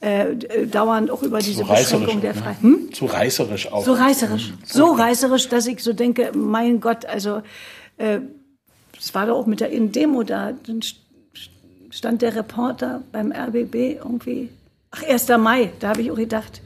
äh, 0.01 0.35
dauernd 0.67 1.11
auch 1.11 1.23
über 1.23 1.39
diese 1.39 1.63
Zu 1.63 1.69
reißerisch. 1.69 1.91
Beschränkung 2.07 2.21
der 2.23 2.35
ne? 2.35 2.41
Freiheit. 2.41 2.63
Hm? 2.63 2.93
Zu 2.93 3.05
reißerisch 3.07 3.73
auch. 3.73 3.85
So 3.85 3.93
reißerisch. 3.93 4.53
So 4.65 4.87
reißerisch, 4.93 5.49
dass 5.49 5.67
ich 5.67 5.83
so 5.83 5.93
denke, 5.93 6.33
mein 6.35 6.81
Gott, 6.81 7.05
also 7.07 7.43
äh, 7.99 8.21
es 8.99 9.15
war 9.15 9.27
doch 9.27 9.37
auch 9.37 9.47
mit 9.47 9.61
der 9.61 9.71
In-Demo 9.71 10.23
da, 10.23 10.53
dann 10.67 10.81
st- 10.81 10.97
stand 11.91 12.23
der 12.23 12.35
Reporter 12.35 13.03
beim 13.13 13.31
RBB 13.33 13.75
irgendwie, 14.03 14.49
ach, 14.97 15.03
1. 15.03 15.29
Mai, 15.39 15.73
da 15.81 15.91
habe 15.91 16.03
ich 16.03 16.11
auch 16.11 16.17
gedacht, 16.17 16.63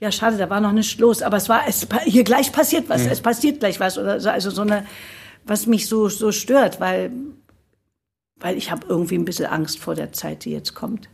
ja, 0.00 0.12
schade, 0.12 0.36
da 0.36 0.48
war 0.48 0.60
noch 0.60 0.72
nichts 0.72 0.98
los, 0.98 1.22
aber 1.22 1.36
es 1.36 1.48
war, 1.48 1.62
es, 1.66 1.86
hier 2.04 2.24
gleich 2.24 2.52
passiert 2.52 2.88
was, 2.88 3.04
es 3.06 3.20
passiert 3.20 3.60
gleich 3.60 3.80
was, 3.80 3.98
oder 3.98 4.20
so, 4.20 4.30
also 4.30 4.50
so 4.50 4.62
eine, 4.62 4.86
was 5.44 5.66
mich 5.66 5.88
so, 5.88 6.08
so 6.08 6.30
stört, 6.30 6.80
weil, 6.80 7.10
weil 8.36 8.56
ich 8.56 8.70
habe 8.70 8.86
irgendwie 8.88 9.16
ein 9.16 9.24
bisschen 9.24 9.46
Angst 9.46 9.78
vor 9.78 9.94
der 9.94 10.12
Zeit, 10.12 10.44
die 10.44 10.52
jetzt 10.52 10.74
kommt. 10.74 11.08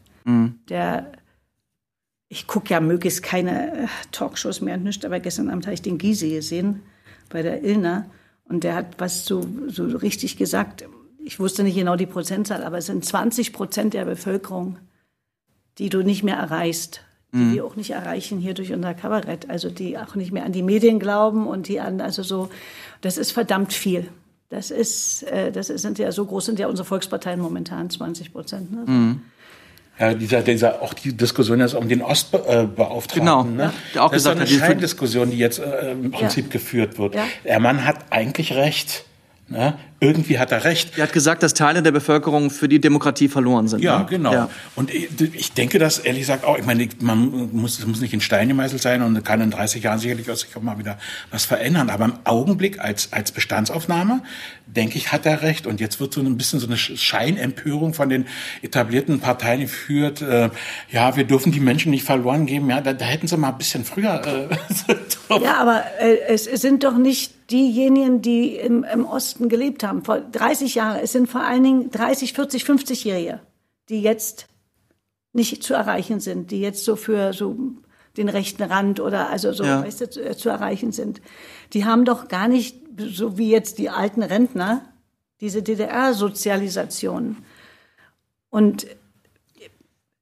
Der, 0.68 1.12
ich 2.28 2.46
gucke 2.46 2.70
ja 2.70 2.80
möglichst 2.80 3.22
keine 3.22 3.84
äh, 3.84 3.86
Talkshows 4.12 4.60
mehr 4.60 4.74
und 4.76 4.84
nichts, 4.84 5.04
aber 5.04 5.20
gestern 5.20 5.48
Abend 5.48 5.66
habe 5.66 5.74
ich 5.74 5.82
den 5.82 5.98
Gysi 5.98 6.30
gesehen 6.30 6.82
bei 7.30 7.42
der 7.42 7.62
Ilna 7.62 8.06
und 8.44 8.64
der 8.64 8.74
hat 8.74 8.86
was 8.98 9.24
so, 9.24 9.46
so 9.68 9.84
richtig 9.84 10.36
gesagt. 10.36 10.84
Ich 11.24 11.40
wusste 11.40 11.62
nicht 11.62 11.76
genau 11.76 11.96
die 11.96 12.06
Prozentzahl, 12.06 12.64
aber 12.64 12.78
es 12.78 12.86
sind 12.86 13.02
20 13.02 13.54
Prozent 13.54 13.94
der 13.94 14.04
Bevölkerung, 14.04 14.78
die 15.78 15.88
du 15.88 16.02
nicht 16.02 16.22
mehr 16.22 16.36
erreichst, 16.36 17.00
die 17.32 17.54
wir 17.54 17.64
auch 17.64 17.74
nicht 17.74 17.90
erreichen 17.90 18.38
hier 18.38 18.54
durch 18.54 18.72
unser 18.72 18.94
Kabarett, 18.94 19.50
also 19.50 19.68
die 19.68 19.98
auch 19.98 20.14
nicht 20.14 20.30
mehr 20.30 20.44
an 20.44 20.52
die 20.52 20.62
Medien 20.62 21.00
glauben 21.00 21.48
und 21.48 21.66
die 21.66 21.80
an, 21.80 22.00
also 22.00 22.22
so, 22.22 22.48
das 23.00 23.18
ist 23.18 23.32
verdammt 23.32 23.72
viel. 23.72 24.06
Das 24.50 24.70
ist, 24.70 25.24
äh, 25.24 25.50
das 25.50 25.68
ist, 25.68 25.82
sind 25.82 25.98
ja 25.98 26.12
so 26.12 26.26
groß 26.26 26.44
sind 26.46 26.60
ja 26.60 26.68
unsere 26.68 26.86
Volksparteien 26.86 27.40
momentan 27.40 27.90
20 27.90 28.32
Prozent. 28.32 28.70
Ne? 28.70 29.18
Ja, 29.98 30.14
dieser, 30.14 30.42
dieser, 30.42 30.80
auch 30.80 30.94
die 30.94 31.12
Diskussion 31.16 31.58
jetzt 31.58 31.74
um 31.74 31.88
den 31.88 32.02
Ostbeauftragten. 32.02 33.20
Genau, 33.20 33.42
ne? 33.42 33.72
ja, 33.94 34.02
auch 34.02 34.10
das 34.12 34.22
ist 34.22 34.28
gesagt 34.28 34.36
eine 34.36 34.40
hat, 34.42 34.48
die- 34.50 34.58
Scheindiskussion, 34.58 35.30
die 35.32 35.38
jetzt 35.38 35.58
äh, 35.58 35.90
im 35.90 36.12
Prinzip 36.12 36.50
geführt 36.52 36.98
wird. 36.98 37.16
Ja. 37.16 37.24
Der 37.44 37.58
Mann 37.58 37.84
hat 37.84 37.96
eigentlich 38.10 38.52
recht. 38.54 39.04
Ne? 39.48 39.74
Irgendwie 40.00 40.38
hat 40.38 40.52
er 40.52 40.64
recht. 40.64 40.98
Er 40.98 41.04
hat 41.04 41.12
gesagt, 41.12 41.42
dass 41.42 41.54
Teile 41.54 41.82
der 41.82 41.92
Bevölkerung 41.92 42.50
für 42.50 42.68
die 42.68 42.80
Demokratie 42.80 43.28
verloren 43.28 43.68
sind. 43.68 43.82
Ja, 43.82 44.00
ne? 44.00 44.06
genau. 44.08 44.32
Ja. 44.32 44.50
Und 44.74 44.92
ich, 44.92 45.52
denke 45.52 45.78
das 45.78 45.98
ehrlich 45.98 46.22
gesagt 46.22 46.44
auch. 46.44 46.58
Ich 46.58 46.66
meine, 46.66 46.86
man 47.00 47.50
muss, 47.52 47.78
es 47.78 47.86
muss 47.86 48.00
nicht 48.00 48.12
in 48.12 48.20
Stein 48.20 48.48
gemeißelt 48.48 48.82
sein 48.82 49.02
und 49.02 49.24
kann 49.24 49.40
in 49.40 49.50
30 49.50 49.82
Jahren 49.82 49.98
sicherlich 49.98 50.30
auch 50.30 50.36
sich 50.36 50.54
auch 50.56 50.62
mal 50.62 50.78
wieder 50.78 50.98
was 51.30 51.44
verändern. 51.44 51.90
Aber 51.90 52.04
im 52.04 52.14
Augenblick 52.24 52.80
als, 52.80 53.12
als 53.12 53.32
Bestandsaufnahme, 53.32 54.22
denke 54.66 54.98
ich, 54.98 55.12
hat 55.12 55.26
er 55.26 55.42
recht. 55.42 55.66
Und 55.66 55.80
jetzt 55.80 56.00
wird 56.00 56.12
so 56.12 56.20
ein 56.20 56.36
bisschen 56.36 56.60
so 56.60 56.66
eine 56.66 56.76
Scheinempörung 56.76 57.94
von 57.94 58.08
den 58.08 58.26
etablierten 58.62 59.20
Parteien 59.20 59.60
geführt. 59.60 60.20
Äh, 60.20 60.50
ja, 60.90 61.16
wir 61.16 61.24
dürfen 61.24 61.52
die 61.52 61.60
Menschen 61.60 61.90
nicht 61.90 62.04
verloren 62.04 62.46
geben. 62.46 62.68
Ja, 62.68 62.80
da, 62.80 62.92
da 62.92 63.04
hätten 63.04 63.26
sie 63.26 63.36
mal 63.36 63.50
ein 63.50 63.58
bisschen 63.58 63.84
früher 63.84 64.20
äh, 64.26 64.54
Ja, 65.42 65.56
aber 65.56 65.84
äh, 66.00 66.18
es, 66.28 66.46
es 66.46 66.60
sind 66.60 66.84
doch 66.84 66.98
nicht 66.98 67.32
diejenigen, 67.50 68.22
die 68.22 68.56
im, 68.56 68.84
im 68.84 69.04
Osten 69.04 69.48
gelebt 69.48 69.83
haben, 69.84 70.04
vor 70.04 70.20
30 70.20 70.74
Jahren. 70.74 71.00
Es 71.02 71.12
sind 71.12 71.28
vor 71.28 71.42
allen 71.42 71.62
Dingen 71.62 71.90
30, 71.90 72.32
40, 72.32 72.64
50-Jährige, 72.64 73.40
die 73.88 74.02
jetzt 74.02 74.46
nicht 75.32 75.62
zu 75.62 75.74
erreichen 75.74 76.20
sind, 76.20 76.50
die 76.50 76.60
jetzt 76.60 76.84
so 76.84 76.96
für 76.96 77.32
so 77.32 77.56
den 78.16 78.28
rechten 78.28 78.62
Rand 78.62 79.00
oder 79.00 79.28
also 79.30 79.52
so 79.52 79.64
Ja. 79.64 79.82
weißt 79.82 80.02
du, 80.02 80.10
zu, 80.10 80.36
zu 80.36 80.48
erreichen 80.48 80.92
sind. 80.92 81.20
Die 81.72 81.84
haben 81.84 82.04
doch 82.04 82.28
gar 82.28 82.48
nicht, 82.48 82.76
so 82.96 83.36
wie 83.38 83.50
jetzt 83.50 83.78
die 83.78 83.90
alten 83.90 84.22
Rentner, 84.22 84.82
diese 85.40 85.62
DDR-Sozialisation. 85.62 87.38
Und 88.50 88.86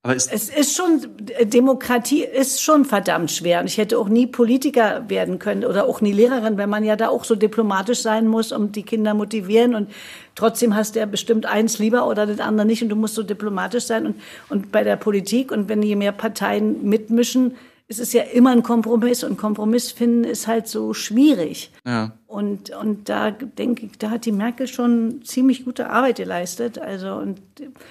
Aber 0.05 0.17
ist, 0.17 0.33
es 0.33 0.49
ist 0.49 0.77
schon, 0.77 1.01
Demokratie 1.45 2.25
ist 2.25 2.61
schon 2.61 2.85
verdammt 2.85 3.31
schwer. 3.31 3.61
Und 3.61 3.67
ich 3.67 3.79
hätte 3.79 3.99
auch 3.99 4.09
nie 4.09 4.27
Politiker 4.27 5.09
werden 5.09 5.39
können 5.39 5.65
oder 5.65 5.85
auch 5.85 6.01
nie 6.01 6.13
Lehrerin, 6.13 6.57
wenn 6.57 6.69
man 6.69 6.83
ja 6.83 6.97
da 6.97 7.09
auch 7.09 7.23
so 7.23 7.37
diplomatisch 7.37 8.03
sein 8.03 8.27
muss 8.27 8.51
und 8.51 8.75
die 8.75 8.83
Kinder 8.83 9.15
motivieren. 9.15 9.77
Und 9.77 9.91
trotzdem 10.35 10.75
hast 10.75 10.97
du 10.97 10.99
ja 10.99 11.07
bestimmt 11.07 11.47
eins 11.47 11.79
lieber 11.79 12.09
oder 12.09 12.27
das 12.27 12.41
andere 12.41 12.67
nicht. 12.67 12.83
Und 12.83 12.89
du 12.89 12.97
musst 12.97 13.15
so 13.15 13.23
diplomatisch 13.23 13.85
sein. 13.85 14.07
Und, 14.07 14.17
und 14.49 14.73
bei 14.73 14.83
der 14.83 14.97
Politik 14.97 15.53
und 15.53 15.69
wenn 15.69 15.83
je 15.85 15.95
mehr 15.95 16.13
Parteien 16.13 16.83
mitmischen, 16.83 17.55
ist 17.93 18.01
es 18.01 18.13
ja 18.15 18.23
immer 18.23 18.51
ein 18.51 18.63
Kompromiss. 18.63 19.23
Und 19.23 19.37
Kompromiss 19.37 19.93
finden 19.93 20.25
ist 20.25 20.47
halt 20.47 20.67
so 20.67 20.95
schwierig. 20.95 21.71
ja. 21.87 22.13
Und, 22.27 22.71
und 22.71 23.11
da 23.11 23.31
denke 23.31 23.85
ich, 23.85 23.99
da 23.99 24.09
hat 24.09 24.25
die 24.25 24.33
Merkel 24.33 24.67
schon 24.67 25.21
ziemlich 25.23 25.67
gute 25.67 25.91
Arbeit 25.91 26.17
geleistet. 26.17 26.79
Also, 26.79 27.13
und 27.13 27.43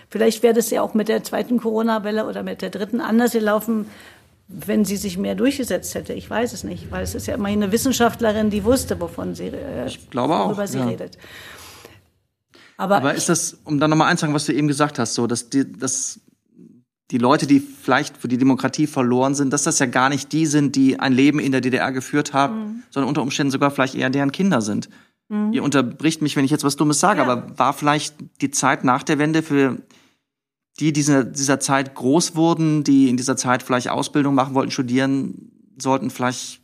vielleicht 0.10 0.42
wäre 0.42 0.56
das 0.56 0.72
ja 0.72 0.82
auch 0.82 0.96
mit 0.96 1.10
der 1.10 1.24
zweiten 1.24 1.60
Corona-Welle 1.60 2.26
oder 2.26 2.42
mit 2.42 2.64
der 2.64 2.72
dritten 2.72 3.02
anders 3.02 3.34
gelaufen, 3.34 3.86
wenn 4.48 4.84
sie 4.84 4.98
sich 4.98 5.20
mehr 5.20 5.36
durchgesetzt 5.36 5.94
hätte. 5.94 6.14
Ich 6.14 6.28
weiß 6.28 6.54
es 6.54 6.64
nicht, 6.64 6.90
weil 6.90 7.04
es 7.04 7.14
ist 7.14 7.28
ja 7.28 7.36
immerhin 7.36 7.62
eine 7.62 7.72
Wissenschaftlerin, 7.72 8.50
die 8.50 8.64
wusste, 8.64 9.00
wovon 9.00 9.36
sie, 9.36 9.50
äh, 9.50 9.86
Ich 9.86 10.10
glaube 10.10 10.36
auch, 10.36 10.48
worüber 10.48 10.66
sie 10.66 10.80
ja. 10.80 10.86
redet. 10.86 11.20
Aber, 12.78 12.96
Aber 12.96 13.14
ist 13.14 13.30
das, 13.30 13.60
um 13.64 13.80
dann 13.80 13.92
nochmal 13.92 14.10
einzusagen, 14.10 14.34
was 14.34 14.48
du 14.48 14.54
eben 14.54 14.68
gesagt 14.68 14.98
hast, 14.98 15.14
so, 15.14 15.28
dass 15.28 15.52
die, 15.52 15.72
dass 15.72 16.20
die 17.12 17.18
Leute, 17.18 17.46
die 17.46 17.60
vielleicht 17.60 18.18
für 18.18 18.28
die 18.30 18.38
Demokratie 18.38 18.88
verloren 18.88 19.36
sind, 19.36 19.52
dass 19.52 19.64
das 19.64 19.80
ja 19.80 19.86
gar 19.86 20.10
nicht 20.10 20.32
die 20.32 20.46
sind, 20.46 20.76
die 20.78 21.00
ein 21.00 21.12
Leben 21.14 21.40
in 21.40 21.52
der 21.52 21.60
DDR 21.62 21.92
geführt 21.92 22.34
haben, 22.34 22.56
Mhm. 22.60 22.84
sondern 22.90 23.10
unter 23.10 23.22
Umständen 23.22 23.52
sogar 23.52 23.70
vielleicht 23.72 23.96
eher 23.96 24.10
deren 24.10 24.32
Kinder 24.32 24.62
sind. 24.62 24.90
Ihr 25.54 25.64
unterbricht 25.64 26.22
mich, 26.22 26.36
wenn 26.36 26.44
ich 26.44 26.52
jetzt 26.52 26.66
was 26.66 26.76
Dummes 26.76 27.00
sage, 27.00 27.22
Ja. 27.22 27.26
aber 27.26 27.58
war 27.58 27.72
vielleicht 27.72 28.16
die 28.42 28.52
Zeit 28.52 28.84
nach 28.84 29.02
der 29.04 29.18
Wende 29.18 29.44
für 29.44 29.78
die 30.80 30.92
dieser, 30.92 31.24
dieser 31.24 31.60
Zeit 31.62 31.96
groß 31.96 32.36
wurden, 32.36 32.84
die 32.84 33.08
in 33.10 33.16
dieser 33.16 33.38
Zeit 33.38 33.64
vielleicht 33.64 33.90
Ausbildung 33.90 34.36
machen 34.36 34.56
wollten, 34.56 34.72
studieren 34.72 35.52
sollten, 35.78 36.10
vielleicht 36.10 36.60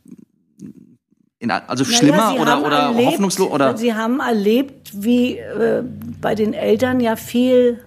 in, 1.38 1.50
also 1.50 1.84
Naja, 1.84 1.96
schlimmer 1.96 2.36
oder, 2.40 2.64
oder 2.66 2.78
erlebt- 2.90 3.06
hoffnungslos 3.12 3.50
oder 3.50 3.76
Sie 3.76 3.94
haben 3.94 4.20
erlebt, 4.20 4.90
wie 4.94 5.38
äh, 5.38 5.82
bei 6.20 6.34
den 6.34 6.52
Eltern 6.52 7.00
ja 7.00 7.16
viel 7.16 7.80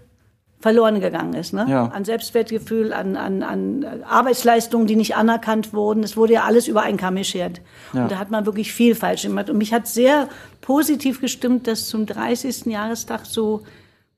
verloren 0.61 1.01
gegangen 1.01 1.33
ist. 1.33 1.53
Ne? 1.53 1.65
Ja. 1.67 1.85
An 1.85 2.05
Selbstwertgefühl, 2.05 2.93
an, 2.93 3.17
an, 3.17 3.43
an 3.43 4.03
Arbeitsleistungen, 4.07 4.87
die 4.87 4.95
nicht 4.95 5.15
anerkannt 5.15 5.73
wurden. 5.73 6.03
Es 6.03 6.15
wurde 6.15 6.33
ja 6.33 6.43
alles 6.43 6.67
über 6.67 6.83
einen 6.83 6.97
Kamm 6.97 7.15
geschert. 7.15 7.61
Ja. 7.93 8.03
Und 8.03 8.11
da 8.11 8.19
hat 8.19 8.29
man 8.29 8.45
wirklich 8.45 8.71
viel 8.71 8.93
falsch 8.93 9.23
gemacht. 9.23 9.49
Und 9.49 9.57
mich 9.57 9.73
hat 9.73 9.87
sehr 9.87 10.29
positiv 10.61 11.19
gestimmt, 11.19 11.67
dass 11.67 11.87
zum 11.87 12.05
30. 12.05 12.67
Jahrestag 12.67 13.25
so 13.25 13.63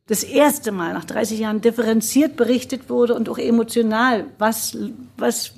das 0.07 0.23
erste 0.23 0.73
Mal 0.73 0.93
nach 0.93 1.05
30 1.05 1.39
Jahren 1.39 1.61
differenziert 1.61 2.35
berichtet 2.35 2.89
wurde 2.89 3.15
und 3.15 3.29
auch 3.29 3.37
emotional. 3.37 4.25
Was, 4.37 4.77
was, 5.17 5.53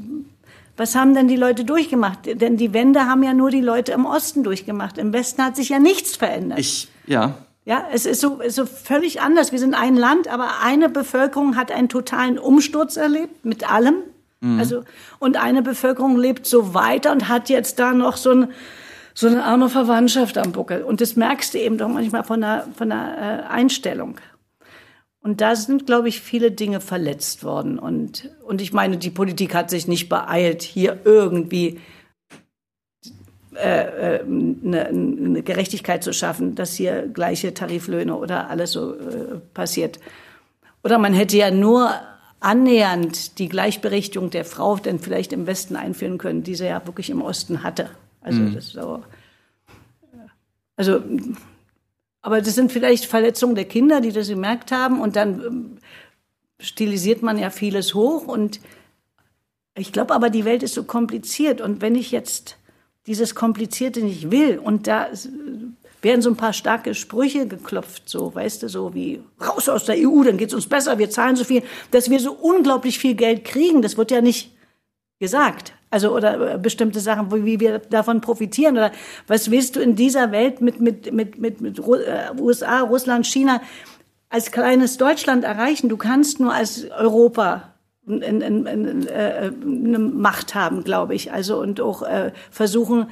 was 0.78 0.96
haben 0.96 1.16
denn 1.16 1.28
die 1.28 1.36
Leute 1.36 1.66
durchgemacht? 1.66 2.20
Denn 2.26 2.58
die 2.58 2.74
Wende 2.74 3.08
haben 3.08 3.24
ja 3.24 3.34
nur 3.34 3.50
die 3.50 3.62
Leute 3.62 3.92
im 3.92 4.06
Osten 4.06 4.44
durchgemacht. 4.44 5.00
Im 5.00 5.14
Westen 5.14 5.44
hat 5.44 5.56
sich 5.56 5.70
ja 5.70 5.80
nichts 5.80 6.16
verändert. 6.16 6.60
ich, 6.60 6.90
ja, 7.08 7.40
Ja, 7.66 7.88
es 7.92 8.06
ist 8.06 8.22
so, 8.22 8.40
ist 8.42 8.56
so 8.56 8.66
völlig 8.66 9.22
anders. 9.22 9.52
Wir 9.52 9.60
sind 9.60 9.74
ein 9.74 9.96
Land, 9.96 10.28
aber 10.28 10.62
eine 10.64 10.88
Bevölkerung 10.88 11.56
hat 11.56 11.72
einen 11.72 11.90
totalen 11.90 12.38
Umsturz 12.38 12.96
erlebt 12.96 13.44
mit 13.44 13.70
allem. 13.70 13.96
Also, 14.60 14.84
und 15.18 15.38
eine 15.38 15.64
Bevölkerung 15.64 16.18
lebt 16.18 16.46
so 16.46 16.76
weiter 16.76 17.12
und 17.12 17.28
hat 17.28 17.50
jetzt 17.50 17.80
da 17.80 17.94
noch 17.94 18.18
so, 18.18 18.32
ein, 18.32 18.48
so 19.16 19.28
eine 19.28 19.44
arme 19.44 19.70
Verwandtschaft 19.70 20.38
am 20.38 20.52
Buckel. 20.52 20.84
Und 20.84 21.02
das 21.02 21.16
merkst 21.16 21.56
du 21.56 21.58
eben 21.58 21.80
doch 21.80 21.88
manchmal 21.88 22.24
von 22.24 22.42
der, 22.42 22.68
von 22.78 22.90
der 22.90 23.46
äh, 23.48 23.52
Einstellung. 23.52 24.18
Und 25.22 25.42
da 25.42 25.56
sind, 25.56 25.88
glaube 25.88 26.10
ich, 26.10 26.22
viele 26.22 26.52
Dinge 26.52 26.82
verletzt 26.82 27.44
worden. 27.44 27.80
Und, 27.80 28.30
und 28.46 28.62
ich 28.62 28.74
meine, 28.74 28.98
die 28.98 29.10
Politik 29.10 29.56
hat 29.56 29.72
sich 29.72 29.88
nicht 29.88 30.08
beeilt, 30.08 30.62
hier 30.62 31.00
irgendwie 31.04 31.80
äh, 33.56 34.18
äh, 34.18 34.24
eine, 34.24 34.88
eine 34.88 35.44
Gerechtigkeit 35.44 36.04
zu 36.04 36.14
schaffen, 36.14 36.56
dass 36.56 36.76
hier 36.76 37.08
gleiche 37.08 37.54
Tariflöhne 37.54 38.16
oder 38.16 38.50
alles 38.50 38.72
so 38.72 38.94
äh, 38.96 39.40
passiert. 39.54 40.00
Oder 40.84 41.00
man 41.00 41.14
hätte 41.14 41.38
ja 41.38 41.52
nur 41.52 41.92
annähernd 42.40 43.40
die 43.40 43.50
Gleichberechtigung 43.50 44.30
der 44.30 44.46
Frau 44.46 44.76
denn 44.78 45.00
vielleicht 45.00 45.34
im 45.34 45.48
Westen 45.48 45.76
einführen 45.76 46.18
können, 46.18 46.44
die 46.44 46.56
sie 46.56 46.66
ja 46.66 46.86
wirklich 46.86 47.10
im 47.10 47.22
Osten 47.22 47.64
hatte. 47.64 47.90
Also 48.22 48.44
das 48.46 48.66
ist 48.66 48.74
so. 48.74 49.04
Also, 50.76 51.02
aber 52.22 52.42
das 52.42 52.56
sind 52.56 52.72
vielleicht 52.72 53.06
Verletzungen 53.06 53.56
der 53.56 53.66
Kinder, 53.66 54.02
die 54.02 54.12
das 54.12 54.28
gemerkt 54.28 54.72
haben 54.72 55.00
und 55.00 55.16
dann 55.16 55.42
ähm, 55.42 55.78
stilisiert 56.60 57.22
man 57.22 57.38
ja 57.38 57.50
vieles 57.50 57.94
hoch 57.94 58.28
und 58.28 58.60
ich 59.76 59.92
glaube 59.92 60.14
aber, 60.14 60.30
die 60.30 60.46
Welt 60.46 60.64
ist 60.64 60.74
so 60.74 60.84
kompliziert 60.84 61.62
und 61.62 61.82
wenn 61.82 61.96
ich 61.96 62.12
jetzt 62.12 62.58
dieses 63.08 63.36
Komplizierte 63.36 64.02
nicht 64.02 64.32
will 64.32 64.60
und 64.60 64.88
da 64.88 65.08
werden 66.02 66.22
so 66.22 66.30
ein 66.30 66.38
paar 66.38 66.54
starke 66.54 66.94
Sprüche 66.94 67.48
geklopft, 67.48 68.08
so, 68.08 68.34
weißt 68.34 68.64
du, 68.64 68.70
so 68.70 68.94
wie 68.94 69.22
raus 69.46 69.68
aus 69.70 69.86
der 69.86 69.96
EU, 69.98 70.24
dann 70.24 70.38
geht's 70.38 70.54
uns 70.54 70.68
besser, 70.68 70.98
wir 70.98 71.10
zahlen 71.10 71.36
so 71.36 71.44
viel, 71.44 71.64
dass 71.92 72.10
wir 72.10 72.20
so 72.20 72.32
unglaublich 72.34 73.00
viel 73.00 73.16
Geld 73.16 73.44
kriegen, 73.44 73.82
das 73.82 73.98
wird 73.98 74.12
ja 74.12 74.22
nicht 74.22 74.56
gesagt. 75.20 75.74
Also 75.90 76.14
oder 76.14 76.58
bestimmte 76.58 77.00
Sachen, 77.00 77.32
wie 77.46 77.60
wir 77.60 77.80
davon 77.80 78.20
profitieren 78.20 78.76
oder 78.76 78.92
was 79.28 79.50
willst 79.50 79.76
du 79.76 79.80
in 79.80 79.96
dieser 79.96 80.32
Welt 80.32 80.60
mit 80.60 80.82
mit 80.82 81.14
mit 81.14 81.40
mit, 81.40 81.62
mit 81.62 81.80
USA, 81.80 82.82
Russland, 82.82 83.26
China 83.26 83.62
als 84.30 84.52
kleines 84.52 84.98
Deutschland 84.98 85.46
erreichen? 85.46 85.88
Du 85.88 85.96
kannst 85.96 86.42
nur 86.42 86.54
als 86.54 86.90
Europa 86.92 87.75
in, 88.08 88.22
in, 88.22 88.66
in, 88.66 89.08
äh, 89.08 89.52
eine 89.64 90.00
Macht 90.00 90.56
haben, 90.56 90.84
glaube 90.84 91.16
ich. 91.16 91.32
Also 91.34 91.60
und 91.60 91.82
auch 91.82 92.04
äh, 92.04 92.32
versuchen 92.52 93.10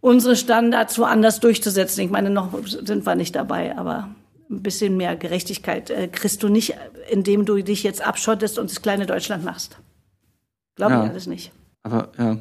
unsere 0.00 0.36
Standards 0.36 0.98
woanders 0.98 1.40
durchzusetzen. 1.40 2.04
Ich 2.04 2.10
meine, 2.10 2.30
noch 2.30 2.66
sind 2.66 3.06
wir 3.06 3.14
nicht 3.14 3.34
dabei, 3.34 3.76
aber 3.76 4.08
ein 4.50 4.62
bisschen 4.62 4.96
mehr 4.96 5.16
Gerechtigkeit 5.16 5.90
äh, 5.90 6.08
kriegst 6.08 6.42
du 6.42 6.48
nicht, 6.48 6.74
indem 7.10 7.44
du 7.44 7.62
dich 7.62 7.82
jetzt 7.82 8.06
abschottest 8.06 8.58
und 8.58 8.70
das 8.70 8.82
kleine 8.82 9.06
Deutschland 9.06 9.44
machst. 9.44 9.78
Glaube 10.74 10.92
Ja. 10.94 11.04
ich 11.04 11.10
alles 11.10 11.26
nicht. 11.26 11.52
Aber 11.82 12.12
ja. 12.18 12.38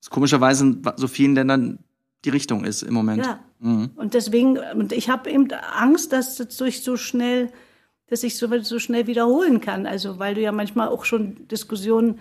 Das 0.00 0.10
komischerweise 0.10 0.64
in 0.64 0.82
so 0.96 1.06
vielen 1.06 1.34
Ländern 1.34 1.78
die 2.24 2.30
Richtung 2.30 2.64
ist 2.64 2.82
im 2.82 2.94
Moment. 2.94 3.24
Ja. 3.24 3.40
Mhm. 3.60 3.90
Und 3.96 4.14
deswegen, 4.14 4.58
und 4.74 4.92
ich 4.92 5.08
habe 5.08 5.30
eben 5.30 5.48
Angst, 5.52 6.12
dass 6.12 6.36
das 6.36 6.56
durch 6.56 6.82
so 6.82 6.96
schnell, 6.96 7.50
dass 8.12 8.22
ich 8.22 8.36
so, 8.36 8.46
so 8.60 8.78
schnell 8.78 9.06
wiederholen 9.06 9.62
kann. 9.62 9.86
Also, 9.86 10.18
weil 10.18 10.34
du 10.34 10.42
ja 10.42 10.52
manchmal 10.52 10.88
auch 10.88 11.06
schon 11.06 11.48
Diskussionen 11.48 12.18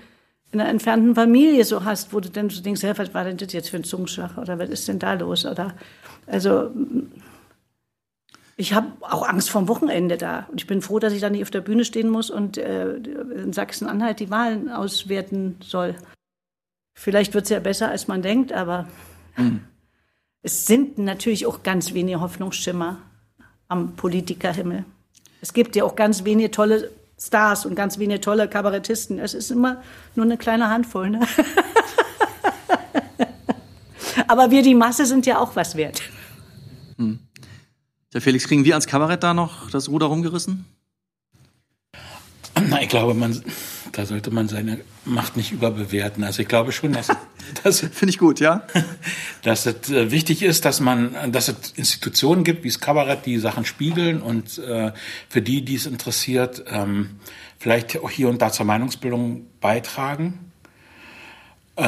in 0.53 0.61
einer 0.61 0.69
entfernten 0.69 1.15
Familie 1.15 1.65
so 1.65 1.83
hast, 1.83 2.13
wo 2.13 2.21
du 2.21 2.29
dann 2.29 2.49
so 2.49 2.61
denkst, 2.61 2.81
ja, 2.81 2.97
was 2.97 3.13
war 3.13 3.25
denn 3.25 3.37
das 3.37 3.51
jetzt 3.51 3.69
für 3.69 3.77
ein 3.77 3.83
Zungenschlag 3.83 4.37
oder 4.37 4.57
was 4.57 4.69
ist 4.69 4.87
denn 4.87 4.99
da 4.99 5.13
los? 5.13 5.45
Oder 5.45 5.75
also 6.27 6.71
ich 8.55 8.73
habe 8.73 8.87
auch 9.01 9.27
Angst 9.27 9.49
vom 9.49 9.67
Wochenende 9.67 10.17
da. 10.17 10.47
Und 10.49 10.61
ich 10.61 10.67
bin 10.67 10.81
froh, 10.81 10.99
dass 10.99 11.13
ich 11.13 11.19
da 11.19 11.29
nicht 11.29 11.41
auf 11.41 11.51
der 11.51 11.61
Bühne 11.61 11.83
stehen 11.83 12.09
muss 12.09 12.29
und 12.29 12.57
äh, 12.57 12.93
in 12.95 13.51
Sachsen-Anhalt 13.51 14.19
die 14.21 14.29
Wahlen 14.29 14.69
auswerten 14.69 15.57
soll. 15.61 15.95
Vielleicht 16.93 17.33
wird 17.33 17.45
es 17.45 17.49
ja 17.49 17.59
besser, 17.59 17.89
als 17.89 18.07
man 18.07 18.21
denkt, 18.21 18.53
aber 18.53 18.87
es 20.41 20.65
sind 20.65 20.97
natürlich 20.97 21.47
auch 21.47 21.63
ganz 21.63 21.93
wenige 21.93 22.21
Hoffnungsschimmer 22.21 22.97
am 23.67 23.95
Politikerhimmel. 23.95 24.85
Es 25.41 25.53
gibt 25.53 25.75
ja 25.75 25.83
auch 25.83 25.95
ganz 25.95 26.23
wenige 26.23 26.51
tolle 26.51 26.91
Stars 27.19 27.65
und 27.65 27.75
ganz 27.75 27.99
wenige 27.99 28.21
tolle 28.21 28.47
Kabarettisten. 28.47 29.19
Es 29.19 29.33
ist 29.33 29.51
immer 29.51 29.81
nur 30.15 30.25
eine 30.25 30.37
kleine 30.37 30.69
Handvoll. 30.69 31.09
Ne? 31.09 31.19
Aber 34.27 34.51
wir, 34.51 34.61
die 34.63 34.75
Masse, 34.75 35.05
sind 35.05 35.25
ja 35.25 35.39
auch 35.39 35.55
was 35.55 35.75
wert. 35.75 36.01
Der 38.13 38.21
Felix, 38.21 38.47
kriegen 38.47 38.65
wir 38.65 38.75
als 38.75 38.87
Kabarett 38.87 39.23
da 39.23 39.33
noch 39.33 39.69
das 39.71 39.89
Ruder 39.89 40.05
rumgerissen? 40.07 40.65
Na, 42.67 42.81
ich 42.81 42.89
glaube, 42.89 43.13
man, 43.13 43.43
da 43.91 44.05
sollte 44.05 44.31
man 44.31 44.47
seine 44.47 44.79
Macht 45.05 45.37
nicht 45.37 45.51
überbewerten. 45.51 46.23
Also 46.23 46.41
ich 46.41 46.47
glaube 46.47 46.71
schon, 46.71 46.93
dass, 46.93 47.07
dass, 47.63 47.79
Finde 47.79 48.09
ich 48.09 48.17
gut, 48.17 48.39
ja? 48.39 48.63
dass 49.43 49.65
es 49.65 49.89
äh, 49.89 50.11
wichtig 50.11 50.43
ist, 50.43 50.65
dass 50.65 50.79
man, 50.79 51.31
dass 51.31 51.47
es 51.47 51.71
Institutionen 51.75 52.43
gibt, 52.43 52.63
wie 52.63 52.69
das 52.69 52.79
Kabarett, 52.79 53.25
die 53.25 53.37
Sachen 53.37 53.65
spiegeln 53.65 54.21
und 54.21 54.57
äh, 54.59 54.91
für 55.29 55.41
die, 55.41 55.63
die 55.63 55.75
es 55.75 55.85
interessiert, 55.85 56.63
ähm, 56.69 57.11
vielleicht 57.59 57.97
auch 57.99 58.09
hier 58.09 58.29
und 58.29 58.41
da 58.41 58.51
zur 58.51 58.65
Meinungsbildung 58.65 59.47
beitragen. 59.59 60.51
Äh, 61.75 61.83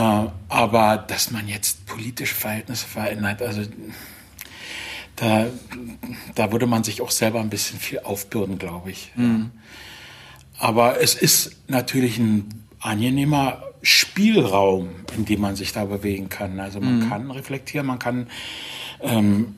aber 0.50 0.98
dass 1.08 1.32
man 1.32 1.48
jetzt 1.48 1.86
politische 1.86 2.36
Verhältnisse 2.36 2.88
verändert, 2.88 3.42
also 3.42 3.62
da, 5.16 5.48
da 6.36 6.52
würde 6.52 6.66
man 6.66 6.84
sich 6.84 7.02
auch 7.02 7.12
selber 7.12 7.40
ein 7.40 7.50
bisschen 7.50 7.80
viel 7.80 8.00
aufbürden, 8.00 8.58
glaube 8.58 8.92
ich. 8.92 9.12
Ja. 9.16 9.46
Aber 10.58 11.02
es 11.02 11.16
ist 11.16 11.58
natürlich 11.68 12.18
ein 12.18 12.48
angenehmer 12.80 13.64
Spielraum, 13.82 14.90
in 15.16 15.26
dem 15.26 15.42
man 15.42 15.56
sich 15.56 15.74
da 15.74 15.86
bewegen 15.86 16.30
kann. 16.30 16.60
Also 16.60 16.80
man 16.80 17.10
kann 17.10 17.32
reflektieren, 17.32 17.86
man 17.86 18.00
kann, 18.00 18.28
ähm, 19.02 19.56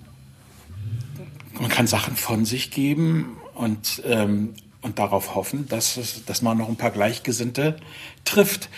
man 1.59 1.69
kann 1.69 1.85
Sachen 1.85 2.15
von 2.15 2.45
sich 2.45 2.71
geben 2.71 3.37
und, 3.53 4.01
ähm, 4.05 4.55
und 4.81 4.97
darauf 4.97 5.35
hoffen, 5.35 5.67
dass, 5.67 5.97
es, 5.97 6.25
dass 6.25 6.41
man 6.41 6.57
noch 6.57 6.69
ein 6.69 6.75
paar 6.75 6.91
Gleichgesinnte 6.91 7.77
trifft. 8.23 8.69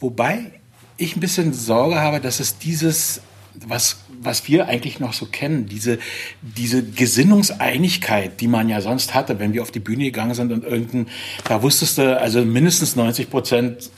Wobei 0.00 0.52
ich 0.96 1.16
ein 1.16 1.20
bisschen 1.20 1.52
Sorge 1.52 2.00
habe, 2.00 2.20
dass 2.20 2.40
es 2.40 2.58
dieses 2.58 3.22
was, 3.54 3.98
was 4.20 4.48
wir 4.48 4.68
eigentlich 4.68 5.00
noch 5.00 5.12
so 5.12 5.26
kennen, 5.26 5.66
diese, 5.66 5.98
diese 6.42 6.82
Gesinnungseinigkeit, 6.82 8.40
die 8.40 8.48
man 8.48 8.68
ja 8.68 8.80
sonst 8.80 9.14
hatte, 9.14 9.38
wenn 9.38 9.52
wir 9.52 9.62
auf 9.62 9.70
die 9.70 9.80
Bühne 9.80 10.04
gegangen 10.04 10.34
sind 10.34 10.52
und 10.52 10.64
irgendein, 10.64 11.08
da 11.44 11.62
wusstest 11.62 11.98
du, 11.98 12.18
also 12.18 12.44
mindestens 12.44 12.96
90 12.96 13.30
Prozent 13.30 13.90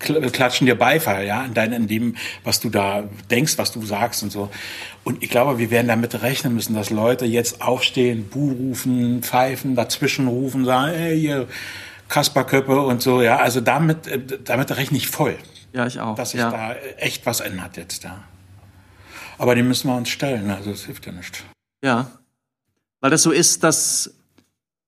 kl- 0.00 0.30
klatschen 0.30 0.66
dir 0.66 0.74
Beifall, 0.74 1.26
ja, 1.26 1.44
in 1.44 1.54
deinem, 1.54 1.82
in 1.82 1.88
dem, 1.88 2.16
was 2.44 2.60
du 2.60 2.70
da 2.70 3.08
denkst, 3.30 3.58
was 3.58 3.72
du 3.72 3.84
sagst 3.84 4.22
und 4.22 4.30
so. 4.30 4.50
Und 5.04 5.22
ich 5.22 5.30
glaube, 5.30 5.58
wir 5.58 5.70
werden 5.70 5.88
damit 5.88 6.22
rechnen 6.22 6.54
müssen, 6.54 6.74
dass 6.74 6.90
Leute 6.90 7.26
jetzt 7.26 7.62
aufstehen, 7.62 8.28
Buh 8.28 8.52
rufen, 8.52 9.22
pfeifen, 9.22 9.76
dazwischen 9.76 10.28
rufen, 10.28 10.64
sagen, 10.64 10.92
ey, 10.94 11.18
hier, 11.18 11.48
Kasperköppe 12.08 12.80
und 12.80 13.00
so, 13.00 13.22
ja, 13.22 13.36
also 13.36 13.60
damit, 13.60 14.08
äh, 14.08 14.20
damit 14.44 14.76
rechne 14.76 14.98
ich 14.98 15.06
voll 15.08 15.36
Ja, 15.72 15.86
ich 15.86 16.00
auch. 16.00 16.14
dass 16.14 16.30
sich 16.30 16.40
ja. 16.40 16.50
da 16.50 16.74
echt 16.98 17.26
was 17.26 17.40
ändert 17.40 17.76
jetzt 17.76 18.04
da. 18.04 18.24
Aber 19.38 19.54
die 19.54 19.62
müssen 19.62 19.88
wir 19.88 19.96
uns 19.96 20.08
stellen, 20.08 20.50
also 20.50 20.70
es 20.70 20.84
hilft 20.84 21.06
ja 21.06 21.12
nicht. 21.12 21.44
Ja. 21.82 22.10
Weil 23.00 23.10
das 23.10 23.22
so 23.22 23.30
ist, 23.30 23.64
dass 23.64 24.14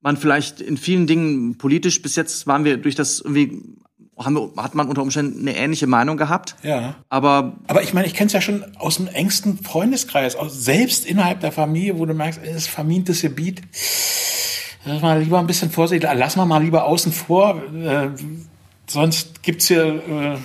man 0.00 0.16
vielleicht 0.16 0.60
in 0.60 0.76
vielen 0.76 1.06
Dingen 1.06 1.56
politisch 1.56 2.02
bis 2.02 2.16
jetzt 2.16 2.46
waren 2.46 2.64
wir 2.64 2.76
durch 2.76 2.94
das 2.94 3.20
irgendwie 3.20 3.62
haben 4.18 4.34
wir, 4.34 4.62
hat 4.62 4.74
man 4.74 4.88
unter 4.88 5.02
Umständen 5.02 5.40
eine 5.40 5.56
ähnliche 5.56 5.86
Meinung 5.86 6.16
gehabt. 6.16 6.56
Ja. 6.62 6.96
Aber 7.08 7.54
Aber 7.66 7.82
ich 7.82 7.94
meine, 7.94 8.06
ich 8.06 8.14
kenne 8.14 8.26
es 8.26 8.32
ja 8.32 8.40
schon 8.40 8.76
aus 8.76 8.96
dem 8.96 9.08
engsten 9.08 9.58
Freundeskreis, 9.58 10.36
aus, 10.36 10.64
selbst 10.64 11.06
innerhalb 11.06 11.40
der 11.40 11.52
Familie, 11.52 11.98
wo 11.98 12.06
du 12.06 12.14
merkst, 12.14 12.40
es 12.44 12.56
ist 12.56 12.68
vermintes 12.68 13.22
Gebiet. 13.22 13.62
Lass 14.84 15.00
mal 15.00 15.20
lieber 15.20 15.38
ein 15.38 15.46
bisschen 15.46 15.70
vorsichtig, 15.70 16.08
lass 16.14 16.36
mal 16.36 16.44
mal 16.44 16.62
lieber 16.62 16.84
außen 16.84 17.12
vor, 17.12 17.62
äh, 17.72 18.08
sonst 18.92 19.42
gibt's 19.42 19.68
hier 19.68 19.84
äh, 19.86 20.36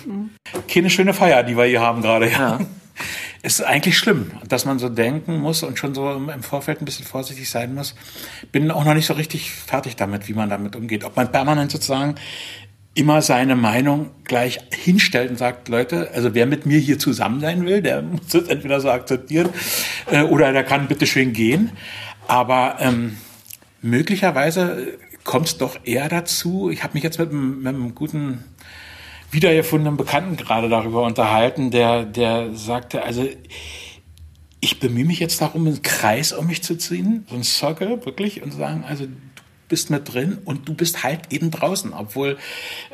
keine 0.72 0.90
schöne 0.90 1.14
Feier, 1.14 1.42
die 1.42 1.56
wir 1.56 1.64
hier 1.64 1.80
haben 1.80 2.02
gerade. 2.02 2.30
Ja. 2.30 2.38
Ja. 2.38 2.60
Es 3.42 3.54
ist 3.60 3.66
eigentlich 3.66 3.96
schlimm, 3.96 4.32
dass 4.48 4.64
man 4.64 4.78
so 4.78 4.88
denken 4.88 5.38
muss 5.38 5.62
und 5.62 5.78
schon 5.78 5.94
so 5.94 6.10
im 6.10 6.42
Vorfeld 6.42 6.80
ein 6.82 6.84
bisschen 6.84 7.06
vorsichtig 7.06 7.48
sein 7.48 7.74
muss. 7.74 7.94
Bin 8.50 8.70
auch 8.70 8.84
noch 8.84 8.94
nicht 8.94 9.06
so 9.06 9.14
richtig 9.14 9.50
fertig 9.50 9.96
damit, 9.96 10.28
wie 10.28 10.34
man 10.34 10.50
damit 10.50 10.74
umgeht. 10.74 11.04
Ob 11.04 11.16
man 11.16 11.30
permanent 11.30 11.70
sozusagen 11.70 12.16
immer 12.94 13.22
seine 13.22 13.54
Meinung 13.54 14.10
gleich 14.24 14.58
hinstellt 14.72 15.30
und 15.30 15.36
sagt, 15.36 15.68
Leute, 15.68 16.10
also 16.14 16.34
wer 16.34 16.46
mit 16.46 16.66
mir 16.66 16.80
hier 16.80 16.98
zusammen 16.98 17.40
sein 17.40 17.64
will, 17.64 17.80
der 17.80 18.02
muss 18.02 18.26
das 18.28 18.48
entweder 18.48 18.80
so 18.80 18.90
akzeptieren 18.90 19.50
äh, 20.10 20.22
oder 20.22 20.52
der 20.52 20.64
kann 20.64 20.88
bitte 20.88 21.06
schön 21.06 21.32
gehen. 21.32 21.70
Aber 22.26 22.76
ähm, 22.80 23.16
möglicherweise 23.82 24.98
kommt 25.28 25.46
es 25.46 25.58
doch 25.58 25.78
eher 25.84 26.08
dazu. 26.08 26.70
Ich 26.70 26.82
habe 26.82 26.94
mich 26.94 27.02
jetzt 27.02 27.18
mit 27.18 27.28
einem, 27.28 27.58
mit 27.58 27.66
einem 27.68 27.94
guten 27.94 28.44
wiedergefundenen 29.30 29.98
Bekannten 29.98 30.38
gerade 30.38 30.70
darüber 30.70 31.02
unterhalten, 31.02 31.70
der, 31.70 32.06
der 32.06 32.54
sagte, 32.54 33.02
also 33.02 33.28
ich 34.60 34.80
bemühe 34.80 35.04
mich 35.04 35.20
jetzt 35.20 35.42
darum, 35.42 35.66
einen 35.66 35.82
Kreis 35.82 36.32
um 36.32 36.46
mich 36.46 36.62
zu 36.62 36.76
ziehen, 36.76 37.26
so 37.28 37.34
einen 37.34 37.44
Circle 37.44 38.06
wirklich, 38.06 38.42
und 38.42 38.52
sagen, 38.52 38.84
also 38.88 39.04
du 39.04 39.12
bist 39.68 39.90
mit 39.90 40.10
drin 40.10 40.38
und 40.46 40.66
du 40.66 40.72
bist 40.72 41.04
halt 41.04 41.30
eben 41.30 41.50
draußen, 41.50 41.92
obwohl 41.92 42.38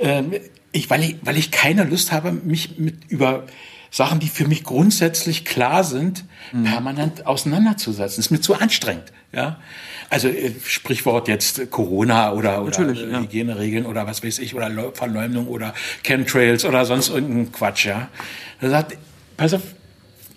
ähm, 0.01 0.33
ich, 0.73 0.91
weil 0.91 1.05
ich, 1.05 1.17
weil 1.23 1.39
ich 1.39 1.53
keine 1.53 1.85
Lust 1.85 2.11
habe, 2.11 2.33
mich 2.33 2.79
mit 2.79 2.97
über 3.11 3.47
Sachen, 3.95 4.19
die 4.19 4.27
für 4.27 4.49
mich 4.49 4.65
grundsätzlich 4.65 5.45
klar 5.45 5.85
sind, 5.85 6.25
permanent 6.65 7.29
auseinanderzusetzen. 7.29 8.17
Das 8.17 8.19
ist 8.19 8.33
mir 8.33 8.41
zu 8.41 8.55
anstrengend, 8.55 9.13
ja. 9.33 9.61
Also 10.11 10.27
äh, 10.27 10.53
Sprichwort 10.65 11.29
jetzt 11.29 11.71
Corona 11.71 12.33
oder, 12.33 12.63
oder 12.63 12.71
Natürlich, 12.71 13.03
äh, 13.03 13.13
ja. 13.13 13.21
Hygieneregeln 13.21 13.87
oder 13.87 14.05
was 14.05 14.25
weiß 14.25 14.41
ich 14.41 14.57
oder 14.57 14.69
Leu- 14.69 14.91
Verleumdung 14.93 15.47
oder 15.47 15.75
Chemtrails 16.03 16.65
oder 16.65 16.85
sonst 16.87 17.09
irgendein 17.09 17.53
Quatsch, 17.53 17.87
ja. 17.87 18.09
Er 18.61 18.71
sagt, 18.71 18.99
pass 19.37 19.55
auf, 19.55 19.63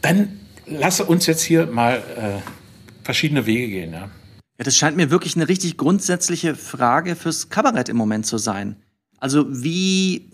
dann 0.01 0.39
lasse 0.67 1.05
uns 1.05 1.25
jetzt 1.25 1.41
hier 1.41 1.65
mal 1.65 1.95
äh, 1.97 3.03
verschiedene 3.03 3.47
Wege 3.47 3.69
gehen, 3.69 3.91
ja. 3.91 4.01
Ja, 4.59 4.63
das 4.65 4.77
scheint 4.77 4.97
mir 4.97 5.09
wirklich 5.09 5.35
eine 5.35 5.47
richtig 5.49 5.77
grundsätzliche 5.77 6.53
Frage 6.53 7.15
fürs 7.15 7.49
Kabarett 7.49 7.89
im 7.89 7.97
Moment 7.97 8.27
zu 8.27 8.37
sein. 8.37 8.75
Also 9.19 9.47
wie 9.49 10.29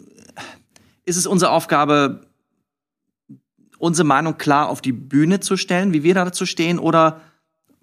ist 1.05 1.15
es 1.15 1.26
unsere 1.26 1.51
Aufgabe, 1.51 2.26
unsere 3.84 4.07
Meinung 4.07 4.38
klar 4.38 4.69
auf 4.69 4.79
die 4.79 4.93
Bühne 4.93 5.41
zu 5.41 5.57
stellen, 5.57 5.91
wie 5.91 6.03
wir 6.03 6.13
dazu 6.13 6.45
stehen, 6.45 6.79
oder 6.79 7.19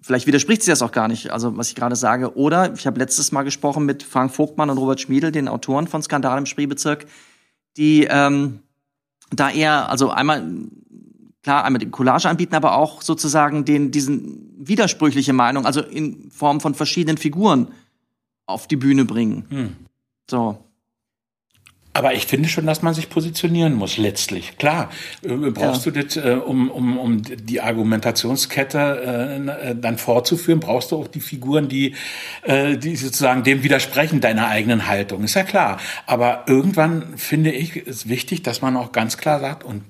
vielleicht 0.01 0.25
widerspricht 0.25 0.63
sie 0.63 0.71
das 0.71 0.81
auch 0.81 0.91
gar 0.91 1.07
nicht, 1.07 1.29
also 1.29 1.55
was 1.57 1.69
ich 1.69 1.75
gerade 1.75 1.95
sage. 1.95 2.35
Oder 2.35 2.73
ich 2.73 2.87
habe 2.87 2.97
letztes 2.97 3.31
Mal 3.31 3.43
gesprochen 3.43 3.85
mit 3.85 4.01
Frank 4.01 4.33
Vogtmann 4.33 4.71
und 4.71 4.79
Robert 4.79 4.99
Schmiedel, 4.99 5.31
den 5.31 5.47
Autoren 5.47 5.85
von 5.85 6.01
Skandal 6.01 6.39
im 6.39 6.47
Spreebezirk, 6.47 7.05
die 7.77 8.07
ähm, 8.09 8.61
da 9.29 9.51
eher, 9.51 9.91
also 9.91 10.09
einmal 10.09 10.51
klar 11.43 11.65
einmal 11.65 11.79
die 11.79 11.91
Collage 11.91 12.27
anbieten, 12.27 12.55
aber 12.55 12.77
auch 12.77 13.03
sozusagen 13.03 13.63
den 13.63 13.91
diesen 13.91 14.55
widersprüchliche 14.57 15.33
Meinung, 15.33 15.67
also 15.67 15.81
in 15.81 16.31
Form 16.31 16.61
von 16.61 16.73
verschiedenen 16.73 17.17
Figuren 17.17 17.67
auf 18.47 18.65
die 18.67 18.75
Bühne 18.75 19.05
bringen. 19.05 19.45
So. 20.27 20.57
Aber 21.93 22.13
ich 22.13 22.25
finde 22.25 22.47
schon, 22.47 22.65
dass 22.65 22.81
man 22.81 22.93
sich 22.93 23.09
positionieren 23.09 23.73
muss, 23.73 23.97
letztlich. 23.97 24.57
Klar, 24.57 24.89
äh, 25.23 25.29
brauchst 25.51 25.85
Ja. 25.85 25.91
du 25.91 26.01
das, 26.03 26.15
äh, 26.15 26.35
um, 26.35 26.71
um, 26.71 26.97
um 26.97 27.21
die 27.21 27.59
Argumentationskette 27.59 29.41
äh, 29.61 29.75
dann 29.75 29.97
fortzuführen, 29.97 30.61
brauchst 30.61 30.91
du 30.91 30.97
auch 30.97 31.07
die 31.07 31.19
Figuren, 31.19 31.67
die, 31.67 31.95
äh, 32.43 32.77
die 32.77 32.95
sozusagen 32.95 33.43
dem 33.43 33.63
widersprechen, 33.63 34.21
deiner 34.21 34.47
eigenen 34.47 34.87
Haltung. 34.87 35.23
Ist 35.23 35.35
ja 35.35 35.43
klar. 35.43 35.79
Aber 36.05 36.45
irgendwann 36.47 37.17
finde 37.17 37.51
ich 37.51 37.75
es 37.85 38.07
wichtig, 38.07 38.41
dass 38.43 38.61
man 38.61 38.77
auch 38.77 38.93
ganz 38.93 39.17
klar 39.17 39.39
sagt, 39.41 39.63
und 39.65 39.83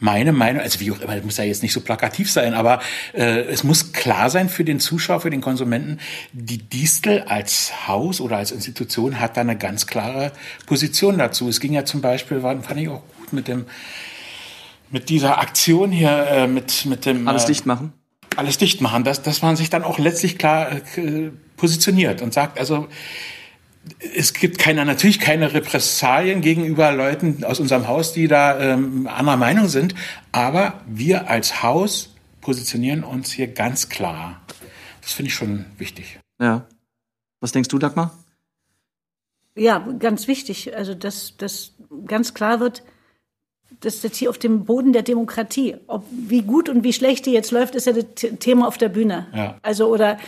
meine 0.00 0.32
Meinung, 0.32 0.62
also 0.62 0.80
wie 0.80 0.92
auch 0.92 1.00
immer, 1.00 1.14
das 1.16 1.24
muss 1.24 1.36
ja 1.36 1.44
jetzt 1.44 1.62
nicht 1.62 1.72
so 1.72 1.80
plakativ 1.80 2.30
sein, 2.30 2.54
aber 2.54 2.80
äh, 3.14 3.40
es 3.42 3.64
muss 3.64 3.92
klar 3.92 4.30
sein 4.30 4.48
für 4.48 4.64
den 4.64 4.80
Zuschauer, 4.80 5.20
für 5.20 5.30
den 5.30 5.40
Konsumenten, 5.40 5.98
die 6.32 6.58
Distel 6.58 7.22
als 7.22 7.88
Haus 7.88 8.20
oder 8.20 8.36
als 8.36 8.52
Institution 8.52 9.20
hat 9.20 9.36
da 9.36 9.40
eine 9.40 9.56
ganz 9.56 9.86
klare 9.86 10.32
Position 10.66 11.18
dazu. 11.18 11.48
Es 11.48 11.60
ging 11.60 11.72
ja 11.72 11.84
zum 11.84 12.00
Beispiel, 12.00 12.42
war, 12.42 12.60
fand 12.62 12.80
ich 12.80 12.88
auch 12.88 13.02
gut 13.18 13.32
mit 13.32 13.48
dem 13.48 13.66
mit 14.90 15.08
dieser 15.08 15.38
Aktion 15.38 15.92
hier, 15.92 16.26
äh, 16.30 16.46
mit, 16.46 16.86
mit 16.86 17.04
dem 17.04 17.28
Alles 17.28 17.44
äh, 17.44 17.48
dicht 17.48 17.66
machen. 17.66 17.92
alles 18.36 18.58
dicht 18.58 18.80
machen, 18.80 19.04
dass, 19.04 19.22
dass 19.22 19.42
man 19.42 19.56
sich 19.56 19.68
dann 19.68 19.84
auch 19.84 19.98
letztlich 19.98 20.38
klar 20.38 20.72
äh, 20.96 21.30
positioniert 21.56 22.22
und 22.22 22.32
sagt, 22.32 22.58
also 22.58 22.88
es 24.16 24.32
gibt 24.32 24.58
keine, 24.58 24.84
natürlich 24.84 25.20
keine 25.20 25.52
Repressalien 25.52 26.40
gegenüber 26.40 26.92
Leuten 26.92 27.44
aus 27.44 27.60
unserem 27.60 27.88
Haus, 27.88 28.12
die 28.12 28.28
da 28.28 28.58
ähm, 28.58 29.06
anderer 29.06 29.36
Meinung 29.36 29.68
sind, 29.68 29.94
aber 30.32 30.80
wir 30.86 31.28
als 31.28 31.62
Haus 31.62 32.14
positionieren 32.40 33.04
uns 33.04 33.32
hier 33.32 33.48
ganz 33.48 33.88
klar. 33.88 34.40
Das 35.02 35.12
finde 35.12 35.28
ich 35.28 35.34
schon 35.34 35.64
wichtig. 35.76 36.18
Ja. 36.40 36.66
Was 37.40 37.52
denkst 37.52 37.68
du, 37.68 37.78
Dagmar? 37.78 38.16
Ja, 39.54 39.78
ganz 39.98 40.28
wichtig. 40.28 40.74
Also, 40.76 40.94
dass, 40.94 41.36
dass 41.36 41.72
ganz 42.06 42.34
klar 42.34 42.60
wird, 42.60 42.82
das 43.80 44.02
hier 44.02 44.30
auf 44.30 44.38
dem 44.38 44.64
Boden 44.64 44.92
der 44.92 45.02
Demokratie, 45.02 45.76
ob 45.86 46.04
wie 46.10 46.42
gut 46.42 46.68
und 46.68 46.82
wie 46.82 46.92
schlecht 46.92 47.26
die 47.26 47.32
jetzt 47.32 47.52
läuft, 47.52 47.74
ist 47.74 47.86
ja 47.86 47.92
das 47.92 48.04
Thema 48.40 48.66
auf 48.66 48.78
der 48.78 48.88
Bühne. 48.88 49.26
Ja. 49.34 49.56
Also 49.62 49.86
oder 49.86 50.18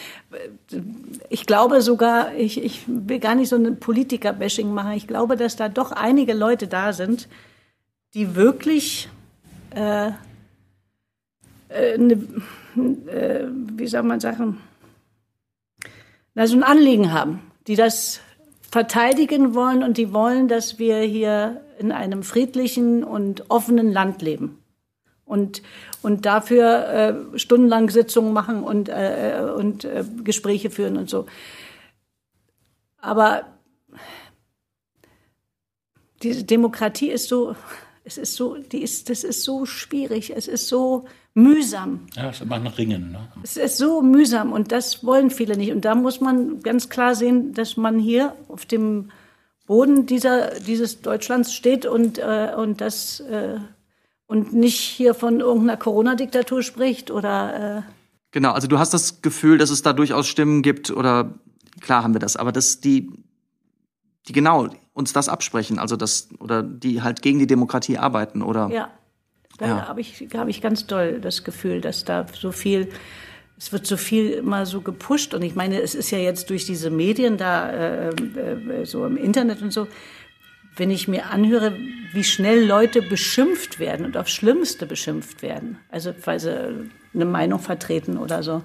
ich 1.29 1.47
glaube 1.47 1.83
sogar, 1.83 2.35
ich, 2.35 2.63
ich 2.63 2.85
will 2.87 3.19
gar 3.19 3.35
nicht 3.35 3.49
so 3.49 3.57
ein 3.57 3.81
Politiker-Bashing 3.81 4.73
machen. 4.73 4.93
Ich 4.93 5.07
glaube, 5.07 5.37
dass 5.37 5.57
da 5.57 5.69
doch 5.69 5.91
einige 5.93 6.33
Leute 6.33 6.69
da 6.69 6.93
sind, 6.93 7.29
die 8.15 8.37
wirklich 8.37 9.09
äh, 9.75 10.13
äh, 11.71 11.99
ne, 11.99 12.13
äh, 13.07 13.47
wie 13.77 13.87
soll 13.87 14.03
man 14.03 14.21
sagen, 14.21 14.61
na, 16.35 16.47
so 16.47 16.57
ein 16.57 16.63
Anliegen 16.63 17.13
haben, 17.13 17.41
die 17.67 17.77
das 17.77 18.21
verteidigen 18.71 19.55
wollen 19.55 19.83
und 19.83 19.99
die 19.99 20.13
wollen, 20.13 20.49
dass 20.49 20.79
wir 20.79 21.01
hier 21.01 21.61
in 21.79 21.93
einem 21.93 22.23
friedlichen 22.23 23.03
und 23.03 23.51
offenen 23.51 23.93
Land 23.93 24.23
leben. 24.23 24.63
Und, 25.25 25.63
und 26.03 26.27
dafür 26.27 26.89
äh, 27.35 27.39
stundenlang 27.39 27.89
Sitzungen 27.91 28.33
machen 28.33 28.63
und, 28.63 28.89
äh, 28.89 29.41
und 29.57 29.85
äh, 29.85 30.05
Gespräche 30.25 30.71
führen 30.71 30.97
und 30.97 31.09
so. 31.09 31.27
Aber 32.99 33.47
diese 36.23 36.45
Demokratie 36.45 37.11
ist 37.11 37.29
so, 37.29 37.55
es 38.05 38.19
ist 38.19 38.35
so, 38.35 38.57
die 38.57 38.83
ist, 38.83 39.09
das 39.09 39.25
ist 39.25 39.45
so 39.45 39.67
schwierig, 39.67 40.35
es 40.35 40.49
ist 40.49 40.69
so 40.69 41.07
mühsam. 41.35 42.01
Ja, 42.15 42.25
das 42.25 42.37
ist 42.37 42.43
immer 42.43 42.57
ein 42.57 42.67
Ringen. 42.67 43.13
Ne? 43.13 43.29
Es 43.43 43.57
ist 43.57 43.79
so 43.79 44.03
mühsam 44.03 44.53
und 44.53 44.73
das 44.73 45.05
wollen 45.05 45.31
viele 45.31 45.57
nicht. 45.57 45.73
Und 45.73 45.85
da 45.85 45.95
muss 45.95 46.21
man 46.21 46.61
ganz 46.61 46.89
klar 46.89 47.15
sehen, 47.15 47.53
dass 47.55 47.77
man 47.77 47.99
hier 47.99 48.35
auf 48.49 48.67
dem 48.67 49.11
Boden 49.67 50.07
dieser, 50.07 50.59
dieses 50.61 51.01
Deutschlands 51.01 51.55
steht 51.55 51.87
und, 51.87 52.19
äh, 52.19 52.53
und 52.57 52.81
das 52.81 53.21
äh, 53.21 53.59
und 54.27 54.53
nicht 54.53 54.79
hier 54.79 55.15
von 55.15 55.41
irgendeiner 55.41 55.77
Corona-Diktatur 55.77 56.63
spricht 56.63 57.11
oder 57.11 57.79
äh, 57.79 57.83
Genau, 58.33 58.53
also 58.53 58.69
du 58.69 58.79
hast 58.79 58.95
das 58.95 59.23
Gefühl, 59.23 59.59
dass 59.59 59.71
es 59.71 59.83
da 59.83 59.93
durchaus 59.93 60.29
Stimmen 60.29 60.63
gibt 60.63 60.91
oder 60.91 61.35
klar 61.81 62.05
haben 62.05 62.15
wir 62.15 62.21
das, 62.21 62.37
aber 62.37 62.53
dass 62.53 62.81
die, 62.81 63.11
die 64.29 64.33
genau 64.33 64.69
uns 64.93 65.13
das 65.13 65.29
absprechen, 65.29 65.79
also 65.81 65.97
das 65.97 66.29
oder 66.39 66.63
die 66.63 67.03
halt 67.03 67.23
gegen 67.23 67.41
die 67.41 67.49
Demokratie 67.49 67.99
arbeiten 67.99 68.43
oder 68.43 68.71
ja. 68.71 68.91
Da 69.61 69.67
Ja. 69.67 69.89
habe 69.89 70.01
ich, 70.01 70.27
hab 70.35 70.49
ich 70.49 70.61
ganz 70.61 70.87
doll 70.87 71.21
das 71.21 71.45
Gefühl, 71.45 71.81
dass 71.81 72.05
da 72.05 72.27
so 72.33 72.51
viel, 72.51 72.89
es 73.59 73.73
wird 73.73 73.87
so 73.87 73.97
viel 73.99 74.31
immer 74.31 74.65
so 74.65 74.81
gepusht. 74.81 75.35
Und 75.35 75.43
ich 75.43 75.55
meine, 75.55 75.81
es 75.81 75.95
ist 75.95 76.11
ja 76.11 76.19
jetzt 76.19 76.49
durch 76.51 76.65
diese 76.65 76.89
Medien 76.91 77.37
da, 77.37 77.71
äh, 77.71 78.09
äh, 78.09 78.85
so 78.87 79.05
im 79.05 79.17
Internet 79.19 79.61
und 79.63 79.71
so, 79.73 79.87
wenn 80.77 80.91
ich 80.91 81.09
mir 81.09 81.27
anhöre, 81.27 81.77
wie 82.15 82.25
schnell 82.25 82.65
Leute 82.67 83.03
beschimpft 83.03 83.79
werden 83.79 84.07
und 84.07 84.17
aufs 84.17 84.31
Schlimmste 84.33 84.87
beschimpft 84.87 85.43
werden, 85.43 85.79
also 85.91 86.15
weil 86.25 86.41
sie 86.41 86.89
eine 87.13 87.25
Meinung 87.27 87.59
vertreten 87.61 88.17
oder 88.17 88.43
so, 88.43 88.63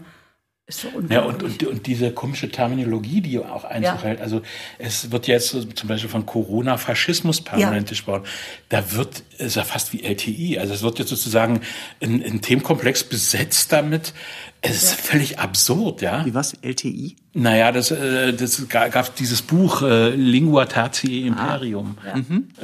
ist 0.68 0.82
so 0.82 0.88
Ja, 1.10 1.22
und, 1.22 1.44
und, 1.44 1.62
und 1.64 1.86
diese 1.86 2.12
komische 2.12 2.50
Terminologie, 2.50 3.22
die 3.22 3.38
auch 3.38 3.66
Einzug 3.66 3.84
Ja. 3.98 4.02
hält. 4.02 4.20
Also 4.22 4.42
es 4.80 5.12
wird 5.12 5.28
jetzt 5.28 5.50
so 5.50 5.64
zum 5.64 5.88
Beispiel 5.90 6.10
von 6.10 6.26
Corona-Faschismus 6.26 7.42
permanent 7.42 7.88
Ja. 7.88 7.92
gesprochen. 7.92 8.24
Da 8.70 8.92
wird, 8.94 9.22
ist 9.38 9.56
ja 9.58 9.64
fast 9.64 9.94
wie 9.94 10.02
LTI. 10.04 10.58
Also 10.58 10.74
es 10.74 10.82
wird 10.82 10.98
jetzt 10.98 11.10
sozusagen 11.10 11.62
ein, 12.02 12.24
ein 12.24 12.42
Themenkomplex 12.42 13.04
besetzt 13.04 13.72
damit. 13.72 14.14
Es 14.62 14.82
ist 14.82 14.94
völlig 15.00 15.38
absurd, 15.38 16.02
ja. 16.02 16.26
wie 16.26 16.34
was? 16.34 16.54
LTI? 16.64 17.16
Naja, 17.34 17.72
das, 17.72 17.92
äh, 17.92 18.34
das 18.34 18.68
ga- 18.68 18.88
gab 18.88 19.16
dieses 19.18 19.44
Buch 19.44 19.84
äh, 19.84 20.10
Lingua 20.16 20.66
Tertii 20.66 21.28
Imperium. 21.28 21.96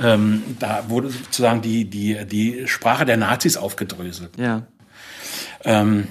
Ähm, 0.01 0.41
da 0.57 0.85
wurde 0.89 1.09
sozusagen 1.11 1.61
die, 1.61 1.85
die, 1.87 2.17
die 2.25 2.67
Sprache 2.67 3.05
der 3.05 3.17
Nazis 3.17 3.57
aufgedröselt. 3.57 4.31
Ja. 4.37 4.63
Ähm, 5.63 6.07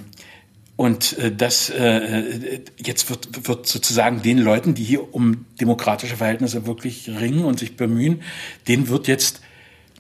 und 0.81 1.19
äh, 1.19 1.31
das 1.31 1.69
äh, 1.69 2.63
jetzt 2.79 3.11
wird, 3.11 3.47
wird 3.47 3.67
sozusagen 3.67 4.23
den 4.23 4.39
Leuten, 4.39 4.73
die 4.73 4.83
hier 4.83 5.13
um 5.15 5.45
demokratische 5.61 6.17
Verhältnisse 6.17 6.67
wirklich 6.67 7.07
ringen 7.07 7.45
und 7.45 7.59
sich 7.59 7.77
bemühen, 7.77 8.23
denen 8.67 8.89
wird 8.89 9.07
jetzt 9.07 9.43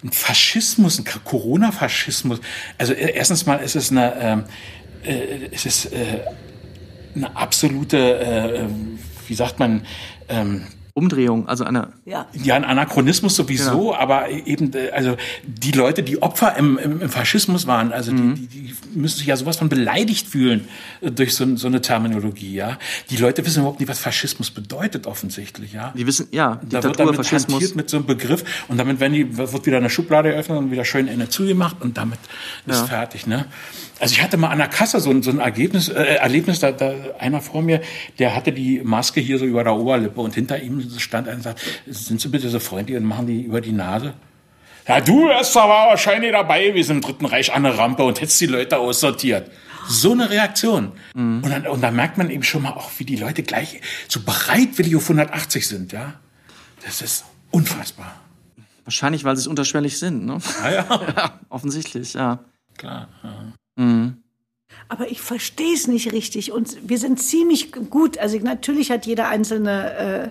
ein 0.03 0.11
Faschismus, 0.11 0.99
ein 0.99 1.05
Corona-Faschismus. 1.05 2.41
Also 2.78 2.95
äh, 2.95 3.12
erstens 3.12 3.45
mal 3.45 3.57
ist 3.57 3.76
es 3.76 3.91
eine, 3.91 4.14
ähm, 4.20 4.45
äh, 5.05 5.51
es 5.53 5.66
ist 5.66 5.93
äh, 5.93 6.22
eine 7.14 7.37
absolute, 7.37 7.99
äh, 7.99 8.57
äh, 8.61 8.68
wie 9.28 9.35
sagt 9.35 9.59
man, 9.59 9.85
ähm, 10.31 10.66
Umdrehung, 11.01 11.49
also 11.49 11.65
eine 11.65 11.89
ja. 12.05 12.27
ja, 12.33 12.55
ein 12.55 12.65
Anachronismus 12.65 13.35
sowieso, 13.37 13.71
Genau. 13.91 13.95
aber 13.95 14.29
eben, 14.31 14.73
äh, 14.75 14.91
also 14.91 15.17
die 15.47 15.73
Leute, 15.73 16.03
die 16.03 16.21
Opfer 16.23 16.57
im, 16.57 16.79
im, 16.79 17.01
im 17.01 17.09
Faschismus 17.11 17.67
waren, 17.67 17.93
also 17.93 18.13
Mhm. 18.13 18.35
die, 18.35 18.47
die, 18.47 18.61
die 18.93 18.99
müssen 18.99 19.19
sich 19.19 19.27
ja 19.27 19.37
sowas 19.37 19.57
von 19.57 19.69
beleidigt 19.69 20.27
fühlen 20.29 20.69
äh, 21.01 21.11
durch 21.11 21.35
so, 21.35 21.57
so 21.57 21.67
eine 21.69 21.81
Terminologie, 21.81 22.55
ja. 22.55 22.79
Die 23.11 23.17
Leute 23.17 23.45
wissen 23.47 23.61
überhaupt 23.61 23.81
nicht, 23.81 23.89
was 23.89 23.99
Faschismus 23.99 24.51
bedeutet, 24.51 25.07
offensichtlich, 25.07 25.73
ja. 25.73 25.93
die 25.97 26.07
wissen, 26.07 26.29
ja, 26.31 26.57
Da 26.57 26.83
wird 26.83 26.85
Diktatur, 26.85 26.97
damit 26.97 27.17
Faschismus. 27.17 27.55
hantiert 27.55 27.77
mit 27.77 27.89
so 27.91 27.97
einem 27.97 28.07
Begriff 28.07 28.45
und 28.69 28.77
damit 28.79 29.01
werden 29.01 29.13
die, 29.15 29.37
wird 29.39 29.65
wieder 29.67 29.79
eine 29.79 29.91
Schublade 29.91 30.33
eröffnet 30.33 30.59
und 30.59 30.71
wieder 30.71 30.85
schön 30.85 31.09
eine 31.09 31.29
zugemacht 31.29 31.77
und 31.81 31.97
damit 31.97 32.19
ist 32.67 32.81
Ja. 32.81 32.87
fertig, 32.87 33.27
ne? 33.27 33.47
Also 34.01 34.15
ich 34.15 34.23
hatte 34.23 34.39
mal 34.39 34.49
an 34.49 34.59
der 34.59 34.69
Kasse 34.69 34.99
so 34.99 35.11
ein, 35.11 35.23
so 35.23 35.31
ein 35.31 35.41
Ergebnis, 35.41 35.89
äh, 35.89 36.15
Erlebnis, 36.15 36.59
da, 36.59 36.73
da 36.73 36.95
einer 37.19 37.43
vor 37.43 37.61
mir, 37.61 37.83
der 38.19 38.35
hatte 38.35 38.51
die 38.51 38.81
Maske 38.83 39.21
hier 39.21 39.39
so 39.39 39.45
über 39.45 39.63
der 39.63 39.75
Oberlippe 39.75 40.23
und 40.23 40.35
hinter 40.35 40.61
ihm 40.61 40.91
stand 40.99 41.29
einer 41.29 41.37
und 41.37 41.43
sagt, 41.43 41.61
sind 41.87 42.19
Sie 42.19 42.29
bitte 42.29 42.49
so 42.49 42.61
freundlich 42.61 42.97
und 42.97 43.05
machen 43.05 43.27
die 43.27 43.43
über 43.43 43.61
die 43.61 43.73
Nase? 43.73 44.15
Ja, 44.89 45.03
du 45.03 45.29
hast 45.29 45.55
aber 45.57 45.91
wahrscheinlich 45.91 46.33
dabei 46.33 46.69
gewesen 46.69 46.97
im 46.97 47.01
Dritten 47.03 47.27
Reich 47.27 47.53
an 47.53 47.63
der 47.63 47.77
Rampe 47.77 48.03
und 48.03 48.21
hättest 48.23 48.41
die 48.41 48.47
Leute 48.47 48.79
aussortiert. 48.79 49.51
So 49.87 50.13
eine 50.13 50.31
Reaktion. 50.31 50.93
Und, 51.43 51.51
dann, 51.51 51.67
und 51.67 51.83
da 51.83 51.91
merkt 51.91 52.17
man 52.17 52.31
eben 52.31 52.43
schon 52.43 52.63
mal 52.63 52.73
auch, 52.73 52.91
wie 52.99 53.05
die 53.05 53.17
Leute 53.17 53.43
gleich 53.43 53.81
so 54.09 54.21
bereitwillig 54.21 54.97
auf 54.97 55.03
180 55.03 55.69
sind, 55.69 55.93
ja. 55.93 56.15
Das 56.85 57.03
ist 57.03 57.27
unfassbar. 57.51 58.19
Wahrscheinlich, 58.85 59.25
weil 59.25 59.37
sie 59.37 59.41
es 59.41 59.47
unterschwellig 59.47 59.99
sind, 59.99 60.25
ne? 60.25 60.39
Ja, 60.65 60.71
ja. 60.71 60.85
ja, 61.17 61.41
offensichtlich, 61.51 62.15
ja. 62.15 62.39
Klar. 62.79 63.09
Ja. 63.23 63.53
Aber 64.89 65.11
ich 65.11 65.20
verstehe 65.20 65.74
es 65.74 65.87
nicht 65.87 66.12
richtig. 66.12 66.53
Und 66.53 66.76
wir 66.89 66.99
sind 66.99 67.20
ziemlich 67.20 67.72
gut. 67.72 68.18
Also 68.18 68.39
natürlich 68.39 68.91
hat 68.91 69.07
jeder 69.07 69.28
einzelne 69.28 69.95
äh, 69.97 70.28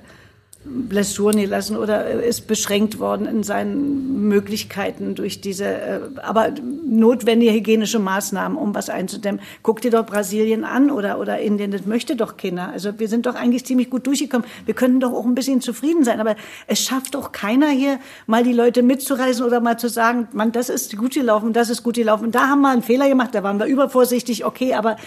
Blessuren 0.69 1.37
gelassen 1.37 1.77
oder 1.77 2.09
ist 2.23 2.47
beschränkt 2.47 2.99
worden 2.99 3.25
in 3.25 3.43
seinen 3.43 4.27
Möglichkeiten 4.27 5.15
durch 5.15 5.41
diese, 5.41 5.65
äh, 5.65 5.99
aber 6.21 6.51
notwendige 6.85 7.51
hygienische 7.53 7.99
Maßnahmen, 7.99 8.57
um 8.57 8.75
was 8.75 8.89
einzudämmen. 8.89 9.41
Guck 9.63 9.81
dir 9.81 9.91
doch 9.91 10.05
Brasilien 10.05 10.63
an 10.63 10.91
oder, 10.91 11.19
oder 11.19 11.39
Indien, 11.39 11.71
das 11.71 11.85
möchte 11.85 12.15
doch 12.15 12.37
keiner. 12.37 12.71
Also 12.71 12.99
wir 12.99 13.07
sind 13.07 13.25
doch 13.25 13.35
eigentlich 13.35 13.65
ziemlich 13.65 13.89
gut 13.89 14.05
durchgekommen. 14.05 14.47
Wir 14.65 14.73
könnten 14.73 14.99
doch 14.99 15.11
auch 15.11 15.25
ein 15.25 15.35
bisschen 15.35 15.61
zufrieden 15.61 16.03
sein, 16.03 16.19
aber 16.19 16.35
es 16.67 16.79
schafft 16.81 17.15
doch 17.15 17.31
keiner 17.31 17.69
hier, 17.69 17.99
mal 18.27 18.43
die 18.43 18.53
Leute 18.53 18.83
mitzureisen 18.83 19.45
oder 19.45 19.61
mal 19.61 19.77
zu 19.77 19.89
sagen, 19.89 20.27
man, 20.33 20.51
das 20.51 20.69
ist 20.69 20.95
gut 20.97 21.13
gelaufen, 21.13 21.53
das 21.53 21.69
ist 21.69 21.83
gut 21.83 21.95
gelaufen. 21.95 22.31
Da 22.31 22.47
haben 22.47 22.61
wir 22.61 22.69
einen 22.69 22.83
Fehler 22.83 23.09
gemacht, 23.09 23.33
da 23.33 23.43
waren 23.43 23.59
wir 23.59 23.65
übervorsichtig, 23.65 24.45
okay, 24.45 24.73
aber 24.75 24.97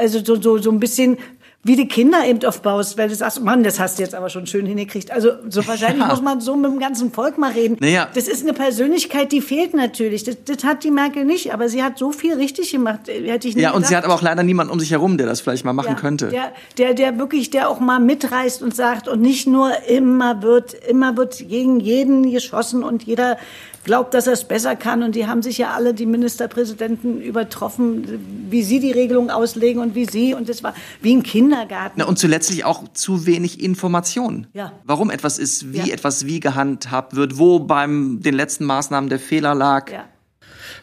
also 0.00 0.18
so, 0.24 0.40
so, 0.40 0.58
so 0.58 0.70
ein 0.70 0.80
bisschen 0.80 1.18
wie 1.66 1.76
die 1.76 1.88
Kinder 1.88 2.26
eben 2.26 2.44
aufbaust, 2.44 2.98
weil 2.98 3.08
du 3.08 3.14
sagst, 3.14 3.42
Mann, 3.42 3.62
das 3.64 3.80
hast 3.80 3.98
du 3.98 4.02
jetzt 4.02 4.14
aber 4.14 4.28
schon 4.28 4.46
schön 4.46 4.66
hingekriegt. 4.66 5.10
Also 5.10 5.30
so 5.48 5.66
wahrscheinlich 5.66 6.02
Ja. 6.02 6.08
muss 6.08 6.20
man 6.20 6.40
so 6.42 6.54
mit 6.56 6.70
dem 6.70 6.78
ganzen 6.78 7.10
Volk 7.10 7.38
mal 7.38 7.52
reden. 7.52 7.78
Naja. 7.80 8.08
Das 8.14 8.28
ist 8.28 8.42
eine 8.42 8.52
Persönlichkeit, 8.52 9.32
die 9.32 9.40
fehlt 9.40 9.72
natürlich. 9.72 10.24
Das, 10.24 10.36
das 10.44 10.62
hat 10.62 10.84
die 10.84 10.90
Merkel 10.90 11.24
nicht, 11.24 11.54
aber 11.54 11.68
sie 11.70 11.82
hat 11.82 11.98
so 11.98 12.12
viel 12.12 12.34
richtig 12.34 12.70
gemacht. 12.70 13.08
äh, 13.08 13.26
Hätte 13.30 13.48
ich 13.48 13.56
nie 13.56 13.62
Ja, 13.62 13.72
und 13.72 13.86
sie 13.86 13.96
hat 13.96 14.04
aber 14.04 14.14
auch 14.14 14.22
leider 14.22 14.42
niemanden 14.42 14.72
um 14.72 14.78
sich 14.78 14.90
herum, 14.90 15.16
der 15.16 15.26
das 15.26 15.40
vielleicht 15.40 15.64
mal 15.64 15.72
machen 15.72 15.94
Ja, 15.94 16.00
könnte. 16.00 16.28
Der, 16.28 16.52
der, 16.76 16.92
der 16.94 17.18
wirklich, 17.18 17.48
der 17.50 17.70
auch 17.70 17.80
mal 17.80 17.98
mitreißt 17.98 18.62
und 18.62 18.76
sagt 18.76 19.08
und 19.08 19.22
nicht 19.22 19.46
nur 19.46 19.70
immer 19.88 20.42
wird, 20.42 20.74
immer 20.74 21.16
wird 21.16 21.38
gegen 21.48 21.80
jeden 21.80 22.30
geschossen 22.30 22.84
und 22.84 23.04
jeder 23.04 23.38
glaubt, 23.84 24.14
dass 24.14 24.26
er 24.26 24.32
es 24.32 24.44
besser 24.44 24.74
kann. 24.76 25.02
Und 25.02 25.14
die 25.14 25.26
haben 25.26 25.42
sich 25.42 25.58
ja 25.58 25.70
alle, 25.72 25.94
die 25.94 26.06
Ministerpräsidenten, 26.06 27.20
übertroffen, 27.20 28.46
wie 28.50 28.62
sie 28.62 28.80
die 28.80 28.92
Regelung 28.92 29.30
auslegen 29.30 29.80
und 29.82 29.94
wie 29.94 30.06
sie. 30.06 30.34
Und 30.34 30.48
das 30.48 30.62
war 30.62 30.74
wie 31.00 31.14
ein 31.14 31.22
Kindergarten. 31.22 31.94
Na, 31.96 32.04
und 32.06 32.18
zuletzt 32.18 32.52
auch 32.64 32.84
zu 32.94 33.26
wenig 33.26 33.62
Information. 33.62 34.46
Ja. 34.52 34.72
Warum 34.84 35.10
etwas 35.10 35.38
ist, 35.38 35.72
wie 35.72 35.78
Ja. 35.78 35.86
etwas 35.94 36.26
wie 36.26 36.40
gehandhabt 36.40 37.14
wird, 37.16 37.38
wo 37.38 37.58
beim 37.60 38.20
den 38.22 38.34
letzten 38.34 38.64
Maßnahmen 38.64 39.08
der 39.10 39.18
Fehler 39.20 39.54
lag. 39.54 39.90
ja. 39.90 40.04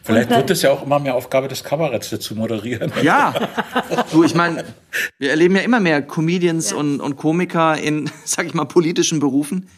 Vielleicht 0.04 0.30
wird 0.30 0.50
es 0.50 0.62
ja 0.62 0.72
auch 0.72 0.82
immer 0.84 0.98
mehr 0.98 1.14
Aufgabe 1.14 1.46
des 1.46 1.62
Kabaretts, 1.62 2.10
das 2.10 2.20
zu 2.20 2.34
moderieren. 2.34 2.90
Ja, 3.04 3.32
du, 4.10 4.24
ich 4.24 4.34
meine, 4.34 4.64
wir 5.18 5.30
erleben 5.30 5.54
ja 5.54 5.62
immer 5.62 5.78
mehr 5.78 6.02
Comedians 6.02 6.70
Ja. 6.70 6.76
und, 6.78 7.00
und 7.00 7.16
Komiker 7.16 7.78
in, 7.78 8.10
sag 8.24 8.46
ich 8.46 8.54
mal, 8.54 8.64
politischen 8.64 9.20
Berufen. 9.20 9.68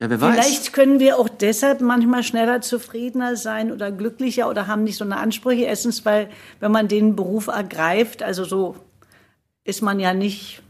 Ja, 0.00 0.08
wer 0.08 0.20
weiß. 0.20 0.34
Vielleicht 0.34 0.72
können 0.72 0.98
wir 0.98 1.18
auch 1.18 1.28
deshalb 1.28 1.82
manchmal 1.82 2.22
schneller 2.22 2.62
zufriedener 2.62 3.36
sein 3.36 3.70
oder 3.70 3.92
glücklicher 3.92 4.48
oder 4.48 4.66
haben 4.66 4.82
nicht 4.84 4.96
so 4.96 5.04
eine 5.04 5.18
Ansprüche. 5.18 5.64
Erstens, 5.64 6.06
weil 6.06 6.30
wenn 6.58 6.72
man 6.72 6.88
den 6.88 7.16
Beruf 7.16 7.48
ergreift, 7.48 8.22
also 8.22 8.44
so 8.44 8.76
ist 9.62 9.82
man 9.82 10.00
ja 10.00 10.14
nicht, 10.14 10.62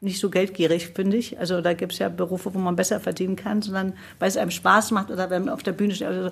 nicht 0.00 0.20
so 0.20 0.30
geldgierig, 0.30 0.90
finde 0.94 1.16
ich. 1.16 1.40
Also 1.40 1.60
da 1.60 1.72
gibt 1.72 1.92
es 1.92 1.98
ja 1.98 2.08
Berufe, 2.08 2.54
wo 2.54 2.58
man 2.60 2.76
besser 2.76 3.00
verdienen 3.00 3.34
kann, 3.34 3.60
sondern 3.60 3.94
weil 4.20 4.28
es 4.28 4.36
einem 4.36 4.52
Spaß 4.52 4.92
macht 4.92 5.10
oder 5.10 5.30
wenn 5.30 5.46
man 5.46 5.54
auf 5.54 5.64
der 5.64 5.72
Bühne 5.72 5.92
steht. 5.94 6.08
Oder 6.08 6.24
so. 6.26 6.30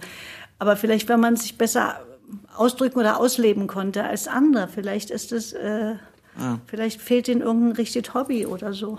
Aber 0.60 0.76
vielleicht, 0.76 1.08
wenn 1.08 1.18
man 1.18 1.34
sich 1.34 1.58
besser 1.58 2.06
ausdrücken 2.56 3.00
oder 3.00 3.18
ausleben 3.18 3.66
konnte 3.66 4.04
als 4.04 4.28
andere, 4.28 4.68
vielleicht 4.68 5.10
ist 5.10 5.32
es, 5.32 5.54
äh, 5.54 5.96
vielleicht 6.66 7.02
fehlt 7.02 7.26
ihnen 7.26 7.42
irgendein 7.42 7.72
richtiges 7.72 8.14
Hobby 8.14 8.46
oder 8.46 8.72
so. 8.72 8.96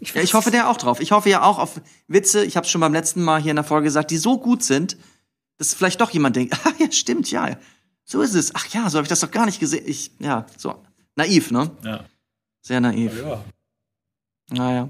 Ja, 0.00 0.22
ich 0.22 0.34
hoffe 0.34 0.50
der 0.50 0.68
auch 0.68 0.76
drauf. 0.76 1.00
Ich 1.00 1.12
hoffe 1.12 1.28
ja 1.28 1.42
auch 1.42 1.58
auf 1.58 1.80
Witze, 2.08 2.44
ich 2.44 2.56
habe 2.56 2.64
es 2.64 2.70
schon 2.70 2.80
beim 2.80 2.92
letzten 2.92 3.22
Mal 3.22 3.40
hier 3.40 3.50
in 3.50 3.56
der 3.56 3.64
Folge 3.64 3.84
gesagt, 3.84 4.10
die 4.10 4.16
so 4.16 4.38
gut 4.38 4.62
sind, 4.62 4.96
dass 5.58 5.74
vielleicht 5.74 6.00
doch 6.00 6.10
jemand 6.10 6.36
denkt, 6.36 6.58
ah 6.64 6.72
ja, 6.78 6.90
stimmt, 6.90 7.30
ja, 7.30 7.56
so 8.04 8.22
ist 8.22 8.34
es. 8.34 8.54
Ach 8.54 8.66
ja, 8.68 8.88
so 8.88 8.98
habe 8.98 9.04
ich 9.04 9.08
das 9.08 9.20
doch 9.20 9.30
gar 9.30 9.46
nicht 9.46 9.60
gesehen. 9.60 9.84
Ich, 9.86 10.10
ja, 10.18 10.46
so. 10.56 10.82
Naiv, 11.16 11.50
ne? 11.50 11.70
Ja. 11.84 12.04
Sehr 12.62 12.80
naiv. 12.80 13.12
ja. 13.18 13.44
Naja. 14.50 14.88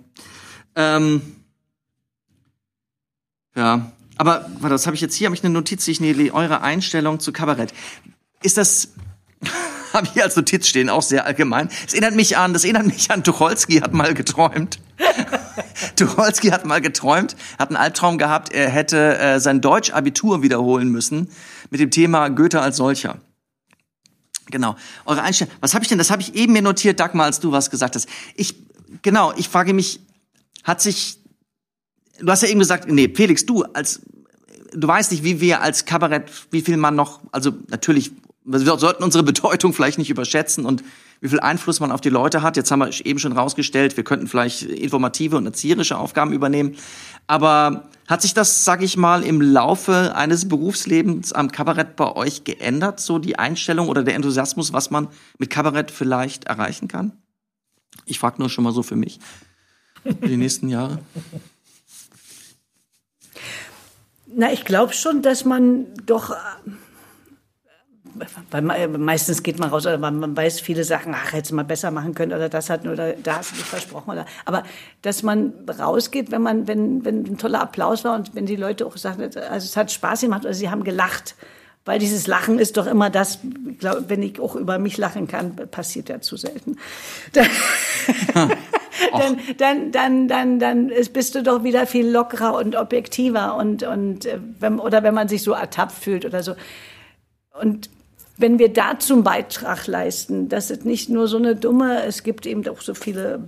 Ähm, 0.75 1.37
ja, 3.55 3.93
aber 4.17 4.47
warte, 4.61 4.75
das 4.75 4.87
habe 4.87 4.95
ich 4.95 5.01
jetzt 5.01 5.15
hier, 5.15 5.27
habe 5.27 5.35
ich 5.35 5.45
eine 5.45 5.53
Notiz, 5.53 5.87
ich 5.89 6.01
nehme 6.01 6.33
eure 6.33 6.63
Einstellung 6.63 7.21
zu 7.21 7.33
Kabarett. 7.33 7.75
Ist 8.43 8.57
das, 8.57 8.95
habe 9.93 10.07
ich 10.07 10.13
hier 10.13 10.25
als 10.25 10.37
Notiz 10.37 10.67
stehen, 10.67 10.89
auch 10.89 11.03
sehr 11.03 11.27
allgemein. 11.27 11.69
Es 11.87 11.93
erinnert 11.93 12.15
mich 12.15 12.37
an, 12.37 12.53
das 12.53 12.65
erinnert 12.65 12.87
mich 12.87 13.11
an 13.11 13.25
Tucholsky 13.25 13.81
hat 13.81 13.93
mal 13.93 14.15
geträumt. 14.15 14.79
Tucholsky 15.97 16.49
hat 16.49 16.65
mal 16.65 16.81
geträumt, 16.81 17.37
hat 17.59 17.71
einen 17.71 17.77
Albtraum 17.77 18.19
gehabt, 18.19 18.53
er 18.53 18.69
hätte 18.69 19.19
äh, 19.19 19.41
sein 19.41 19.61
Deutsch-Abitur 19.61 20.43
wiederholen 20.43 20.89
müssen 20.91 21.31
mit 21.71 21.81
dem 21.81 21.91
Thema 21.91 22.29
Goethe 22.29 22.61
als 22.61 22.77
solcher. 22.77 23.19
Genau. 24.51 24.77
Eure 25.05 25.23
Einstellung. 25.23 25.53
Was 25.61 25.75
habe 25.75 25.85
ich 25.85 25.89
denn? 25.89 25.99
Das 25.99 26.11
habe 26.11 26.23
ich 26.23 26.35
eben 26.35 26.53
mir 26.53 26.63
notiert, 26.63 26.99
Dagmar, 26.99 27.27
als 27.27 27.39
du 27.41 27.53
was 27.53 27.71
gesagt 27.71 27.95
hast. 27.95 28.09
Ich 28.35 28.57
genau. 29.03 29.33
Ich 29.37 29.49
frage 29.49 29.73
mich, 29.73 30.01
hat 30.65 30.81
sich 30.81 31.19
Du 32.21 32.31
hast 32.31 32.43
ja 32.43 32.49
eben 32.49 32.59
gesagt, 32.59 32.87
nee, 32.87 33.11
Felix, 33.15 33.47
du 33.47 33.63
als 33.63 34.03
du 34.73 34.87
weißt 34.87 35.11
nicht, 35.13 35.25
wie 35.25 35.41
wir 35.41 35.63
als 35.63 35.85
Kabarett, 35.85 36.31
wie 36.51 36.61
viel 36.61 36.77
man 36.77 36.95
noch, 36.95 37.21
also 37.33 37.53
natürlich, 37.69 38.13
wir 38.45 38.79
sollten 38.79 39.03
unsere 39.03 39.23
Bedeutung 39.23 39.73
vielleicht 39.73 39.99
nicht 39.99 40.11
überschätzen 40.11 40.65
und 40.65 40.83
wie 41.21 41.29
viel 41.29 41.41
Einfluss 41.41 41.81
man 41.81 41.93
auf 41.93 42.01
die 42.01 42.09
Leute 42.09 42.43
hat. 42.43 42.57
Jetzt 42.57 42.71
haben 42.71 42.81
wir 42.81 43.07
eben 43.07 43.19
schon 43.19 43.33
rausgestellt, 43.33 43.97
wir 43.97 44.05
könnten 44.05 44.27
vielleicht 44.27 44.63
informative 44.63 45.37
und 45.37 45.45
erzieherische 45.45 45.99
Aufgaben 45.99 46.33
übernehmen. 46.33 46.77
Aber 47.27 47.89
hat 48.09 48.23
sich 48.23 48.33
das, 48.33 48.65
sag 48.65 48.83
ich 48.83 48.97
mal, 48.97 49.23
im 49.23 49.41
Laufe 49.41 50.17
eines 50.17 50.49
Berufslebens 50.49 51.33
am 51.33 51.53
Kabarett 51.53 51.97
bei 51.97 52.17
euch 52.17 52.45
geändert, 52.45 53.01
so 53.01 53.19
die 53.19 53.39
Einstellung 53.39 53.89
oder 53.89 54.03
der 54.03 54.15
Enthusiasmus, 54.15 54.73
was 54.73 54.91
man 54.91 55.09
mit 55.39 55.51
Kabarett 55.51 55.91
vielleicht 55.91 56.45
erreichen 56.45 56.89
kann? 56.89 57.13
Ich 58.07 58.19
frage 58.19 58.37
nur 58.39 58.49
schon 58.49 58.65
mal 58.65 58.73
so 58.73 58.83
für 58.83 58.97
mich. 58.97 59.21
Die 60.05 60.37
nächsten 60.39 60.69
Jahre. 60.69 60.99
Na, 64.27 64.51
ich 64.53 64.65
glaube 64.65 64.95
schon, 64.95 65.23
dass 65.23 65.45
man 65.45 65.87
doch. 66.07 66.35
Weil 68.51 68.63
man, 68.63 69.01
meistens 69.01 69.43
geht 69.43 69.59
man 69.59 69.71
raus, 69.71 69.87
oder 69.87 69.99
man, 69.99 70.19
man 70.19 70.37
weiß 70.37 70.61
viele 70.61 70.85
Sachen, 70.85 71.15
ach, 71.15 71.33
hätte 71.33 71.55
mal 71.55 71.65
besser 71.65 71.91
machen 71.91 72.15
können, 72.15 72.33
oder 72.33 72.49
das 72.49 72.71
hat, 72.71 72.87
oder 72.87 73.15
da 73.15 73.37
hast 73.37 73.53
du 73.53 73.57
dich 73.57 73.65
versprochen, 73.65 74.11
oder. 74.11 74.27
Aber 74.45 74.63
dass 75.03 75.23
man 75.23 75.53
rausgeht, 75.79 76.31
wenn 76.31 76.43
man, 76.43 76.69
wenn, 76.69 77.05
wenn 77.05 77.25
ein 77.25 77.39
toller 77.39 77.61
Applaus 77.61 78.05
war 78.05 78.15
und 78.15 78.35
wenn 78.35 78.47
die 78.47 78.57
Leute 78.57 78.87
auch 78.87 78.97
sagen, 78.97 79.23
also 79.23 79.65
es 79.65 79.77
hat 79.77 79.91
Spaß 79.93 80.23
gemacht, 80.23 80.45
oder 80.45 80.55
sie 80.55 80.71
haben 80.71 80.85
gelacht. 80.85 81.35
Weil 81.87 81.99
dieses 81.99 82.27
Lachen 82.27 82.59
ist 82.59 82.77
doch 82.77 82.87
immer 82.87 83.09
das, 83.09 83.39
glaub, 83.79 84.09
wenn 84.09 84.23
ich 84.23 84.39
auch 84.39 84.55
über 84.55 84.79
mich 84.79 84.99
lachen 84.99 85.27
kann, 85.27 85.57
passiert 85.57 86.11
ja 86.11 86.21
zu 86.21 86.37
selten. 86.37 86.77
dann, 88.35 89.39
dann, 89.57 89.93
dann, 89.93 90.29
dann, 90.29 90.59
dann 90.59 90.89
ist, 90.91 91.15
bist 91.15 91.35
du 91.35 91.43
doch 91.43 91.65
wieder 91.65 91.87
viel 91.87 92.07
lockerer 92.07 92.55
und 92.55 92.77
objektiver 92.77 93.57
und, 93.57 93.83
und 93.83 94.27
äh, 94.27 94.39
wenn, 94.59 94.79
oder 94.79 95.03
wenn 95.03 95.15
man 95.15 95.29
sich 95.29 95.43
so 95.43 95.53
ertappt 95.53 95.93
fühlt 95.93 96.27
oder 96.27 96.43
so. 96.43 96.55
Und 97.59 97.89
wenn 98.41 98.59
wir 98.59 98.73
dazu 98.73 99.13
einen 99.15 99.23
Beitrag 99.23 99.87
leisten, 99.87 100.49
dass 100.49 100.71
es 100.71 100.85
nicht 100.85 101.09
nur 101.11 101.29
so 101.29 101.37
eine 101.37 101.55
dumme, 101.55 102.03
es 102.05 102.23
gibt 102.23 102.47
eben 102.47 102.67
auch 102.69 102.81
so 102.81 102.95
viele, 102.95 103.47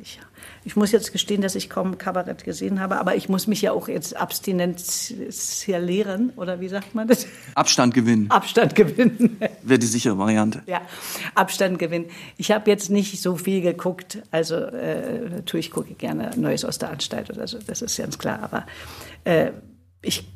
ich, 0.00 0.20
ich 0.64 0.76
muss 0.76 0.92
jetzt 0.92 1.10
gestehen, 1.12 1.42
dass 1.42 1.56
ich 1.56 1.68
kaum 1.68 1.98
Kabarett 1.98 2.44
gesehen 2.44 2.80
habe, 2.80 2.98
aber 2.98 3.16
ich 3.16 3.28
muss 3.28 3.48
mich 3.48 3.60
ja 3.62 3.72
auch 3.72 3.88
jetzt 3.88 4.16
abstinenzialieren, 4.16 6.30
oder 6.36 6.60
wie 6.60 6.68
sagt 6.68 6.94
man 6.94 7.08
das? 7.08 7.26
Abstand 7.54 7.94
gewinnen 7.94 8.30
Abstand 8.30 8.76
gewinnen. 8.76 9.38
wäre 9.62 9.80
die 9.80 9.86
sichere 9.86 10.16
Variante. 10.16 10.62
Ja, 10.66 10.82
Abstand 11.34 11.80
gewinnen. 11.80 12.06
Ich 12.36 12.52
habe 12.52 12.70
jetzt 12.70 12.90
nicht 12.90 13.20
so 13.20 13.34
viel 13.36 13.60
geguckt. 13.60 14.22
Also 14.30 14.54
äh, 14.54 15.28
natürlich 15.30 15.72
gucke 15.72 15.90
ich 15.90 15.98
gerne 15.98 16.30
Neues 16.36 16.64
aus 16.64 16.78
der 16.78 16.90
Anstalt 16.90 17.28
oder 17.30 17.48
so, 17.48 17.58
das 17.66 17.82
ist 17.82 17.98
ganz 17.98 18.18
klar. 18.18 18.38
Aber 18.42 18.64
äh, 19.24 19.50
ich 20.00 20.28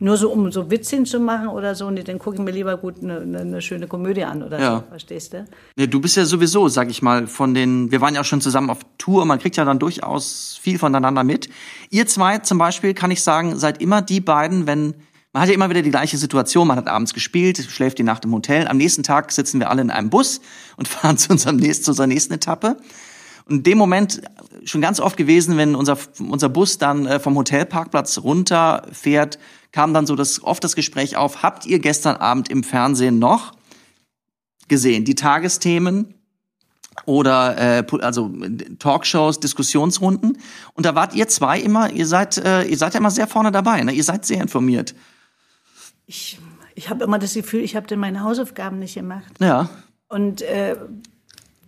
nur 0.00 0.16
so, 0.16 0.30
um 0.30 0.52
so 0.52 0.70
Witz 0.70 0.90
hinzumachen 0.90 1.48
oder 1.48 1.74
so, 1.74 1.90
nee, 1.90 2.02
dann 2.02 2.18
gucke 2.18 2.36
ich 2.36 2.42
mir 2.42 2.52
lieber 2.52 2.76
gut 2.76 3.02
eine, 3.02 3.20
eine, 3.20 3.40
eine 3.40 3.62
schöne 3.62 3.88
Komödie 3.88 4.24
an 4.24 4.42
oder 4.42 4.60
Ja. 4.60 4.76
so, 4.76 4.84
verstehst 4.90 5.32
du? 5.32 5.44
Nee, 5.76 5.88
du 5.88 6.00
bist 6.00 6.16
ja 6.16 6.24
sowieso, 6.24 6.68
sag 6.68 6.88
ich 6.90 7.02
mal, 7.02 7.26
von 7.26 7.52
den, 7.54 7.90
wir 7.90 8.00
waren 8.00 8.14
ja 8.14 8.20
auch 8.20 8.24
schon 8.24 8.40
zusammen 8.40 8.70
auf 8.70 8.78
Tour, 8.98 9.24
man 9.24 9.38
kriegt 9.38 9.56
ja 9.56 9.64
dann 9.64 9.78
durchaus 9.78 10.58
viel 10.60 10.78
voneinander 10.78 11.24
mit. 11.24 11.48
Ihr 11.90 12.06
zwei 12.06 12.38
zum 12.38 12.58
Beispiel, 12.58 12.94
kann 12.94 13.10
ich 13.10 13.22
sagen, 13.22 13.58
seid 13.58 13.80
immer 13.82 14.00
die 14.00 14.20
beiden, 14.20 14.66
wenn, 14.66 14.94
man 15.32 15.42
hat 15.42 15.48
ja 15.48 15.54
immer 15.54 15.68
wieder 15.68 15.82
die 15.82 15.90
gleiche 15.90 16.16
Situation, 16.16 16.68
man 16.68 16.76
hat 16.76 16.86
abends 16.86 17.12
gespielt, 17.12 17.58
schläft 17.68 17.98
die 17.98 18.04
Nacht 18.04 18.24
im 18.24 18.32
Hotel, 18.32 18.68
am 18.68 18.76
nächsten 18.76 19.02
Tag 19.02 19.32
sitzen 19.32 19.58
wir 19.58 19.68
alle 19.68 19.82
in 19.82 19.90
einem 19.90 20.10
Bus 20.10 20.40
und 20.76 20.86
fahren 20.88 21.18
zu, 21.18 21.30
unserem 21.32 21.56
nächsten, 21.56 21.84
zu 21.84 21.90
unserer 21.90 22.06
nächsten 22.06 22.34
Etappe. 22.34 22.76
Und 23.46 23.56
in 23.56 23.62
dem 23.62 23.78
Moment 23.78 24.20
schon 24.64 24.82
ganz 24.82 25.00
oft 25.00 25.16
gewesen, 25.16 25.56
wenn 25.56 25.74
unser, 25.74 25.96
unser 26.18 26.50
Bus 26.50 26.76
dann 26.76 27.06
äh, 27.06 27.18
vom 27.18 27.34
Hotelparkplatz 27.34 28.18
runterfährt, 28.18 29.38
kam 29.72 29.94
dann 29.94 30.06
so 30.06 30.16
das, 30.16 30.42
oft 30.42 30.62
das 30.64 30.74
Gespräch 30.74 31.16
auf, 31.16 31.42
habt 31.42 31.66
ihr 31.66 31.78
gestern 31.78 32.16
Abend 32.16 32.48
im 32.48 32.64
Fernsehen 32.64 33.18
noch 33.18 33.52
gesehen, 34.68 35.04
die 35.04 35.14
Tagesthemen 35.14 36.14
oder 37.04 37.78
äh, 37.78 37.84
also 38.00 38.30
Talkshows, 38.78 39.40
Diskussionsrunden. 39.40 40.38
Und 40.74 40.86
da 40.86 40.94
wart 40.94 41.14
ihr 41.14 41.28
zwei 41.28 41.60
immer, 41.60 41.90
ihr 41.90 42.06
seid, 42.06 42.38
äh, 42.38 42.64
ihr 42.64 42.76
seid 42.76 42.94
ja 42.94 43.00
immer 43.00 43.10
sehr 43.10 43.26
vorne 43.26 43.52
dabei, 43.52 43.82
ne? 43.82 43.92
Ihr 43.92 44.04
seid 44.04 44.26
sehr 44.26 44.40
informiert. 44.40 44.94
Ich, 46.06 46.38
ich 46.74 46.90
habe 46.90 47.04
immer 47.04 47.18
das 47.18 47.34
Gefühl, 47.34 47.60
ich 47.60 47.76
habe 47.76 47.86
denn 47.86 48.00
meine 48.00 48.22
Hausaufgaben 48.22 48.78
nicht 48.78 48.94
gemacht. 48.94 49.32
Ja. 49.38 49.68
Und 50.08 50.42
äh, 50.42 50.76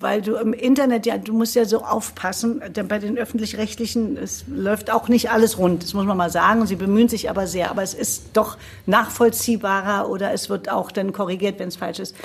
weil 0.00 0.22
du 0.22 0.36
im 0.36 0.54
Internet 0.54 1.04
ja, 1.04 1.18
du 1.18 1.34
musst 1.34 1.54
ja 1.54 1.66
so 1.66 1.84
aufpassen, 1.84 2.62
denn 2.74 2.88
bei 2.88 2.98
den 2.98 3.18
öffentlich-rechtlichen, 3.18 4.16
es 4.16 4.44
läuft 4.48 4.90
auch 4.90 5.08
nicht 5.08 5.30
alles 5.30 5.58
rund, 5.58 5.82
das 5.82 5.92
muss 5.92 6.06
man 6.06 6.16
mal 6.16 6.30
sagen. 6.30 6.66
Sie 6.66 6.76
bemühen 6.76 7.08
sich 7.08 7.28
aber 7.28 7.46
sehr, 7.46 7.70
aber 7.70 7.82
es 7.82 7.92
ist 7.92 8.30
doch 8.32 8.56
nachvollziehbarer 8.86 10.08
oder 10.08 10.32
es 10.32 10.48
wird 10.48 10.70
auch 10.70 10.90
dann 10.90 11.12
korrigiert, 11.12 11.58
wenn 11.58 11.68
es 11.68 11.76
falsch 11.76 11.98
ist. 11.98 12.16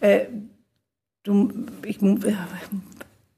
Äh, 0.00 0.26
du, 1.22 1.50
ich, 1.86 1.98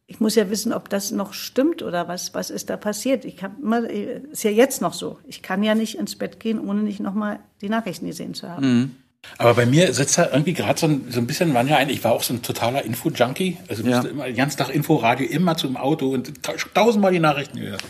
ich 0.08 0.20
muss 0.20 0.34
ja 0.34 0.50
wissen, 0.50 0.72
ob 0.72 0.88
das 0.88 1.12
noch 1.12 1.32
stimmt 1.32 1.82
oder 1.84 2.08
was, 2.08 2.34
was 2.34 2.50
ist 2.50 2.68
da 2.70 2.76
passiert. 2.76 3.24
Ich 3.24 3.44
habe 3.44 3.54
immer, 3.62 3.88
ist 3.88 4.42
ja 4.42 4.50
jetzt 4.50 4.82
noch 4.82 4.94
so. 4.94 5.18
Ich 5.28 5.42
kann 5.42 5.62
ja 5.62 5.76
nicht 5.76 5.96
ins 5.96 6.16
Bett 6.16 6.40
gehen, 6.40 6.58
ohne 6.58 6.82
nicht 6.82 6.98
nochmal 6.98 7.38
die 7.60 7.68
Nachrichten 7.68 8.06
gesehen 8.06 8.34
zu 8.34 8.48
haben. 8.48 8.96
Aber 9.38 9.54
bei 9.54 9.66
mir 9.66 9.92
sitzt 9.92 10.16
da 10.18 10.30
irgendwie 10.30 10.54
gerade 10.54 10.78
so, 10.78 10.86
ein, 10.86 11.06
so 11.10 11.18
ein 11.20 11.26
bisschen 11.26 11.52
Wandel 11.52 11.76
ein. 11.76 11.90
Ich 11.90 12.02
war 12.04 12.12
auch 12.12 12.22
so 12.22 12.32
ein 12.32 12.42
totaler 12.42 12.84
Info-Junkie. 12.84 13.58
Also 13.68 13.82
Ja. 13.82 13.96
musste 13.96 14.08
immer 14.08 14.24
den 14.26 14.36
ganzen 14.36 14.56
Tag 14.58 14.70
Info-Radio, 14.70 15.26
immer 15.28 15.56
zum 15.56 15.76
Auto 15.76 16.08
und 16.10 16.42
ta- 16.42 16.54
tausendmal 16.74 17.12
die 17.12 17.18
Nachrichten 17.18 17.60
gehört. 17.60 17.82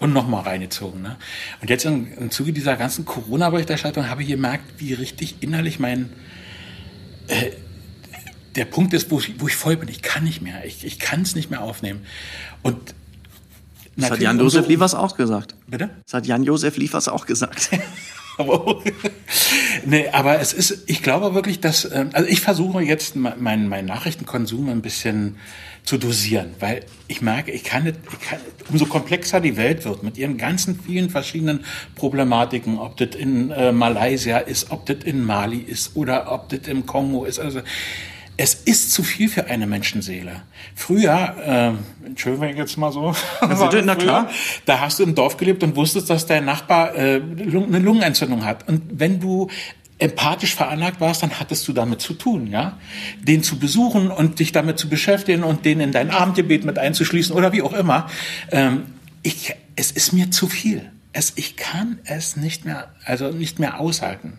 Und 0.00 0.12
nochmal 0.12 0.42
reingezogen. 0.42 1.02
Ne? 1.02 1.16
Und 1.60 1.68
jetzt 1.70 1.84
im, 1.84 2.08
im 2.18 2.30
Zuge 2.30 2.52
dieser 2.52 2.76
ganzen 2.76 3.04
Corona-Berichterstattung 3.04 4.08
habe 4.08 4.22
ich 4.22 4.28
gemerkt, 4.28 4.64
wie 4.78 4.94
richtig 4.94 5.36
innerlich 5.42 5.78
mein 5.78 6.10
äh, 7.28 7.50
der 8.54 8.64
Punkt 8.64 8.94
ist, 8.94 9.10
wo 9.10 9.18
ich, 9.18 9.38
wo 9.40 9.48
ich 9.48 9.56
voll 9.56 9.76
bin. 9.76 9.88
Ich 9.90 10.00
kann 10.02 10.24
nicht 10.24 10.40
mehr. 10.40 10.64
Ich, 10.64 10.84
ich 10.84 10.98
kann 10.98 11.20
es 11.22 11.34
nicht 11.34 11.50
mehr 11.50 11.62
aufnehmen. 11.62 12.00
Und 12.62 12.94
Das 13.96 14.10
hat 14.10 14.20
Jan-Josef 14.20 14.66
Liefers 14.66 14.94
auch 14.94 15.16
gesagt. 15.16 15.54
Bitte? 15.66 15.90
Das 16.04 16.14
hat 16.14 16.26
Jan-Josef 16.26 16.76
Liefers 16.78 17.08
auch 17.08 17.26
gesagt. 17.26 17.68
Aber, 18.38 18.82
nee, 19.86 20.08
aber 20.08 20.40
es 20.40 20.52
ist, 20.52 20.84
ich 20.86 21.02
glaube 21.02 21.34
wirklich, 21.34 21.60
dass, 21.60 21.90
ähm, 21.90 22.10
also 22.12 22.28
ich 22.28 22.40
versuche 22.40 22.82
jetzt 22.82 23.16
me- 23.16 23.36
meinen 23.38 23.68
meinen 23.68 23.86
Nachrichtenkonsum 23.86 24.68
ein 24.68 24.82
bisschen 24.82 25.36
zu 25.84 25.98
dosieren, 25.98 26.54
weil 26.58 26.84
ich 27.06 27.22
merke, 27.22 27.52
ich 27.52 27.62
kann 27.62 27.84
nicht, 27.84 27.96
ich 28.12 28.28
kann, 28.28 28.40
umso 28.70 28.86
komplexer 28.86 29.40
die 29.40 29.56
Welt 29.56 29.84
wird 29.84 30.02
mit 30.02 30.18
ihren 30.18 30.36
ganzen 30.36 30.78
vielen 30.80 31.10
verschiedenen 31.10 31.64
Problematiken, 31.94 32.78
ob 32.78 32.96
das 32.96 33.14
in 33.14 33.50
äh, 33.52 33.70
Malaysia 33.72 34.38
ist, 34.38 34.70
ob 34.72 34.84
das 34.86 34.98
in 35.04 35.24
Mali 35.24 35.58
ist 35.58 35.94
oder 35.96 36.32
ob 36.32 36.48
das 36.48 36.60
im 36.66 36.86
Kongo 36.86 37.24
ist, 37.24 37.38
also 37.38 37.60
es 38.36 38.54
ist 38.54 38.92
zu 38.92 39.02
viel 39.02 39.28
für 39.28 39.46
eine 39.46 39.66
Menschenseele. 39.66 40.42
Früher, 40.74 41.74
Entschuldigung, 42.04 42.46
wenn 42.46 42.50
ich 42.50 42.58
jetzt 42.58 42.76
mal 42.76 42.92
so. 42.92 43.14
bitte, 43.40 43.82
na 43.84 43.94
klar. 43.94 44.30
Da 44.66 44.80
hast 44.80 44.98
du 44.98 45.04
im 45.04 45.14
Dorf 45.14 45.36
gelebt 45.36 45.62
und 45.62 45.74
wusstest, 45.76 46.10
dass 46.10 46.26
dein 46.26 46.44
Nachbar 46.44 46.94
äh, 46.94 47.18
Lung- 47.18 47.66
eine 47.66 47.78
Lungenentzündung 47.78 48.44
hat. 48.44 48.68
Und 48.68 48.82
wenn 48.90 49.20
du 49.20 49.48
empathisch 49.98 50.54
veranlagt 50.54 51.00
warst, 51.00 51.22
dann 51.22 51.40
hattest 51.40 51.66
du 51.68 51.72
damit 51.72 52.02
zu 52.02 52.12
tun, 52.12 52.48
ja, 52.48 52.78
den 53.22 53.42
zu 53.42 53.58
besuchen 53.58 54.10
und 54.10 54.38
dich 54.38 54.52
damit 54.52 54.78
zu 54.78 54.90
beschäftigen 54.90 55.42
und 55.42 55.64
den 55.64 55.80
in 55.80 55.92
dein 55.92 56.10
Abendgebet 56.10 56.64
mit 56.66 56.78
einzuschließen 56.78 57.34
oder 57.34 57.52
wie 57.52 57.62
auch 57.62 57.72
immer. 57.72 58.10
Ähm, 58.50 58.82
ich, 59.22 59.54
es 59.74 59.90
ist 59.90 60.12
mir 60.12 60.30
zu 60.30 60.48
viel. 60.48 60.90
Es, 61.14 61.32
ich 61.36 61.56
kann 61.56 61.98
es 62.04 62.36
nicht 62.36 62.66
mehr, 62.66 62.90
also 63.06 63.30
nicht 63.30 63.58
mehr 63.58 63.80
aushalten. 63.80 64.34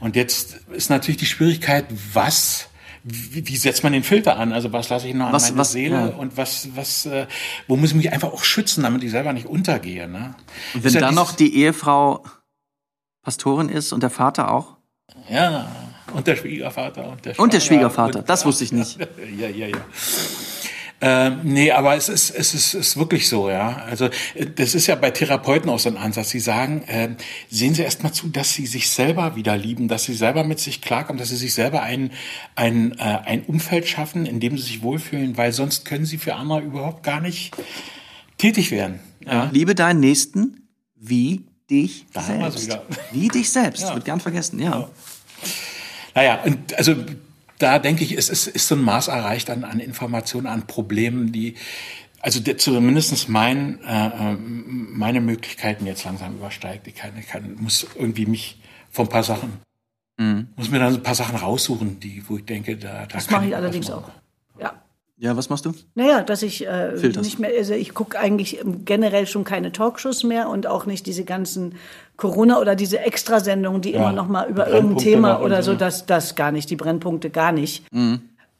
Und 0.00 0.16
jetzt 0.16 0.60
ist 0.72 0.88
natürlich 0.88 1.18
die 1.18 1.26
Schwierigkeit, 1.26 1.84
was 2.14 2.68
wie, 3.10 3.46
wie 3.48 3.56
setzt 3.56 3.82
man 3.82 3.92
den 3.92 4.02
Filter 4.02 4.36
an? 4.38 4.52
Also 4.52 4.72
was 4.72 4.88
lasse 4.88 5.08
ich 5.08 5.14
noch 5.14 5.26
an 5.26 5.32
Was- 5.32 5.48
meine 5.50 5.58
was- 5.58 5.72
Seele 5.72 5.96
ja. 5.96 6.06
und 6.16 6.36
was, 6.36 6.68
was, 6.76 7.06
äh, 7.06 7.26
wo 7.66 7.76
muss 7.76 7.90
ich 7.90 7.96
mich 7.96 8.12
einfach 8.12 8.32
auch 8.32 8.44
schützen, 8.44 8.82
damit 8.82 9.02
ich 9.04 9.10
selber 9.10 9.32
nicht 9.32 9.46
untergehe. 9.46 10.08
Ne? 10.08 10.34
Und 10.74 10.84
wenn 10.84 10.92
ja 10.92 11.00
dann 11.00 11.14
noch 11.14 11.32
die 11.34 11.56
Ehefrau 11.56 12.24
Pastorin 13.22 13.68
ist 13.68 13.92
und 13.92 14.02
der 14.02 14.10
Vater 14.10 14.50
auch? 14.50 14.76
Ja, 15.28 15.68
und 16.14 16.26
der 16.26 16.36
Schwiegervater. 16.36 17.08
Und 17.08 17.24
der, 17.24 17.38
Und 17.38 17.52
der 17.52 17.60
Schwager 17.60 17.66
Schwiegervater, 17.76 18.22
das 18.22 18.44
wusste 18.46 18.64
ich 18.64 18.72
nicht. 18.72 18.98
Ja, 19.38 19.48
ja, 19.48 19.66
ja. 19.68 19.76
Ähm, 21.00 21.40
nee, 21.44 21.70
aber 21.70 21.94
es 21.94 22.08
ist, 22.08 22.30
es 22.30 22.54
ist, 22.54 22.74
ist 22.74 22.96
wirklich 22.96 23.28
so, 23.28 23.48
ja. 23.48 23.76
Also 23.88 24.06
äh, 24.34 24.46
das 24.54 24.74
ist 24.74 24.88
ja 24.88 24.96
bei 24.96 25.10
Therapeuten 25.12 25.70
auch 25.70 25.78
so 25.78 25.88
ein 25.88 25.96
Ansatz. 25.96 26.30
Sie 26.30 26.40
sagen, 26.40 26.82
äh, 26.88 27.10
sehen 27.48 27.74
Sie 27.74 27.82
erst 27.82 28.02
mal 28.02 28.12
zu, 28.12 28.28
dass 28.28 28.54
Sie 28.54 28.66
sich 28.66 28.90
selber 28.90 29.36
wieder 29.36 29.56
lieben, 29.56 29.86
dass 29.86 30.04
Sie 30.04 30.14
selber 30.14 30.42
mit 30.42 30.58
sich 30.58 30.82
klarkommen, 30.82 31.18
dass 31.18 31.28
Sie 31.28 31.36
sich 31.36 31.54
selber 31.54 31.82
ein, 31.82 32.10
ein, 32.56 32.98
äh, 32.98 33.02
ein 33.02 33.44
Umfeld 33.44 33.88
schaffen, 33.88 34.26
in 34.26 34.40
dem 34.40 34.58
Sie 34.58 34.64
sich 34.64 34.82
wohlfühlen, 34.82 35.36
weil 35.36 35.52
sonst 35.52 35.84
können 35.84 36.04
Sie 36.04 36.18
für 36.18 36.34
andere 36.34 36.62
überhaupt 36.62 37.04
gar 37.04 37.20
nicht 37.20 37.52
tätig 38.36 38.72
werden. 38.72 38.98
Ja. 39.24 39.50
Liebe 39.52 39.76
deinen 39.76 40.00
Nächsten 40.00 40.68
wie 40.96 41.44
dich 41.70 42.06
Da 42.12 42.22
selbst. 42.22 42.78
Wie 43.12 43.28
dich 43.28 43.50
selbst. 43.50 43.82
Ja. 43.82 43.94
Wird 43.94 44.04
gern 44.04 44.20
vergessen, 44.20 44.58
ja. 44.58 44.88
Naja, 46.14 46.40
und 46.44 46.74
also 46.76 46.96
da 47.58 47.78
denke 47.78 48.04
ich, 48.04 48.12
es 48.12 48.28
ist, 48.28 48.46
ist 48.46 48.68
so 48.68 48.74
ein 48.74 48.82
Maß 48.82 49.08
erreicht 49.08 49.50
an, 49.50 49.64
an 49.64 49.80
Informationen, 49.80 50.46
an 50.46 50.66
Problemen, 50.66 51.32
die 51.32 51.54
also 52.20 52.40
der, 52.40 52.58
zumindest 52.58 53.28
mein, 53.28 53.80
äh, 53.84 54.06
äh, 54.06 54.36
meine 54.36 55.20
Möglichkeiten 55.20 55.86
jetzt 55.86 56.04
langsam 56.04 56.36
übersteigt. 56.36 56.86
Ich 56.88 56.96
kann, 56.96 57.12
ich 57.18 57.28
kann, 57.28 57.54
muss 57.60 57.86
irgendwie 57.94 58.26
mich 58.26 58.60
von 58.90 59.06
ein 59.06 59.08
paar 59.10 59.22
Sachen, 59.22 59.52
Mhm. 60.20 60.48
muss 60.56 60.68
mir 60.68 60.80
dann 60.80 60.92
so 60.92 60.98
ein 60.98 61.02
paar 61.04 61.14
Sachen 61.14 61.36
raussuchen, 61.36 62.00
die, 62.00 62.24
wo 62.28 62.38
ich 62.38 62.44
denke, 62.44 62.76
da, 62.76 63.02
da 63.02 63.06
Das 63.06 63.28
kann 63.28 63.36
mache 63.36 63.50
ich 63.50 63.54
allerdings 63.56 63.88
auch. 63.88 64.10
Ja. 65.20 65.30
Ja, 65.30 65.36
was 65.36 65.50
machst 65.50 65.66
du? 65.66 65.72
Naja, 65.94 66.22
dass 66.22 66.42
ich 66.42 66.64
äh, 66.66 66.92
nicht 66.92 67.40
mehr, 67.40 67.50
also 67.56 67.74
ich 67.74 67.92
gucke 67.92 68.18
eigentlich 68.18 68.60
generell 68.84 69.26
schon 69.26 69.42
keine 69.42 69.72
Talkshows 69.72 70.22
mehr 70.22 70.48
und 70.48 70.68
auch 70.68 70.86
nicht 70.86 71.06
diese 71.06 71.24
ganzen 71.24 71.74
Corona 72.16 72.60
oder 72.60 72.76
diese 72.76 73.00
Extrasendungen, 73.00 73.82
die 73.82 73.94
immer 73.94 74.12
noch 74.12 74.28
mal 74.28 74.48
über 74.48 74.68
irgendein 74.68 74.98
Thema 74.98 75.40
oder 75.42 75.62
so. 75.64 75.74
das, 75.74 76.06
das 76.06 76.36
gar 76.36 76.52
nicht, 76.52 76.70
die 76.70 76.76
Brennpunkte 76.76 77.30
gar 77.30 77.50
nicht. 77.50 77.84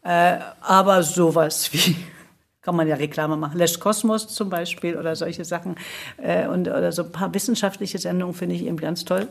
Äh, 0.02 0.38
aber 0.60 1.02
sowas 1.04 1.72
wie, 1.72 1.94
kann 2.60 2.74
man 2.74 2.88
ja 2.88 2.96
Reklame 2.96 3.36
machen, 3.36 3.56
Lesch 3.56 3.78
Kosmos 3.78 4.26
zum 4.28 4.50
Beispiel 4.50 4.96
oder 4.96 5.14
solche 5.14 5.44
Sachen 5.44 5.76
äh, 6.16 6.48
und 6.48 6.66
oder 6.66 6.90
so 6.90 7.04
ein 7.04 7.12
paar 7.12 7.32
wissenschaftliche 7.34 7.98
Sendungen 7.98 8.34
finde 8.34 8.56
ich 8.56 8.64
eben 8.64 8.78
ganz 8.78 9.04
toll. 9.04 9.28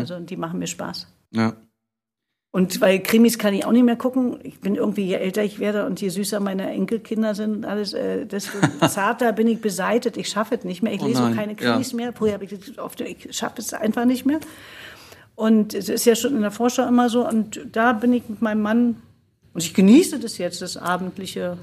Also 0.00 0.18
die 0.20 0.36
machen 0.36 0.58
mir 0.58 0.66
Spaß. 0.66 1.06
Ja. 1.30 1.54
Und 2.50 2.80
weil 2.80 3.00
Krimis 3.00 3.38
kann 3.38 3.52
ich 3.52 3.66
auch 3.66 3.72
nicht 3.72 3.84
mehr 3.84 3.96
gucken. 3.96 4.38
Ich 4.42 4.58
bin 4.60 4.74
irgendwie, 4.74 5.04
je 5.04 5.14
älter 5.14 5.44
ich 5.44 5.58
werde 5.58 5.84
und 5.84 6.00
je 6.00 6.08
süßer 6.08 6.40
meine 6.40 6.70
Enkelkinder 6.70 7.34
sind 7.34 7.56
und 7.56 7.64
alles, 7.66 7.92
äh, 7.92 8.24
desto 8.24 8.58
zarter 8.88 9.32
bin 9.32 9.46
ich 9.48 9.60
beseitet. 9.60 10.16
Ich 10.16 10.28
schaffe 10.28 10.54
es 10.54 10.64
nicht 10.64 10.82
mehr. 10.82 10.92
Ich 10.94 11.02
Oh 11.02 11.06
lese 11.06 11.22
nein, 11.22 11.36
keine 11.36 11.54
Krimis 11.54 11.92
ja. 11.92 11.96
mehr. 11.96 12.12
Früher 12.14 12.32
habe 12.32 12.44
ich 12.46 12.78
oft, 12.78 13.00
ich 13.02 13.36
schaffe 13.36 13.60
es 13.60 13.74
einfach 13.74 14.06
nicht 14.06 14.24
mehr. 14.24 14.40
Und 15.34 15.74
es 15.74 15.88
ist 15.88 16.04
ja 16.06 16.16
schon 16.16 16.34
in 16.34 16.40
der 16.40 16.50
Vorschau 16.50 16.88
immer 16.88 17.10
so. 17.10 17.28
Und 17.28 17.60
da 17.70 17.92
bin 17.92 18.12
ich 18.14 18.28
mit 18.28 18.40
meinem 18.42 18.62
Mann, 18.62 18.96
und 19.52 19.62
ich 19.62 19.74
genieße 19.74 20.18
das 20.18 20.38
jetzt, 20.38 20.62
das 20.62 20.76
abendliche 20.76 21.58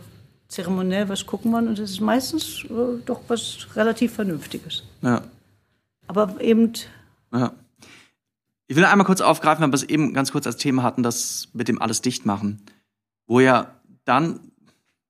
Zeremoniell, 0.47 1.09
was 1.09 1.25
gucken 1.25 1.51
wir. 1.51 1.57
Und 1.57 1.79
es 1.79 1.91
ist 1.91 1.99
meistens 2.01 2.63
äh, 2.65 3.01
doch 3.05 3.21
was 3.27 3.67
relativ 3.75 4.13
Vernünftiges. 4.13 4.83
ja. 5.01 5.21
Aber 6.07 6.35
eben, 6.39 6.71
Ja. 7.33 7.51
Ich 8.67 8.75
will 8.75 8.85
einmal 8.85 9.05
kurz 9.05 9.21
aufgreifen, 9.21 9.61
weil 9.63 9.71
wir 9.71 9.75
es 9.75 9.83
eben 9.83 10.13
ganz 10.13 10.31
kurz 10.31 10.47
als 10.47 10.57
Thema 10.57 10.83
hatten, 10.83 11.03
das 11.03 11.49
mit 11.53 11.67
dem 11.67 11.81
alles 11.81 12.01
dicht 12.01 12.25
machen. 12.25 12.61
Wo 13.27 13.39
ja 13.39 13.79
dann, 14.05 14.51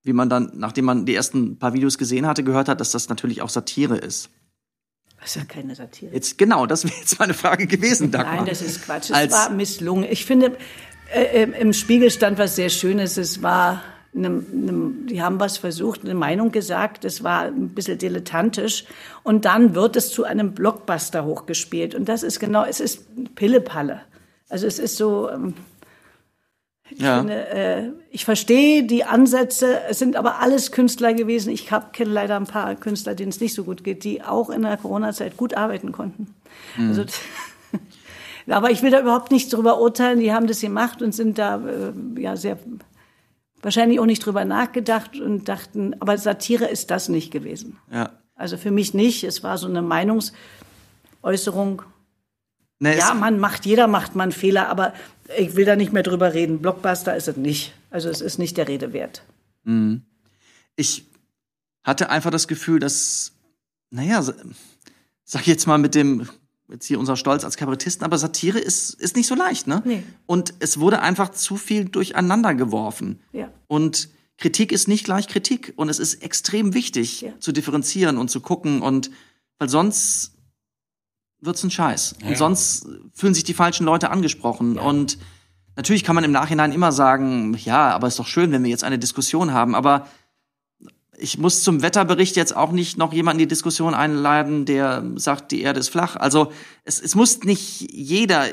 wie 0.04 0.14
man 0.14 0.30
dann, 0.30 0.52
nachdem 0.56 0.86
man 0.86 1.06
die 1.06 1.16
ersten 1.16 1.58
paar 1.58 1.74
Videos 1.74 1.98
gesehen 1.98 2.28
hatte, 2.28 2.44
gehört 2.44 2.68
hat, 2.70 2.80
dass 2.82 2.92
das 2.92 3.08
natürlich 3.10 3.42
auch 3.42 3.50
Satire 3.50 3.98
ist. 3.98 4.30
das 5.20 5.30
ist 5.30 5.36
ja 5.38 5.46
keine 5.46 5.76
Satire. 5.76 6.14
Jetzt, 6.14 6.38
genau, 6.38 6.66
das 6.66 6.84
wäre 6.84 6.96
jetzt 7.00 7.18
meine 7.20 7.34
Frage 7.34 7.66
gewesen, 7.68 8.12
Dagmar. 8.12 8.36
Nein, 8.38 8.46
das 8.46 8.62
ist 8.62 8.84
Quatsch. 8.84 9.06
Es 9.06 9.12
Als- 9.12 9.34
war 9.34 9.50
misslungen. 9.52 10.06
Ich 10.10 10.26
finde, 10.26 10.58
äh, 11.14 11.44
im 11.44 11.72
Spiegel 11.74 12.12
stand 12.12 12.38
was 12.38 12.56
sehr 12.56 12.70
Schönes. 12.70 13.18
Es 13.18 13.42
war, 13.42 13.82
eine, 14.16 14.28
eine, 14.28 14.92
die 15.10 15.22
haben 15.22 15.40
was 15.40 15.58
versucht, 15.58 16.04
eine 16.04 16.16
Meinung 16.16 16.52
gesagt. 16.52 17.06
Es 17.06 17.24
war 17.24 17.44
ein 17.44 17.70
bisschen 17.70 17.98
dilettantisch. 17.98 18.86
Und 19.24 19.46
dann 19.46 19.76
wird 19.76 19.96
es 19.96 20.10
zu 20.10 20.24
einem 20.24 20.54
Blockbuster 20.54 21.26
hochgespielt. 21.26 21.96
Und 21.96 22.08
das 22.08 22.24
ist 22.24 22.40
genau, 22.40 22.64
es 22.64 22.80
ist 22.80 23.36
Pillepalle. 23.36 24.02
Also 24.50 24.68
es 24.68 24.80
ist 24.80 24.98
so, 24.98 25.30
ähm, 25.30 25.54
ja. 26.96 27.18
finde, 27.20 27.48
äh, 27.50 27.90
ich 28.12 28.26
verstehe 28.26 28.84
die 28.84 29.04
Ansätze, 29.04 29.82
es 29.90 30.00
sind 30.00 30.16
aber 30.16 30.40
alles 30.40 30.72
Künstler 30.72 31.14
gewesen. 31.14 31.50
Ich 31.52 31.68
kenne 31.94 32.12
leider 32.12 32.36
ein 32.38 32.46
paar 32.46 32.76
Künstler, 32.76 33.16
denen 33.16 33.30
es 33.30 33.42
nicht 33.42 33.54
so 33.54 33.64
gut 33.64 33.84
geht, 33.84 34.04
die 34.04 34.22
auch 34.22 34.50
in 34.50 34.62
der 34.62 34.78
Corona-Zeit 34.78 35.36
gut 35.36 35.56
arbeiten 35.56 35.92
konnten. 35.92 36.34
Also, 36.78 37.04
aber 38.48 38.72
ich 38.72 38.82
will 38.84 38.92
da 38.92 39.02
überhaupt 39.02 39.32
nicht 39.32 39.52
drüber 39.52 39.82
urteilen. 39.82 40.20
Die 40.20 40.32
haben 40.32 40.48
das 40.48 40.62
gemacht 40.62 41.02
und 41.02 41.14
sind 41.14 41.38
da 41.38 41.58
äh, 41.58 42.22
ja 42.22 42.36
sehr 42.36 42.60
wahrscheinlich 43.66 44.00
auch 44.00 44.06
nicht 44.06 44.26
drüber 44.26 44.46
nachgedacht 44.46 45.20
und 45.20 45.50
dachten, 45.50 45.94
aber 46.00 46.18
Satire 46.18 46.66
ist 46.66 46.90
das 46.92 47.10
nicht 47.10 47.32
gewesen. 47.32 47.78
ja. 47.92 48.12
Also 48.38 48.58
für 48.58 48.70
mich 48.72 48.94
nicht. 48.94 49.24
Es 49.24 49.44
war 49.44 49.58
so 49.58 49.66
eine 49.66 49.82
Meinungsäußerung. 51.22 51.84
Nee, 52.80 52.98
Ja, 52.98 53.14
man 53.14 53.40
macht, 53.40 53.66
jeder 53.66 53.88
macht 53.88 54.18
einen 54.18 54.34
Fehler, 54.34 54.68
aber 54.68 54.94
ich 55.38 55.56
will 55.56 55.64
da 55.64 55.78
nicht 55.78 55.94
mehr 55.94 56.04
drüber 56.04 56.34
reden. 56.34 56.60
Blockbuster 56.62 57.16
ist 57.16 57.30
es 57.30 57.38
nicht. 57.38 57.74
Also 57.92 58.10
es 58.10 58.20
ist 58.20 58.38
nicht 58.38 58.58
der 58.58 58.68
Rede 58.68 58.92
wert. 58.92 59.24
ich 60.76 61.06
hatte 61.84 62.10
einfach 62.10 62.30
das 62.32 62.48
Gefühl, 62.50 62.80
dass, 62.80 63.32
naja, 63.90 64.22
sa- 64.22 64.34
sag 65.24 65.42
ich 65.42 65.48
jetzt 65.48 65.66
mal 65.66 65.78
mit 65.78 65.96
dem, 65.96 66.28
jetzt 66.70 66.86
hier 66.86 67.00
unser 67.00 67.16
Stolz 67.16 67.44
als 67.44 67.58
Kabarettisten, 67.58 68.04
aber 68.06 68.18
Satire 68.18 68.60
ist, 68.60 68.94
ist 68.96 69.16
nicht 69.16 69.28
so 69.28 69.36
leicht, 69.36 69.68
ne? 69.68 69.82
Nee. 69.86 70.04
Und 70.26 70.54
es 70.60 70.80
wurde 70.80 71.02
einfach 71.02 71.30
zu 71.30 71.58
viel 71.58 71.86
durcheinander 71.86 72.56
geworfen. 72.56 73.20
Ja. 73.34 73.50
Und 73.68 74.10
Kritik 74.38 74.72
ist 74.72 74.88
nicht 74.88 75.06
gleich 75.06 75.28
Kritik. 75.28 75.74
Und 75.76 75.90
es 75.90 76.00
ist 76.00 76.16
extrem 76.24 76.74
wichtig, 76.74 77.22
Ja. 77.22 77.40
zu 77.40 77.52
differenzieren 77.52 78.18
und 78.18 78.30
zu 78.30 78.42
gucken 78.42 78.82
und, 78.82 79.12
weil 79.60 79.70
sonst 79.70 80.34
wird's 81.40 81.64
ein 81.64 81.72
Scheiß. 81.72 82.16
Und 82.24 82.32
Ja. 82.32 82.36
sonst 82.36 82.88
fühlen 83.14 83.34
sich 83.34 83.44
die 83.44 83.54
falschen 83.54 83.86
Leute 83.86 84.10
angesprochen. 84.10 84.78
Und 84.80 85.18
natürlich 85.76 86.04
kann 86.04 86.16
man 86.16 86.24
im 86.24 86.32
Nachhinein 86.32 86.72
immer 86.72 86.92
sagen, 86.92 87.56
ja, 87.64 87.92
aber 87.92 88.08
ist 88.08 88.20
doch 88.20 88.28
schön, 88.28 88.52
wenn 88.52 88.64
wir 88.64 88.72
jetzt 88.72 88.84
eine 88.84 89.00
Diskussion 89.00 89.54
haben. 89.54 89.76
Aber 89.76 90.08
ich 91.18 91.38
muss 91.38 91.64
zum 91.64 91.82
Wetterbericht 91.82 92.36
jetzt 92.36 92.56
auch 92.56 92.72
nicht 92.72 92.98
noch 92.98 93.14
jemanden 93.14 93.40
in 93.40 93.48
die 93.48 93.54
Diskussion 93.54 93.94
einladen, 93.94 94.66
der 94.66 95.04
sagt, 95.16 95.52
die 95.52 95.62
Erde 95.62 95.80
ist 95.80 95.90
flach. 95.90 96.16
Also 96.16 96.52
es, 96.84 97.02
es 97.02 97.16
muss 97.16 97.44
nicht 97.44 97.82
jeder 97.92 98.48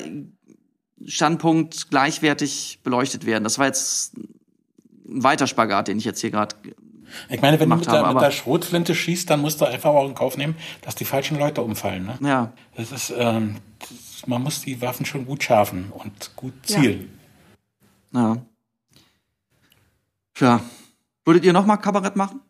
Standpunkt 1.05 1.89
gleichwertig 1.89 2.79
beleuchtet 2.83 3.25
werden. 3.25 3.43
Das 3.43 3.59
war 3.59 3.65
jetzt 3.65 4.17
ein 4.17 5.23
weiter 5.23 5.47
Spagat, 5.47 5.87
den 5.87 5.97
ich 5.97 6.05
jetzt 6.05 6.21
hier 6.21 6.31
gerade 6.31 6.55
Ich 7.29 7.41
meine, 7.41 7.59
wenn 7.59 7.69
du 7.69 7.75
mit 7.75 7.85
der, 7.85 7.93
habe, 7.93 8.13
mit 8.13 8.23
der 8.23 8.31
Schrotflinte 8.31 8.95
schießt, 8.95 9.29
dann 9.29 9.41
musst 9.41 9.61
du 9.61 9.65
einfach 9.65 9.91
auch 9.91 10.07
in 10.07 10.15
Kauf 10.15 10.37
nehmen, 10.37 10.55
dass 10.81 10.95
die 10.95 11.05
falschen 11.05 11.37
Leute 11.37 11.61
umfallen. 11.61 12.05
Ne? 12.05 12.17
ja. 12.21 12.53
Das 12.75 12.91
ist, 12.91 13.13
ähm, 13.15 13.57
das, 13.79 14.27
man 14.27 14.41
muss 14.41 14.61
die 14.61 14.81
Waffen 14.81 15.05
schon 15.05 15.25
gut 15.25 15.43
schärfen 15.43 15.91
und 15.91 16.35
gut 16.35 16.53
zielen. 16.63 17.19
Ja. 18.13 18.37
Tja. 20.35 20.61
Würdet 21.25 21.45
ihr 21.45 21.53
noch 21.53 21.65
mal 21.65 21.77
Kabarett 21.77 22.15
machen? 22.15 22.41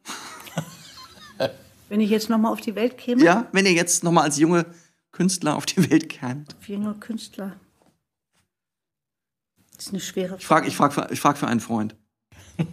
Wenn 1.90 2.02
ich 2.02 2.10
jetzt 2.10 2.30
nochmal 2.30 2.52
auf 2.52 2.62
die 2.62 2.74
Welt 2.76 2.98
käme, 2.98 3.24
Ja, 3.24 3.48
wenn 3.52 3.68
ihr 3.68 3.74
jetzt 3.74 4.04
noch 4.04 4.12
mal 4.12 4.24
als 4.24 4.40
junge 4.40 4.66
Künstler 5.12 5.56
auf 5.56 5.68
die 5.68 5.92
Welt 5.92 6.10
kämt. 6.10 6.56
junge 6.66 6.96
Künstler. 6.96 7.56
Das 9.76 9.86
ist 9.88 9.92
eine 9.92 10.00
schwere 10.00 10.38
Ich 10.38 10.46
frage 10.46 10.68
ich 10.68 10.76
frag 10.76 10.92
für, 10.94 11.08
ich 11.12 11.20
frag 11.20 11.38
für 11.38 11.46
einen 11.48 11.60
Freund. 11.60 11.96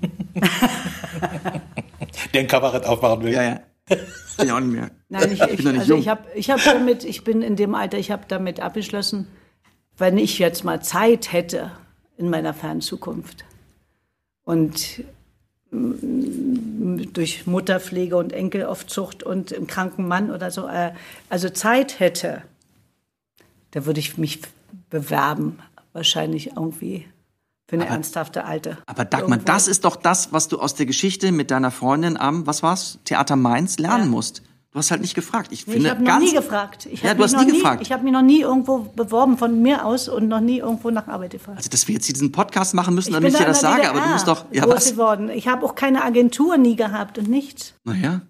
Der 2.33 2.41
ein 2.41 2.47
Kabarett 2.47 2.87
aufmachen 2.87 3.23
will. 3.25 3.33
Ja, 3.33 3.43
ja. 3.43 3.61
Bin 4.39 4.47
ja 4.49 4.57
auch 4.57 4.61
nicht 4.61 4.73
mehr. 4.73 4.91
Nein, 5.09 5.33
ich, 5.33 5.39
bin 5.41 5.49
ich, 5.53 5.65
doch 5.65 5.73
nicht 5.73 5.81
also 5.81 5.93
jung. 5.95 6.01
ich 6.01 6.09
habe 6.09 6.25
ich 6.35 6.51
hab 6.51 6.63
damit, 6.65 7.05
ich 7.05 7.25
bin 7.25 7.43
in 7.43 7.57
dem 7.57 7.75
Alter, 7.75 7.99
ich 7.99 8.11
habe 8.11 8.25
damit 8.29 8.61
abgeschlossen, 8.61 9.27
wenn 9.99 10.17
ich 10.17 10.39
jetzt 10.39 10.65
mal 10.65 10.81
Zeit 10.83 11.33
hätte 11.33 11.73
in 12.17 12.31
meiner 12.31 12.55
fernen 12.55 12.81
Zukunft 12.81 13.45
und 14.45 15.03
durch 15.73 17.47
Mutterpflege 17.47 18.17
und 18.17 18.33
Enkelaufzucht 18.33 19.23
und 19.23 19.53
im 19.53 19.67
kranken 19.67 20.09
Mann 20.09 20.31
oder 20.31 20.51
so, 20.51 20.67
äh, 20.67 20.93
also 21.29 21.49
Zeit 21.49 22.01
hätte, 22.01 22.43
da 23.71 23.87
würde 23.87 24.01
ich 24.01 24.19
mich 24.19 24.41
bewerben, 24.91 25.59
wahrscheinlich 25.93 26.49
irgendwie 26.57 27.07
für 27.69 27.77
eine 27.77 27.87
ernsthafte 27.87 28.45
Alte. 28.45 28.79
Aber 28.87 29.05
Dagmar, 29.05 29.39
Irgendwo. 29.39 29.47
das 29.53 29.69
ist 29.69 29.85
doch 29.85 29.95
das, 29.95 30.33
was 30.33 30.49
du 30.49 30.59
aus 30.59 30.75
der 30.75 30.87
Geschichte 30.87 31.31
mit 31.31 31.53
deiner 31.53 31.71
Freundin 31.71 32.17
am, 32.17 32.47
was 32.47 32.65
war's, 32.65 32.99
Theater 33.05 33.37
Mainz 33.37 33.79
lernen 33.79 34.05
Ja. 34.05 34.11
musst. 34.11 34.43
Du 34.73 34.79
hast 34.79 34.93
halt 34.93 35.01
nicht 35.01 35.15
gefragt. 35.17 35.49
Ich 35.51 35.67
Nee, 35.67 35.73
finde 35.75 35.89
ich 35.89 35.95
habe 35.97 36.05
noch 36.05 36.19
nie 36.21 36.33
gefragt. 36.33 36.87
Ich 36.87 37.03
Ja, 37.03 37.11
du 37.13 37.17
mich 37.17 37.25
hast 37.25 37.33
noch 37.33 37.45
nie 37.45 37.53
gefragt. 37.53 37.83
Ich 37.83 37.91
habe 37.91 38.05
mich 38.05 38.13
noch 38.13 38.23
nie 38.23 38.41
irgendwo 38.43 38.79
beworben 38.79 39.37
von 39.37 39.61
mir 39.61 39.85
aus 39.85 40.09
und 40.09 40.29
noch 40.29 40.39
nie 40.39 40.59
irgendwo 40.59 40.91
nach 40.91 41.09
Arbeit 41.09 41.33
gefragt. 41.33 41.59
Also, 41.59 41.71
dass 41.71 41.89
wir 41.89 41.95
jetzt 41.97 42.09
diesen 42.09 42.31
Podcast 42.31 42.73
machen 42.75 42.95
müssen, 42.95 43.09
Ich 43.09 43.15
damit 43.15 43.31
ich 43.33 43.35
bin 43.35 43.41
dir 43.41 43.47
da 43.47 43.51
das 43.53 43.61
sage, 43.61 43.83
aber 43.89 43.99
du 43.99 44.05
DDR 44.05 44.15
bist 44.15 44.29
doch, 44.29 44.45
ja, 44.53 44.65
groß 44.65 44.75
was? 44.75 44.91
geworden. 44.93 45.29
Ich 45.31 45.49
habe 45.49 45.67
auch 45.67 45.75
keine 45.75 46.05
Agentur 46.05 46.57
nie 46.57 46.77
gehabt 46.77 47.19
und 47.19 47.29
nichts. 47.29 47.75
Naja. 47.83 48.21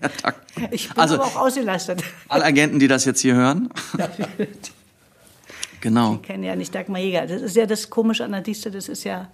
ja, 0.00 0.08
Tag. 0.22 0.36
Ich 0.70 0.88
bin 0.88 0.98
Also- 0.98 1.14
aber 1.16 1.24
auch 1.24 1.36
ausgelastet. 1.36 2.04
Alle 2.28 2.44
Agenten, 2.44 2.78
die 2.78 2.86
das 2.86 3.04
jetzt 3.04 3.20
hier 3.22 3.34
hören. 3.34 3.70
genau. 5.80 6.14
Ich 6.14 6.22
kenne 6.22 6.46
ja 6.46 6.54
nicht 6.54 6.72
Dagmar 6.72 7.00
Jäger. 7.00 7.26
Das 7.26 7.42
ist 7.42 7.56
ja 7.56 7.66
das 7.66 7.90
Komische 7.90 8.24
an 8.24 8.30
der 8.30 8.42
Distel. 8.42 8.70
Das 8.70 8.88
ist 8.88 9.02
ja. 9.02 9.30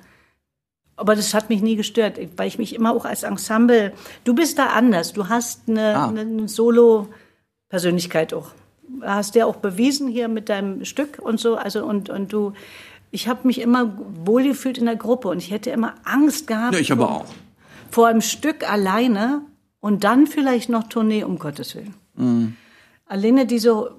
Aber 0.99 1.15
das 1.15 1.33
hat 1.33 1.49
mich 1.49 1.63
nie 1.63 1.77
gestört, 1.77 2.19
weil 2.37 2.49
ich 2.49 2.59
mich 2.59 2.75
immer 2.75 2.93
auch 2.93 3.05
als 3.07 3.23
Ensemble. 3.23 3.93
Du 4.25 4.35
bist 4.35 4.59
da 4.59 4.67
anders. 4.67 5.13
Du 5.15 5.29
hast 5.29 5.63
eine, 5.69 5.97
Ah. 5.97 6.09
eine, 6.09 6.49
Solo-Persönlichkeit 6.49 8.35
auch. 8.35 8.49
Hast 9.03 9.35
ja 9.35 9.47
auch 9.47 9.57
bewiesen 9.57 10.09
hier 10.09 10.29
mit 10.29 10.49
deinem 10.49 10.85
Stück 10.85 11.19
und 11.21 11.39
so. 11.39 11.57
Also 11.57 11.85
und 11.85 12.11
und 12.11 12.33
du. 12.33 12.53
Ich 13.11 13.29
habe 13.29 13.47
mich 13.47 13.61
immer 13.61 13.97
wohlgefühlt 14.25 14.77
in 14.79 14.85
der 14.87 14.97
Gruppe 14.97 15.29
und 15.29 15.39
ich 15.39 15.51
hätte 15.51 15.71
immer 15.71 15.95
Angst 16.05 16.47
gehabt. 16.47 16.75
Ja, 16.75 16.81
ich 16.81 16.93
aber 16.93 17.11
auch. 17.11 17.25
vor 17.91 18.07
einem 18.09 18.21
Stück 18.21 18.69
alleine 18.71 19.43
und 19.81 20.05
dann 20.05 20.27
vielleicht 20.27 20.69
noch 20.69 20.89
Tournee, 20.89 21.25
um 21.25 21.39
Gottes 21.39 21.75
Willen. 21.75 21.95
Mhm. 22.17 22.57
Alleine 23.07 23.47
diese 23.47 23.93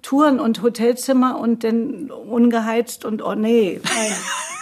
Touren 0.00 0.40
und 0.40 0.62
Hotelzimmer 0.62 1.38
und 1.38 1.64
dann 1.64 2.10
ungeheizt 2.10 3.04
und 3.04 3.20
oh 3.22 3.34
nee, 3.34 3.80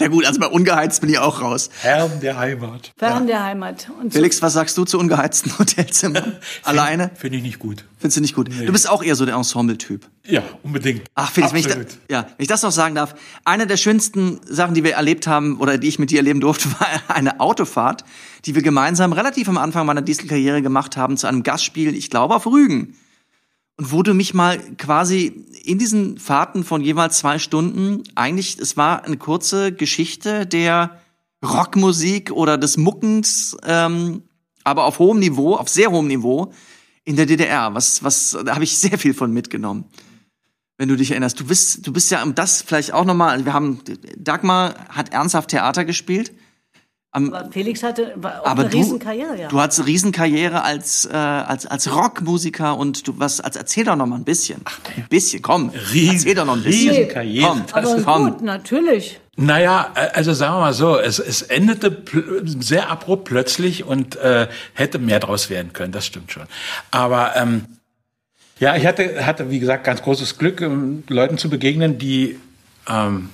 Ja 0.00 0.08
gut, 0.08 0.24
also 0.26 0.40
bei 0.40 0.46
ungeheizt 0.46 1.00
bin 1.00 1.10
ich 1.10 1.18
auch 1.18 1.40
raus. 1.40 1.70
Herrn 1.82 2.20
der 2.20 2.38
Heimat. 2.38 2.92
fern 2.96 3.26
der 3.26 3.44
Heimat. 3.44 3.90
Und 4.00 4.12
Felix, 4.12 4.42
was 4.42 4.54
sagst 4.54 4.76
du 4.76 4.84
zu 4.84 4.98
ungeheizten 4.98 5.52
Hotelzimmern? 5.58 6.36
Alleine? 6.62 7.10
Finde 7.14 7.38
ich 7.38 7.42
nicht 7.42 7.58
gut. 7.58 7.84
Findest 7.98 8.16
du 8.16 8.20
nicht 8.20 8.34
gut? 8.34 8.48
Du 8.48 8.72
bist 8.72 8.88
auch 8.88 9.02
eher 9.02 9.16
so 9.16 9.24
der 9.24 9.34
Ensemble-Typ. 9.36 10.06
Ja, 10.26 10.42
unbedingt. 10.62 11.02
Ach, 11.14 11.30
Felix, 11.30 11.52
wenn 11.52 11.60
ich, 11.60 11.66
da, 11.66 11.76
ja, 12.10 12.22
wenn 12.22 12.42
ich 12.42 12.48
das 12.48 12.62
noch 12.62 12.72
sagen 12.72 12.94
darf, 12.94 13.14
eine 13.44 13.66
der 13.66 13.76
schönsten 13.76 14.40
Sachen, 14.44 14.74
die 14.74 14.84
wir 14.84 14.94
erlebt 14.94 15.26
haben 15.26 15.58
oder 15.58 15.78
die 15.78 15.88
ich 15.88 15.98
mit 15.98 16.10
dir 16.10 16.18
erleben 16.18 16.40
durfte, 16.40 16.68
war 16.80 16.88
eine 17.08 17.40
Autofahrt, 17.40 18.04
die 18.44 18.54
wir 18.54 18.62
gemeinsam 18.62 19.12
relativ 19.12 19.48
am 19.48 19.58
Anfang 19.58 19.86
meiner 19.86 20.02
Dieselkarriere 20.02 20.62
gemacht 20.62 20.96
haben 20.96 21.16
zu 21.16 21.26
einem 21.26 21.42
Gastspiel, 21.42 21.94
ich 21.94 22.10
glaube 22.10 22.34
auf 22.34 22.46
Rügen. 22.46 22.94
Und 23.76 23.92
wo 23.92 24.02
du 24.02 24.14
mich 24.14 24.34
mal 24.34 24.58
quasi 24.76 25.44
in 25.64 25.78
diesen 25.78 26.18
Fahrten 26.18 26.64
von 26.64 26.80
jeweils 26.80 27.18
zwei 27.18 27.38
Stunden, 27.38 28.04
eigentlich, 28.14 28.58
es 28.58 28.76
war 28.76 29.04
eine 29.04 29.16
kurze 29.16 29.72
Geschichte 29.72 30.46
der 30.46 31.00
Rockmusik 31.44 32.30
oder 32.30 32.56
des 32.56 32.76
Muckens, 32.76 33.56
ähm, 33.64 34.22
aber 34.62 34.84
auf 34.84 34.98
hohem 34.98 35.18
Niveau, 35.18 35.56
auf 35.56 35.68
sehr 35.68 35.90
hohem 35.90 36.06
Niveau 36.06 36.52
in 37.04 37.16
der 37.16 37.26
DDR. 37.26 37.74
Was, 37.74 38.02
was, 38.04 38.36
da 38.44 38.54
habe 38.54 38.64
ich 38.64 38.78
sehr 38.78 38.96
viel 38.98 39.12
von 39.12 39.32
mitgenommen 39.32 39.86
wenn 40.76 40.88
du 40.88 40.96
dich 40.96 41.10
erinnerst. 41.10 41.38
Du 41.38 41.44
bist, 41.44 41.86
du 41.86 41.92
bist 41.92 42.10
ja, 42.10 42.22
um 42.22 42.34
das 42.34 42.62
vielleicht 42.62 42.92
auch 42.92 43.04
nochmal, 43.04 43.44
wir 43.44 43.52
haben, 43.52 43.80
Dagmar 44.16 44.74
hat 44.88 45.12
ernsthaft 45.12 45.50
Theater 45.50 45.84
gespielt, 45.84 46.32
aber 47.14 47.48
Felix 47.52 47.84
hatte 47.84 48.14
auch 48.20 48.44
aber 48.44 48.62
eine 48.62 48.70
du, 48.70 48.78
Riesenkarriere, 48.78 49.38
ja. 49.40 49.48
du 49.48 49.60
hattest 49.60 49.78
eine 49.80 49.88
Riesenkarriere 49.88 50.64
als, 50.64 51.04
äh, 51.06 51.12
als, 51.12 51.64
als 51.64 51.94
Rockmusiker 51.94 52.76
und 52.76 53.06
du, 53.06 53.14
was, 53.18 53.40
als, 53.40 53.54
erzähl 53.54 53.84
doch 53.84 53.94
noch 53.94 54.06
mal 54.06 54.16
ein 54.16 54.24
bisschen. 54.24 54.62
Ein 54.96 55.06
bisschen, 55.08 55.40
komm. 55.40 55.70
Riesen- 55.92 56.14
erzähl 56.16 56.34
doch 56.34 56.44
noch 56.44 56.56
ein 56.56 56.64
bisschen. 56.64 56.90
Riesenkarriere. 56.90 57.46
Komm, 57.46 57.64
aber 57.72 58.02
komm. 58.02 58.30
gut, 58.30 58.42
natürlich. 58.42 59.20
Naja, 59.36 59.92
äh, 59.94 60.08
also 60.12 60.32
sagen 60.32 60.54
wir 60.56 60.60
mal 60.60 60.74
so, 60.74 60.98
es, 60.98 61.20
es 61.20 61.42
endete 61.42 62.02
sehr 62.60 62.90
abrupt 62.90 63.26
plötzlich 63.26 63.84
und 63.84 64.16
äh, 64.16 64.48
hätte 64.74 64.98
mehr 64.98 65.20
draus 65.20 65.50
werden 65.50 65.72
können, 65.72 65.92
das 65.92 66.06
stimmt 66.06 66.32
schon. 66.32 66.44
Aber 66.90 67.36
ähm, 67.36 67.66
ja, 68.58 68.74
ich 68.76 68.86
hatte, 68.86 69.24
hatte, 69.24 69.50
wie 69.50 69.60
gesagt, 69.60 69.84
ganz 69.84 70.02
großes 70.02 70.36
Glück, 70.38 70.60
ähm, 70.60 71.04
Leuten 71.08 71.38
zu 71.38 71.48
begegnen, 71.48 71.96
die 71.98 72.38
ähm, 72.88 73.28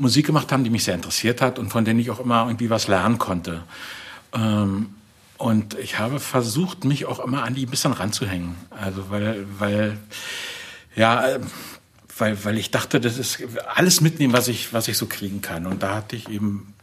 Musik 0.00 0.26
gemacht 0.26 0.50
haben, 0.50 0.64
die 0.64 0.70
mich 0.70 0.84
sehr 0.84 0.94
interessiert 0.94 1.42
hat 1.42 1.58
und 1.58 1.68
von 1.68 1.84
denen 1.84 2.00
ich 2.00 2.10
auch 2.10 2.20
immer 2.20 2.46
irgendwie 2.46 2.70
was 2.70 2.88
lernen 2.88 3.18
konnte. 3.18 3.62
Ähm, 4.32 4.94
und 5.36 5.74
ich 5.78 5.98
habe 5.98 6.20
versucht, 6.20 6.84
mich 6.84 7.06
auch 7.06 7.20
immer 7.20 7.44
an 7.44 7.54
die 7.54 7.66
ein 7.66 7.70
bisschen 7.70 7.92
ranzuhängen. 7.92 8.56
Also 8.70 9.10
weil, 9.10 9.46
weil, 9.58 9.98
ja, 10.96 11.24
weil, 12.16 12.44
weil 12.44 12.58
ich 12.58 12.70
dachte, 12.70 13.00
das 13.00 13.18
ist 13.18 13.42
alles 13.74 14.00
mitnehmen, 14.00 14.32
was 14.32 14.48
ich, 14.48 14.72
was 14.72 14.88
ich 14.88 14.96
so 14.96 15.06
kriegen 15.06 15.42
kann. 15.42 15.66
Und 15.66 15.82
da 15.82 15.94
hatte 15.96 16.16
ich 16.16 16.28
eben 16.28 16.74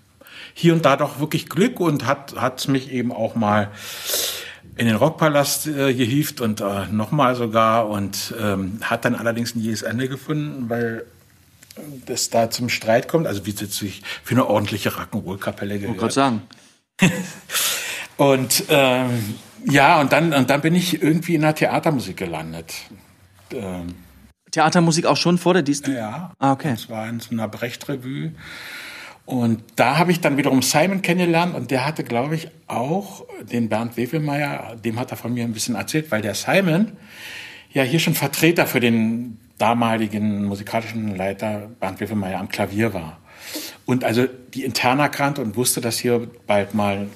hier 0.53 0.73
und 0.73 0.85
da 0.85 0.95
doch 0.95 1.19
wirklich 1.19 1.49
Glück 1.49 1.79
und 1.79 2.05
hat, 2.05 2.35
hat 2.35 2.67
mich 2.67 2.91
eben 2.91 3.11
auch 3.11 3.35
mal 3.35 3.71
in 4.75 4.85
den 4.85 4.95
Rockpalast 4.95 5.67
äh, 5.67 5.93
gehievt 5.93 6.39
und 6.41 6.61
äh, 6.61 6.85
nochmal 6.91 7.35
sogar 7.35 7.89
und 7.89 8.33
ähm, 8.39 8.79
hat 8.81 9.05
dann 9.05 9.15
allerdings 9.15 9.55
ein 9.55 9.59
jähes 9.59 9.81
Ende 9.81 10.07
gefunden, 10.07 10.69
weil 10.69 11.05
das 12.05 12.29
da 12.29 12.49
zum 12.49 12.69
Streit 12.69 13.07
kommt, 13.07 13.27
also 13.27 13.45
wie 13.45 13.51
es 13.51 13.61
jetzt 13.61 13.77
sich 13.77 14.01
für 14.23 14.35
eine 14.35 14.47
ordentliche 14.47 14.89
Rock'n'Roll-Kapelle 14.89 15.75
Ich 15.75 15.81
wollte 15.83 15.95
gehört. 15.95 16.13
sagen. 16.13 16.41
Und 18.17 18.63
ähm, 18.69 19.35
ja, 19.69 19.99
und 20.01 20.11
dann, 20.11 20.33
und 20.33 20.49
dann 20.49 20.61
bin 20.61 20.73
ich 20.73 21.01
irgendwie 21.03 21.35
in 21.35 21.41
der 21.41 21.53
Theatermusik 21.53 22.17
gelandet. 22.17 22.73
Ähm, 23.53 23.93
Theatermusik 24.51 25.05
auch 25.05 25.17
schon 25.17 25.37
vor 25.37 25.53
der 25.53 25.61
Distel? 25.63 25.95
ja. 25.95 26.31
Ah, 26.39 26.53
okay. 26.53 26.71
Das 26.71 26.89
war 26.89 27.07
in 27.07 27.19
so 27.19 27.31
einer 27.31 27.47
Brecht-Revue. 27.47 28.31
Und 29.25 29.61
da 29.75 29.97
habe 29.97 30.11
ich 30.11 30.21
dann 30.21 30.37
wiederum 30.37 30.61
Simon 30.61 31.01
kennengelernt 31.01 31.53
und 31.53 31.69
der 31.69 31.85
hatte, 31.85 32.03
glaube 32.03 32.35
ich, 32.35 32.47
auch 32.67 33.25
den 33.51 33.67
Bernd 33.67 33.97
Wevelmeier, 33.97 34.77
dem 34.83 34.97
hat 34.99 35.11
er 35.11 35.17
von 35.17 35.33
mir 35.33 35.43
ein 35.43 35.51
bisschen 35.53 35.75
erzählt, 35.75 36.09
weil 36.11 36.21
der 36.21 36.33
Simon 36.33 36.93
ja 37.73 37.83
hier 37.83 37.99
schon 37.99 38.15
Vertreter 38.15 38.65
für 38.65 38.79
den 38.79 39.37
damaligen 39.57 40.45
musikalischen 40.45 41.15
Leiter 41.15 41.69
Bernd 41.79 41.99
Wevelmeier 41.99 42.39
am 42.39 42.49
Klavier 42.49 42.93
war. 42.93 43.17
Und 43.85 44.03
also 44.03 44.27
die 44.53 44.63
Interna 44.63 45.07
kannte 45.07 45.41
und 45.41 45.55
wusste, 45.55 45.81
dass 45.81 45.97
hier 45.97 46.27
bald 46.45 46.73
mal 46.73 47.07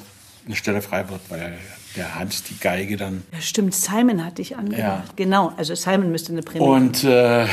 eine 0.46 0.56
Stelle 0.56 0.82
frei 0.82 1.10
wird, 1.10 1.22
weil 1.30 1.58
der 1.96 2.16
Hans 2.16 2.44
die 2.44 2.58
Geige 2.58 2.98
dann 2.98 3.24
Ja, 3.34 3.42
stimmt, 3.42 3.76
Simon 3.76 4.26
hatte 4.26 4.42
ich 4.42 4.56
angehört. 4.56 5.04
Ja. 5.08 5.14
Genau, 5.16 5.54
also 5.58 5.76
Simon 5.76 6.12
müsste 6.12 6.32
eine 6.32 6.42
Prämie 6.42 6.64
Und 6.64 7.04
äh, 7.04 7.46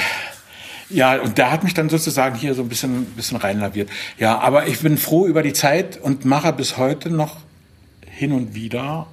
ja, 0.91 1.21
und 1.21 1.37
der 1.37 1.51
hat 1.51 1.65
mich 1.65 1.75
dann 1.75 1.89
sozusagen 1.89 2.37
hier 2.37 2.55
so 2.55 2.63
ein 2.63 2.69
bisschen, 2.69 3.05
bisschen 3.07 3.37
reinlaviert. 3.37 3.91
Ja, 4.19 4.39
aber 4.39 4.69
ich 4.69 4.81
bin 4.81 4.97
froh 4.97 5.27
über 5.27 5.43
die 5.43 5.53
Zeit 5.53 5.99
und 6.01 6.25
mache 6.25 6.53
bis 6.53 6.79
heute 6.79 7.11
noch 7.11 7.37
hin 8.07 8.33
und 8.33 8.55
wieder 8.55 9.07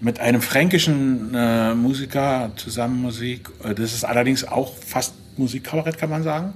mit 0.00 0.20
einem 0.20 0.42
fränkischen 0.42 1.34
äh, 1.34 1.74
Musiker 1.74 2.52
zusammen 2.56 3.02
Musik. 3.02 3.48
Äh, 3.62 3.74
Das 3.74 3.92
ist 3.92 4.04
allerdings 4.04 4.44
auch 4.44 4.76
fast 4.76 5.14
Musikkabarett, 5.38 5.98
kann 5.98 6.10
man 6.10 6.22
sagen. 6.22 6.54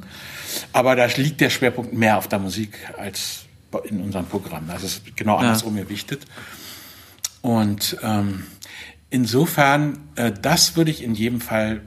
Aber 0.72 0.96
da 0.96 1.06
liegt 1.06 1.40
der 1.40 1.50
Schwerpunkt 1.50 1.92
mehr 1.92 2.18
auf 2.18 2.28
der 2.28 2.38
Musik 2.38 2.78
als 2.98 3.44
in 3.84 4.00
unserem 4.00 4.26
Programm. 4.26 4.66
Das 4.68 4.82
ist 4.82 5.16
genau 5.16 5.36
andersrum 5.36 5.76
gewichtet. 5.76 6.26
Und 7.42 7.96
ähm, 8.02 8.44
insofern, 9.10 9.98
äh, 10.16 10.32
das 10.32 10.76
würde 10.76 10.90
ich 10.90 11.02
in 11.02 11.14
jedem 11.14 11.40
Fall 11.40 11.82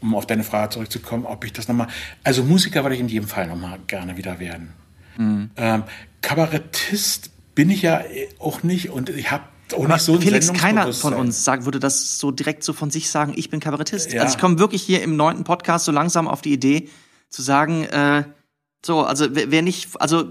um 0.00 0.14
auf 0.14 0.26
deine 0.26 0.44
Frage 0.44 0.70
zurückzukommen, 0.70 1.24
ob 1.26 1.44
ich 1.44 1.52
das 1.52 1.68
nochmal. 1.68 1.88
Also 2.22 2.42
Musiker 2.44 2.84
würde 2.84 2.94
ich 2.94 3.00
in 3.00 3.08
jedem 3.08 3.28
Fall 3.28 3.46
nochmal 3.46 3.78
gerne 3.86 4.16
wieder 4.16 4.38
werden. 4.38 4.72
Mhm. 5.16 5.50
Ähm, 5.56 5.82
Kabarettist 6.22 7.30
bin 7.54 7.70
ich 7.70 7.82
ja 7.82 8.02
auch 8.38 8.62
nicht 8.62 8.90
und 8.90 9.08
ich 9.08 9.30
habe 9.30 9.44
auch 9.74 9.86
nicht 9.86 10.00
so 10.00 10.20
Felix, 10.20 10.52
keiner 10.52 10.82
von 10.82 10.92
Sendungsbewusstsein. 10.92 11.14
uns 11.14 11.44
sagt, 11.44 11.64
würde 11.64 11.80
das 11.80 12.18
so 12.18 12.30
direkt 12.30 12.62
so 12.62 12.72
von 12.72 12.90
sich 12.90 13.10
sagen, 13.10 13.32
ich 13.36 13.50
bin 13.50 13.60
Kabarettist. 13.60 14.12
Ja. 14.12 14.22
Also 14.22 14.36
ich 14.36 14.40
komme 14.40 14.58
wirklich 14.58 14.82
hier 14.82 15.02
im 15.02 15.16
neunten 15.16 15.44
Podcast 15.44 15.84
so 15.84 15.92
langsam 15.92 16.28
auf 16.28 16.42
die 16.42 16.52
Idee 16.52 16.88
zu 17.28 17.42
sagen, 17.42 17.84
äh, 17.84 18.24
so, 18.84 19.04
also 19.04 19.26
wer 19.30 19.62
nicht, 19.62 19.88
also 20.00 20.24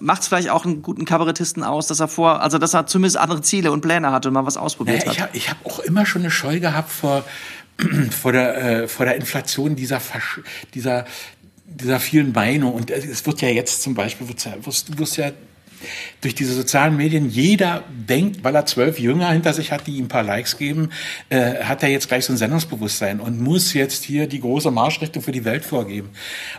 macht 0.00 0.22
es 0.22 0.28
vielleicht 0.28 0.48
auch 0.48 0.64
einen 0.64 0.80
guten 0.80 1.04
Kabarettisten 1.04 1.62
aus, 1.62 1.86
dass 1.86 2.00
er 2.00 2.08
vor, 2.08 2.40
also 2.40 2.56
dass 2.56 2.72
er 2.72 2.86
zumindest 2.86 3.18
andere 3.18 3.42
Ziele 3.42 3.72
und 3.72 3.82
Pläne 3.82 4.10
hat 4.10 4.24
und 4.24 4.32
mal 4.32 4.46
was 4.46 4.56
ausprobiert 4.56 5.00
Naja, 5.00 5.12
ich 5.12 5.18
hat. 5.20 5.28
habe 5.28 5.36
ich 5.36 5.50
hab 5.50 5.66
auch 5.66 5.80
immer 5.80 6.06
schon 6.06 6.22
eine 6.22 6.30
Scheu 6.30 6.60
gehabt 6.60 6.90
vor, 6.90 7.24
vor, 8.10 8.32
der, 8.32 8.82
äh, 8.82 8.88
vor 8.88 9.04
der 9.04 9.16
Inflation 9.16 9.76
dieser, 9.76 10.00
Versch 10.00 10.40
dieser, 10.72 11.04
dieser 11.66 12.00
vielen 12.00 12.32
Meinungen. 12.32 12.74
Und 12.74 12.90
es 12.90 13.26
wird 13.26 13.42
ja 13.42 13.48
jetzt 13.48 13.82
zum 13.82 13.94
Beispiel, 13.94 14.28
wird's 14.28 14.44
ja, 14.44 14.54
wirst, 14.64 14.88
du 14.88 14.98
wirst 14.98 15.18
ja 15.18 15.32
durch 16.20 16.34
diese 16.34 16.54
sozialen 16.54 16.96
Medien, 16.96 17.28
jeder 17.28 17.84
denkt, 17.88 18.44
weil 18.44 18.54
er 18.54 18.66
zwölf 18.66 18.98
Jünger 18.98 19.30
hinter 19.30 19.52
sich 19.52 19.72
hat, 19.72 19.86
die 19.86 19.96
ihm 19.96 20.06
ein 20.06 20.08
paar 20.08 20.22
Likes 20.22 20.58
geben, 20.58 20.90
äh, 21.28 21.62
hat 21.64 21.82
er 21.82 21.88
jetzt 21.88 22.08
gleich 22.08 22.24
so 22.24 22.32
ein 22.32 22.36
Sendungsbewusstsein 22.36 23.20
und 23.20 23.40
muss 23.40 23.74
jetzt 23.74 24.04
hier 24.04 24.26
die 24.26 24.40
große 24.40 24.70
Marschrichtung 24.70 25.22
für 25.22 25.32
die 25.32 25.44
Welt 25.44 25.64
vorgeben. 25.64 26.10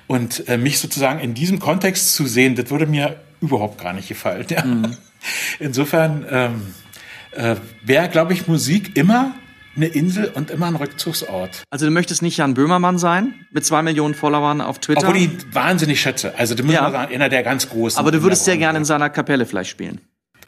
Und 0.08 0.48
äh, 0.48 0.58
mich 0.58 0.80
sozusagen 0.80 1.20
in 1.20 1.34
diesem 1.34 1.60
Kontext 1.60 2.14
zu 2.16 2.26
sehen, 2.26 2.56
das 2.56 2.70
würde 2.70 2.88
mir 2.88 3.20
überhaupt 3.42 3.82
gar 3.82 3.94
nicht 3.94 4.08
gefallen. 4.08 4.46
Ja. 4.50 4.64
Insofern 5.60 6.26
ähm, 6.30 6.62
äh, 7.32 7.56
wäre, 7.84 8.10
glaube 8.10 8.34
ich, 8.34 8.48
Musik 8.48 8.98
immer 8.98 9.36
eine 9.76 9.88
Insel 9.88 10.30
und 10.34 10.52
immer 10.52 10.68
ein 10.68 10.76
Rückzugsort. 10.76 11.64
Also 11.70 11.86
du 11.86 11.92
möchtest 11.92 12.22
nicht 12.22 12.38
Jan 12.38 12.54
Böhmermann 12.54 12.98
sein, 12.98 13.46
mit 13.52 13.66
zwei 13.66 13.82
Millionen 13.82 14.14
Followern 14.16 14.62
auf 14.62 14.80
Twitter, 14.80 15.02
Obwohl 15.08 15.18
ich 15.18 15.30
wahnsinnig 15.54 16.02
schätze. 16.02 16.34
Also, 16.38 16.56
du 16.56 16.64
musst 16.64 16.76
Ja. 16.76 16.82
mal 16.84 16.92
sagen, 16.92 17.14
einer 17.14 17.30
der 17.30 17.44
ganz 17.44 17.70
großen. 17.70 17.98
aber 18.00 18.12
du 18.12 18.22
würdest 18.22 18.46
sehr 18.46 18.58
gerne 18.58 18.80
in 18.80 18.86
seiner 18.86 19.10
Kapelle 19.10 19.46
vielleicht 19.46 19.70
spielen. 19.70 20.02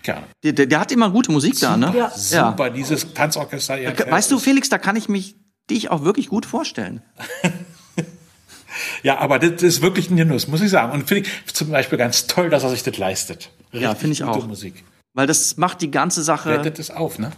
Gerne. 0.03 0.23
Der, 0.43 0.51
der, 0.51 0.65
der 0.65 0.79
hat 0.81 0.91
immer 0.91 1.09
gute 1.09 1.31
Musik 1.31 1.57
da, 1.61 1.77
ne? 1.77 1.93
Ja. 1.95 2.09
Super, 2.09 2.69
dieses 2.69 3.13
Tanzorchester. 3.13 3.77
Ja, 3.79 3.93
Weißt 4.11 4.29
du, 4.29 4.37
Felix, 4.39 4.67
da 4.67 4.77
kann 4.77 4.97
ich 4.97 5.07
mich 5.07 5.35
dich 5.69 5.89
auch 5.89 6.03
wirklich 6.03 6.27
gut 6.27 6.45
vorstellen. 6.45 7.01
Ja, 9.03 9.19
aber 9.19 9.37
das 9.37 9.61
ist 9.61 9.81
wirklich 9.81 10.09
ein 10.09 10.15
Genuss, 10.17 10.47
muss 10.47 10.61
ich 10.61 10.69
sagen. 10.69 10.91
Und 10.93 11.07
finde 11.07 11.27
ich 11.27 11.53
zum 11.53 11.69
Beispiel 11.69 11.97
ganz 11.97 12.25
toll, 12.25 12.49
dass 12.49 12.63
er 12.63 12.69
sich 12.69 12.83
das 12.83 12.97
leistet. 12.97 13.51
Ja, 13.71 13.89
Richtig 13.91 13.97
finde 13.99 14.13
ich 14.13 14.23
auch. 14.23 14.47
Musik. 14.47 14.83
Weil 15.13 15.27
das 15.27 15.57
macht 15.57 15.81
die 15.81 15.91
ganze 15.91 16.23
Sache. 16.23 16.49
Wertet 16.49 16.79
es 16.79 16.89
auf, 16.89 17.19
ne? 17.19 17.31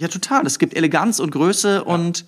Ja, 0.00 0.08
total. 0.08 0.44
Es 0.46 0.58
gibt 0.58 0.74
Eleganz 0.74 1.20
und 1.20 1.30
Größe 1.30 1.84
und 1.84 2.26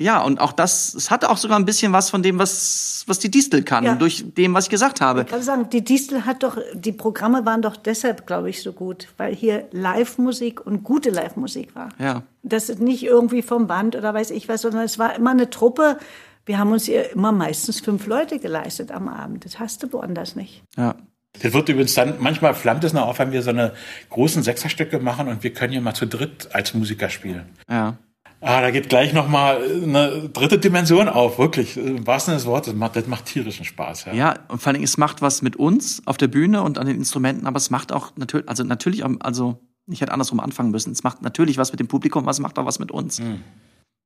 ja, 0.00 0.22
und 0.22 0.40
auch 0.40 0.52
das, 0.52 0.94
es 0.94 1.10
hat 1.10 1.24
auch 1.24 1.36
sogar 1.38 1.58
ein 1.58 1.64
bisschen 1.64 1.92
was 1.92 2.08
von 2.08 2.22
dem, 2.22 2.38
was, 2.38 3.02
was 3.08 3.18
die 3.18 3.32
Distel 3.32 3.64
kann, 3.64 3.82
Ja. 3.82 3.96
durch 3.96 4.24
dem, 4.34 4.54
was 4.54 4.66
ich 4.66 4.70
gesagt 4.70 5.00
habe. 5.00 5.22
Ich 5.22 5.26
kann 5.26 5.42
sagen, 5.42 5.68
die 5.70 5.82
Distel 5.82 6.24
hat 6.24 6.44
doch, 6.44 6.56
die 6.72 6.92
Programme 6.92 7.44
waren 7.44 7.62
doch 7.62 7.74
deshalb, 7.76 8.24
glaube 8.24 8.48
ich, 8.48 8.62
so 8.62 8.72
gut, 8.72 9.08
weil 9.16 9.34
hier 9.34 9.66
Live-Musik 9.72 10.64
und 10.64 10.84
gute 10.84 11.10
Live-Musik 11.10 11.74
war. 11.74 11.88
Ja. 11.98 12.22
Das 12.44 12.68
ist 12.68 12.78
nicht 12.80 13.02
irgendwie 13.02 13.42
vom 13.42 13.66
Band 13.66 13.96
oder 13.96 14.14
weiß 14.14 14.30
ich 14.30 14.48
was, 14.48 14.62
sondern 14.62 14.82
es 14.84 15.00
war 15.00 15.16
immer 15.16 15.30
eine 15.30 15.50
Truppe. 15.50 15.98
Wir 16.46 16.58
haben 16.60 16.70
uns 16.70 16.84
hier 16.84 17.10
immer 17.12 17.32
meistens 17.32 17.80
fünf 17.80 18.06
Leute 18.06 18.38
geleistet 18.38 18.92
am 18.92 19.08
Abend. 19.08 19.44
Das 19.44 19.58
hast 19.58 19.82
du 19.82 19.92
woanders 19.92 20.36
nicht. 20.36 20.62
Ja. 20.76 20.94
Das 21.42 21.52
wird 21.52 21.68
übrigens 21.68 21.94
dann, 21.94 22.14
manchmal 22.20 22.54
flammt 22.54 22.84
es 22.84 22.92
noch 22.92 23.06
auf, 23.06 23.18
wenn 23.18 23.32
wir 23.32 23.42
so 23.42 23.50
eine 23.50 23.72
großen 24.10 24.42
Sechserstücke 24.42 24.98
machen 24.98 25.28
und 25.28 25.42
wir 25.42 25.52
können 25.52 25.72
hier 25.72 25.80
mal 25.80 25.94
zu 25.94 26.06
dritt 26.06 26.48
als 26.54 26.74
Musiker 26.74 27.10
spielen. 27.10 27.46
Ja. 27.68 27.96
Ah, 28.40 28.60
da 28.60 28.70
geht 28.70 28.88
gleich 28.88 29.12
noch 29.12 29.26
mal 29.28 29.60
eine 29.60 30.28
dritte 30.28 30.58
Dimension 30.58 31.08
auf, 31.08 31.38
wirklich. 31.40 31.76
Im 31.76 32.06
wahrsten 32.06 32.30
Sinne 32.32 32.36
des 32.38 32.46
Wortes, 32.46 32.72
das 32.72 32.78
macht, 32.78 32.94
das 32.94 33.06
macht 33.08 33.24
tierischen 33.26 33.64
Spaß. 33.64 34.04
Ja. 34.06 34.12
Ja, 34.12 34.34
und 34.46 34.62
vor 34.62 34.72
allem, 34.72 34.82
es 34.82 34.96
macht 34.96 35.22
was 35.22 35.42
mit 35.42 35.56
uns 35.56 36.06
auf 36.06 36.16
der 36.18 36.28
Bühne 36.28 36.62
und 36.62 36.78
an 36.78 36.86
den 36.86 36.94
Instrumenten, 36.96 37.48
aber 37.48 37.56
es 37.56 37.70
macht 37.70 37.90
auch 37.90 38.12
natürlich, 38.16 38.48
also 38.48 38.62
natürlich, 38.62 39.04
also 39.20 39.60
ich 39.88 40.00
hätte 40.02 40.12
andersrum 40.12 40.38
anfangen 40.38 40.70
müssen. 40.70 40.92
Es 40.92 41.02
macht 41.02 41.20
natürlich 41.22 41.58
was 41.58 41.72
mit 41.72 41.80
dem 41.80 41.88
Publikum, 41.88 42.22
aber 42.22 42.30
es 42.30 42.38
macht 42.38 42.58
auch 42.60 42.64
was 42.66 42.78
mit 42.78 42.92
uns. 42.92 43.20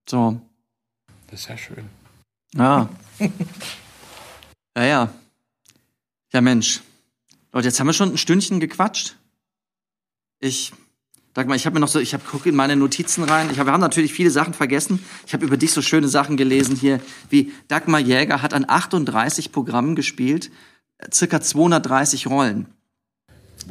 So, 0.09 0.41
Das 1.31 1.41
ist 1.41 1.49
ja 1.49 1.57
schön. 1.59 1.85
ja. 2.57 2.89
ja, 4.77 4.85
ja. 4.85 5.09
Ja, 6.33 6.41
Mensch. 6.41 6.81
Leute, 7.53 7.69
jetzt 7.69 7.79
haben 7.79 7.87
wir 7.87 7.93
schon 7.93 8.13
ein 8.13 8.19
Stündchen 8.19 8.61
gequatscht. 8.61 9.17
Ich, 10.41 10.73
sag 11.35 11.47
mal, 11.47 11.55
ich 11.55 11.67
habe 11.67 11.75
mir 11.75 11.81
noch 11.81 11.89
so, 11.89 12.01
ich 12.01 12.15
habe 12.15 12.25
gucke 12.25 12.49
in 12.49 12.55
meine 12.57 12.77
Notizen 12.77 13.25
rein. 13.25 13.51
Ich 13.51 13.59
hab, 13.59 13.67
wir 13.67 13.73
haben 13.73 13.81
natürlich 13.81 14.15
viele 14.15 14.31
Sachen 14.31 14.55
vergessen. 14.55 15.05
Ich 15.27 15.35
habe 15.35 15.45
über 15.45 15.59
dich 15.59 15.73
so 15.73 15.83
schöne 15.83 16.09
Sachen 16.09 16.39
gelesen 16.39 16.77
hier, 16.77 17.01
wie 17.29 17.53
Dagmar 17.69 18.01
Jäger 18.01 18.41
hat 18.41 18.55
an 18.55 18.65
38 18.67 19.53
Programmen 19.53 19.95
gespielt, 19.97 20.51
äh, 20.97 21.09
circa 21.13 21.43
230 21.43 22.27
Rollen. 22.27 22.67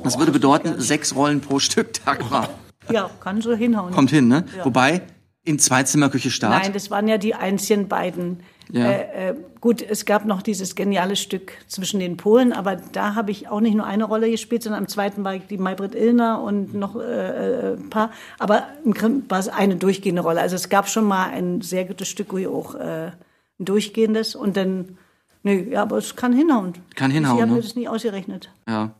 Das 0.03 0.19
würde 0.19 0.31
bedeuten, 0.31 0.79
sechs 0.79 1.15
Rollen 1.15 1.41
pro 1.41 1.59
Stück, 1.59 2.05
Dagmar. 2.05 2.49
Ja, 2.89 3.09
kann 3.19 3.41
so 3.41 3.53
hinhauen. 3.53 3.93
Kommt 3.93 4.11
hin, 4.11 4.27
ne? 4.27 4.45
Wobei, 4.63 5.01
in 5.43 5.59
Zweizimmerküche 5.59 6.29
Start. 6.29 6.63
Nein, 6.63 6.73
das 6.73 6.91
waren 6.91 7.07
ja 7.07 7.17
die 7.17 7.33
einzigen 7.33 7.87
beiden. 7.87 8.41
Ja. 8.71 8.89
Äh, 8.89 9.29
äh, 9.29 9.35
gut, 9.59 9.81
es 9.81 10.05
gab 10.05 10.25
noch 10.25 10.41
dieses 10.41 10.75
geniale 10.75 11.17
Stück 11.17 11.53
zwischen 11.67 11.99
den 11.99 12.15
Polen, 12.15 12.53
aber 12.53 12.77
da 12.77 13.15
habe 13.15 13.31
ich 13.31 13.49
auch 13.49 13.59
nicht 13.59 13.75
nur 13.75 13.85
eine 13.85 14.05
Rolle 14.05 14.31
gespielt, 14.31 14.63
sondern 14.63 14.83
am 14.83 14.87
zweiten 14.87 15.23
war 15.25 15.35
ich 15.35 15.45
die 15.47 15.57
Maybrit 15.57 15.93
Illner 15.93 16.41
und 16.41 16.73
noch 16.73 16.95
äh, 16.95 17.01
äh, 17.01 17.73
ein 17.75 17.89
paar. 17.89 18.11
Aber 18.39 18.67
im 18.85 18.93
Grunde 18.93 19.29
war 19.29 19.39
es 19.39 19.49
eine 19.49 19.75
durchgehende 19.75 20.21
Rolle. 20.21 20.39
Also 20.39 20.55
es 20.55 20.69
gab 20.69 20.87
schon 20.87 21.05
mal 21.05 21.29
ein 21.31 21.61
sehr 21.61 21.83
gutes 21.85 22.07
Stück, 22.07 22.31
wo 22.31 22.37
ich 22.37 22.47
auch 22.47 22.75
äh, 22.75 23.11
ein 23.59 23.65
durchgehendes 23.65 24.35
und 24.35 24.55
dann, 24.55 24.97
nö, 25.43 25.51
ja, 25.71 25.81
aber 25.81 25.97
es 25.97 26.15
kann 26.15 26.31
hinhauen. 26.31 26.73
Kann 26.95 27.11
hinhauen, 27.11 27.37
Ich 27.37 27.41
habe 27.41 27.51
ne? 27.51 27.57
mir 27.57 27.63
das 27.63 27.75
nie 27.75 27.89
ausgerechnet. 27.89 28.51
Ja. 28.67 28.95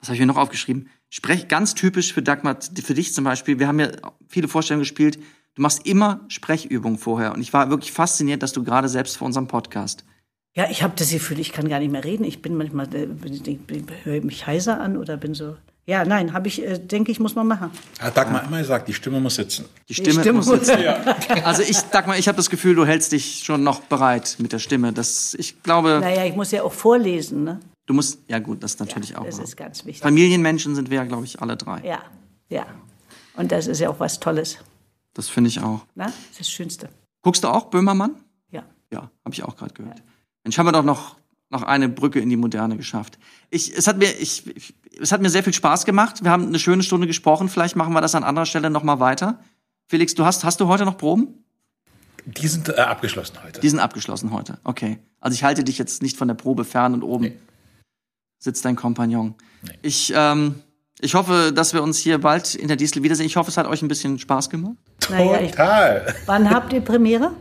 Was 0.00 0.08
habe 0.08 0.16
ich 0.16 0.20
mir 0.20 0.26
noch 0.26 0.36
aufgeschrieben? 0.36 0.90
Sprech 1.08 1.48
ganz 1.48 1.74
typisch 1.74 2.12
für 2.12 2.20
Dagmar, 2.20 2.58
für 2.60 2.94
dich 2.94 3.14
zum 3.14 3.24
Beispiel. 3.24 3.58
Wir 3.58 3.68
haben 3.68 3.80
ja 3.80 3.88
viele 4.28 4.48
Vorstellungen 4.48 4.82
gespielt. 4.82 5.18
Du 5.54 5.62
machst 5.62 5.86
immer 5.86 6.20
Sprechübungen 6.28 6.98
vorher. 6.98 7.32
Und 7.32 7.40
ich 7.40 7.52
war 7.52 7.70
wirklich 7.70 7.92
fasziniert, 7.92 8.42
dass 8.42 8.52
du 8.52 8.64
gerade 8.64 8.88
selbst 8.88 9.16
vor 9.16 9.26
unserem 9.26 9.46
Podcast. 9.46 10.04
Ja, 10.56 10.68
ich 10.70 10.82
habe 10.82 10.94
das 10.96 11.10
Gefühl, 11.10 11.38
ich 11.40 11.52
kann 11.52 11.68
gar 11.68 11.78
nicht 11.80 11.90
mehr 11.90 12.04
reden. 12.04 12.24
Ich 12.24 12.42
bin 12.42 12.56
manchmal, 12.56 12.92
äh, 12.94 13.08
höre 14.04 14.22
mich 14.22 14.46
heiser 14.46 14.80
an 14.80 14.96
oder 14.96 15.16
bin 15.16 15.34
so. 15.34 15.56
Ja, 15.86 16.04
nein, 16.04 16.32
habe 16.32 16.48
ich, 16.48 16.62
äh, 16.62 16.78
denke 16.78 17.12
ich, 17.12 17.20
muss 17.20 17.34
man 17.34 17.46
machen. 17.46 17.70
Hat 18.00 18.16
Dagmar 18.16 18.44
immer 18.44 18.58
gesagt, 18.58 18.88
die 18.88 18.94
Stimme 18.94 19.20
muss 19.20 19.34
sitzen. 19.34 19.66
Die 19.88 19.94
Stimme, 19.94 20.20
Stimme 20.20 20.38
muss 20.38 20.46
sitzen. 20.46 20.78
Also 21.44 21.62
ich, 21.62 21.78
Dagmar, 21.90 22.16
ich 22.18 22.26
habe 22.26 22.36
das 22.36 22.48
Gefühl, 22.48 22.74
du 22.74 22.86
hältst 22.86 23.12
dich 23.12 23.42
schon 23.44 23.62
noch 23.62 23.80
bereit 23.80 24.36
mit 24.38 24.52
der 24.52 24.60
Stimme. 24.60 24.92
Das, 24.92 25.34
ich 25.34 25.62
glaube, 25.62 25.98
Naja, 26.00 26.24
ich 26.24 26.34
muss 26.34 26.52
ja 26.52 26.62
auch 26.62 26.72
vorlesen, 26.72 27.44
ne? 27.44 27.60
du 27.86 27.92
musst, 27.92 28.18
ja 28.28 28.38
gut, 28.38 28.62
das 28.62 28.78
natürlich 28.78 29.16
auch. 29.16 29.26
Das 29.26 29.38
ist 29.38 29.56
ganz 29.56 29.84
wichtig. 29.84 30.02
Familienmenschen 30.02 30.74
sind 30.74 30.88
wir 30.90 30.96
ja, 30.96 31.04
glaube 31.04 31.26
ich, 31.26 31.42
alle 31.42 31.56
drei. 31.56 31.80
Ja, 31.84 31.98
ja. 32.48 32.66
Und 33.36 33.52
das 33.52 33.66
ist 33.66 33.80
ja 33.80 33.90
auch 33.90 34.00
was 34.00 34.20
Tolles. 34.20 34.58
Das 35.14 35.28
finde 35.28 35.48
ich 35.48 35.60
auch. 35.60 35.86
Ne? 35.94 36.04
Das 36.04 36.14
ist 36.30 36.40
das 36.40 36.50
Schönste. 36.50 36.88
Guckst 37.22 37.44
du 37.44 37.48
auch 37.48 37.70
Böhmermann? 37.70 38.16
Ja. 38.50 38.64
Ja, 38.92 39.10
habe 39.24 39.32
ich 39.32 39.42
auch 39.42 39.56
gerade 39.56 39.72
gehört. 39.72 40.02
Mensch, 40.42 40.58
haben 40.58 40.66
wir 40.66 40.72
doch 40.72 40.84
noch, 40.84 41.16
noch 41.48 41.62
eine 41.62 41.88
Brücke 41.88 42.20
in 42.20 42.28
die 42.28 42.36
Moderne 42.36 42.76
geschafft. 42.76 43.18
Ich, 43.48 43.74
es, 43.74 43.86
hat 43.86 43.98
mir, 43.98 44.10
ich, 44.20 44.46
ich, 44.54 44.74
es 45.00 45.12
hat 45.12 45.22
mir 45.22 45.30
sehr 45.30 45.42
viel 45.42 45.54
Spaß 45.54 45.86
gemacht. 45.86 46.22
Wir 46.22 46.30
haben 46.30 46.46
eine 46.46 46.58
schöne 46.58 46.82
Stunde 46.82 47.06
gesprochen. 47.06 47.48
Vielleicht 47.48 47.76
machen 47.76 47.94
wir 47.94 48.00
das 48.00 48.14
an 48.14 48.24
anderer 48.24 48.46
Stelle 48.46 48.68
noch 48.68 48.82
mal 48.82 49.00
weiter. 49.00 49.40
Felix, 49.86 50.14
du 50.14 50.24
hast, 50.24 50.44
hast 50.44 50.60
du 50.60 50.66
heute 50.66 50.84
noch 50.84 50.98
Proben? 50.98 51.44
Die 52.26 52.48
sind 52.48 52.68
äh, 52.68 52.72
abgeschlossen 52.72 53.38
heute. 53.42 53.60
Die 53.60 53.68
sind 53.68 53.78
abgeschlossen 53.78 54.32
heute. 54.32 54.58
Okay. 54.64 54.98
Also 55.20 55.34
ich 55.34 55.44
halte 55.44 55.64
dich 55.64 55.78
jetzt 55.78 56.02
nicht 56.02 56.16
von 56.16 56.28
der 56.28 56.34
Probe 56.34 56.64
fern 56.64 56.94
und 56.94 57.02
oben 57.02 57.32
sitzt 58.38 58.64
dein 58.64 58.76
Kompagnon. 58.76 59.34
Ich, 59.82 60.12
ähm, 60.14 60.62
ich 61.04 61.14
hoffe, 61.14 61.52
dass 61.54 61.74
wir 61.74 61.82
uns 61.82 61.98
hier 61.98 62.18
bald 62.18 62.54
in 62.54 62.68
der 62.68 62.76
Distel 62.76 63.02
wiedersehen. 63.02 63.26
Ich 63.26 63.36
hoffe, 63.36 63.50
es 63.50 63.56
hat 63.56 63.66
euch 63.66 63.82
ein 63.82 63.88
bisschen 63.88 64.18
Spaß 64.18 64.48
gemacht. 64.50 64.76
Naja, 65.10 65.40
ich, 65.40 65.50
Total. 65.50 66.14
wann 66.26 66.50
habt 66.50 66.72
ihr 66.72 66.80
Premiere? 66.80 67.32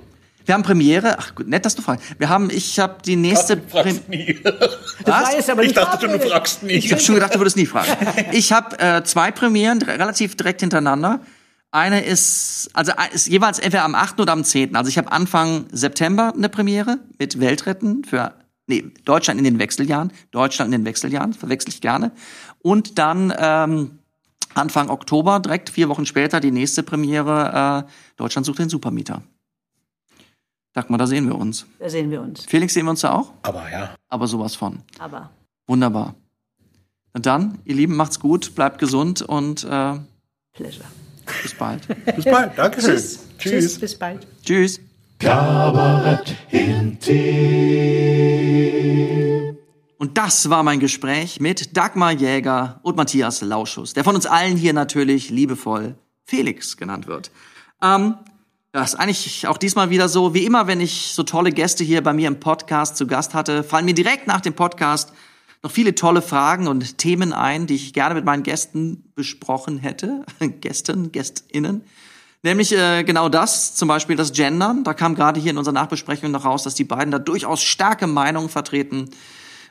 Wir 0.45 0.55
haben 0.55 0.64
Premiere. 0.64 1.18
Ach 1.18 1.34
gut, 1.34 1.47
nett, 1.47 1.66
dass 1.66 1.76
du 1.76 1.82
fragst. 1.82 2.20
Wir 2.20 2.28
haben, 2.28 2.49
ich 2.49 2.78
habe 2.78 2.97
die 3.05 3.16
nächste 3.16 3.57
Du 3.57 3.70
fragst 3.70 4.09
nie. 4.09 4.38
Was? 5.05 5.49
aber 5.49 5.61
Ich 5.61 5.70
nicht 5.70 5.78
dachte 5.78 6.05
schon, 6.05 6.20
du 6.20 6.28
fragst 6.28 6.64
nie. 6.64 6.74
Ich 6.74 6.91
habe 6.91 7.01
schon 7.01 7.16
gedacht, 7.16 7.34
du 7.34 7.39
würdest 7.39 7.55
nie 7.55 7.66
fragen. 7.66 7.89
Ich 8.34 8.51
habe 8.51 8.78
äh, 8.80 9.03
zwei 9.03 9.32
Premieren 9.32 9.82
relativ 9.82 10.36
direkt 10.36 10.59
hintereinander. 10.59 11.22
Eine 11.72 12.03
ist, 12.03 12.70
also 12.74 12.91
äh, 12.91 13.16
ist 13.16 13.28
jeweils 13.28 13.59
entweder 13.59 13.86
am 13.86 13.95
8. 13.95 14.20
oder 14.20 14.34
am 14.34 14.43
10. 14.43 14.76
Also 14.76 14.89
ich 14.89 14.97
habe 14.97 15.11
Anfang 15.11 15.66
September 15.72 16.34
eine 16.36 16.49
Premiere 16.49 16.99
mit 17.18 17.39
Weltretten 17.39 18.03
für 18.03 18.34
nee, 18.68 18.91
Deutschland 19.05 19.39
in 19.39 19.43
den 19.43 19.59
Wechseljahren. 19.59 20.11
Deutschland 20.32 20.74
in 20.74 20.82
den 20.82 20.86
Wechseljahren, 20.86 21.34
verwechsel 21.34 21.70
ich 21.70 21.82
gerne. 21.82 22.11
Und 22.64 22.97
dann 22.97 23.32
ähm, 23.38 23.99
Anfang 24.55 24.89
Oktober, 24.89 25.39
direkt 25.39 25.70
vier 25.70 25.89
Wochen 25.89 26.07
später, 26.07 26.39
die 26.39 26.49
nächste 26.51 26.82
Premiere, 26.82 27.86
äh, 27.86 27.91
Deutschland 28.18 28.47
sucht 28.47 28.57
den 28.59 28.70
Supermieter. 28.70 29.22
Dagmar, 30.74 30.97
da 30.97 31.05
sehen 31.05 31.28
wir 31.28 31.36
uns. 31.36 31.68
Da 31.78 31.88
sehen 31.89 32.09
wir 32.09 32.22
uns. 32.22 32.45
Felix, 32.45 32.74
sehen 32.74 32.86
wir 32.86 32.89
uns 32.91 33.01
da 33.01 33.14
auch? 33.14 33.32
Aber 33.43 33.70
ja. 33.72 33.95
Aber 34.09 34.26
sowas 34.26 34.55
von. 34.55 34.82
Aber 34.97 35.30
Wunderbar. 35.68 36.16
Und 37.14 37.26
dann, 37.26 37.59
ihr 37.66 37.76
Lieben, 37.76 37.95
macht's 37.95 38.20
gut, 38.20 38.55
bleibt 38.55 38.80
gesund 38.80 39.22
und 39.22 39.64
äh, 39.64 39.99
Pleasure. 40.53 40.86
Bis 41.41 41.53
bald. 41.53 41.88
Bis 42.16 42.26
bald. 42.26 42.57
Dankeschön. 42.57 42.95
Tschüss. 42.95 43.20
Tschüss. 43.38 43.80
Bis 43.80 43.95
bald. 43.97 44.28
Tschüss. 44.43 44.82
Kabarett 45.20 46.36
intim. 46.49 47.03
Und 50.04 50.18
das 50.18 50.49
war 50.49 50.64
mein 50.64 50.82
Gespräch 50.82 51.39
mit 51.39 51.78
Dagmar 51.78 52.12
Jäger 52.12 52.82
und 52.84 52.97
Matthias 52.97 53.39
Lauschus, 53.39 53.93
der 53.93 54.04
von 54.04 54.16
uns 54.16 54.26
allen 54.26 54.58
hier 54.58 54.74
natürlich 54.74 55.30
liebevoll 55.30 55.95
Felix 56.26 56.76
genannt 56.76 57.08
wird. 57.08 57.32
Ähm, 57.82 58.16
das 58.74 58.95
ist 58.95 58.99
eigentlich 58.99 59.47
auch 59.47 59.58
diesmal 59.58 59.91
wieder 59.91 60.10
so, 60.10 60.34
wie 60.34 60.43
immer, 60.43 60.68
wenn 60.68 60.82
ich 60.82 61.14
so 61.14 61.24
tolle 61.24 61.54
Gäste 61.54 61.86
hier 61.86 62.04
bei 62.04 62.12
mir 62.12 62.28
im 62.28 62.41
Podcast 62.41 62.97
zu 62.97 63.08
Gast 63.08 63.34
hatte, 63.34 63.64
fallen 63.64 63.86
mir 63.86 63.93
direkt 63.93 64.28
nach 64.28 64.41
dem 64.41 64.54
Podcast 64.54 65.14
noch 65.62 65.72
viele 65.72 65.95
tolle 65.95 66.22
Fragen 66.22 66.68
und 66.68 66.97
Themen 66.97 67.32
ein, 67.32 67.66
die 67.66 67.76
ich 67.76 67.93
gerne 67.93 68.14
mit 68.14 68.26
meinen 68.26 68.43
Gästen 68.43 69.06
besprochen 69.16 69.78
hätte. 69.78 70.26
Gästen, 70.60 71.14
Gästinnen. 71.14 71.82
Nämlich 72.41 72.74
äh, 72.74 73.06
genau 73.06 73.30
das, 73.30 73.76
zum 73.76 73.88
Beispiel 73.88 74.18
das 74.18 74.34
Gendern. 74.34 74.84
Da 74.84 74.93
kam 74.93 75.16
gerade 75.16 75.39
hier 75.39 75.51
in 75.51 75.58
unserer 75.58 75.76
Nachbesprechung 75.76 76.30
noch 76.32 76.43
raus, 76.43 76.64
dass 76.64 76.76
die 76.76 76.84
beiden 76.84 77.10
da 77.10 77.20
durchaus 77.20 77.64
starke 77.64 78.06
Meinungen 78.06 78.49
vertreten. 78.49 79.10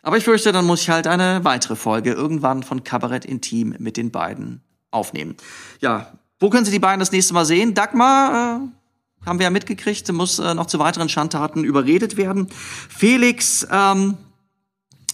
Aber 0.02 0.16
ich 0.16 0.24
fürchte, 0.24 0.52
dann 0.52 0.66
muss 0.66 0.82
ich 0.82 0.90
halt 0.90 1.06
eine 1.06 1.44
weitere 1.44 1.76
Folge 1.76 2.12
irgendwann 2.12 2.62
von 2.62 2.84
Kabarett 2.84 3.24
Intim 3.24 3.74
mit 3.78 3.96
den 3.96 4.10
beiden 4.10 4.60
aufnehmen. 4.90 5.36
Ja, 5.80 6.12
wo 6.40 6.50
können 6.50 6.64
Sie 6.64 6.72
die 6.72 6.80
beiden 6.80 6.98
das 6.98 7.12
nächste 7.12 7.34
Mal 7.34 7.44
sehen? 7.44 7.72
Dagmar, 7.72 8.60
äh, 8.60 9.26
haben 9.26 9.38
wir 9.38 9.44
ja 9.44 9.50
mitgekriegt, 9.50 10.10
muss 10.12 10.40
äh, 10.40 10.54
noch 10.54 10.66
zu 10.66 10.80
weiteren 10.80 11.08
Schandtaten 11.08 11.62
überredet 11.62 12.16
werden. 12.16 12.48
Felix, 12.50 13.66
ähm, 13.70 14.16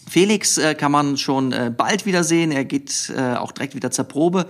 Felix 0.08 0.56
äh, 0.56 0.74
kann 0.74 0.90
man 0.90 1.18
schon 1.18 1.52
äh, 1.52 1.72
bald 1.74 2.06
wiedersehen. 2.06 2.50
Er 2.50 2.64
geht 2.64 3.12
äh, 3.14 3.34
auch 3.34 3.52
direkt 3.52 3.74
wieder 3.74 3.90
zur 3.90 4.06
Probe. 4.06 4.46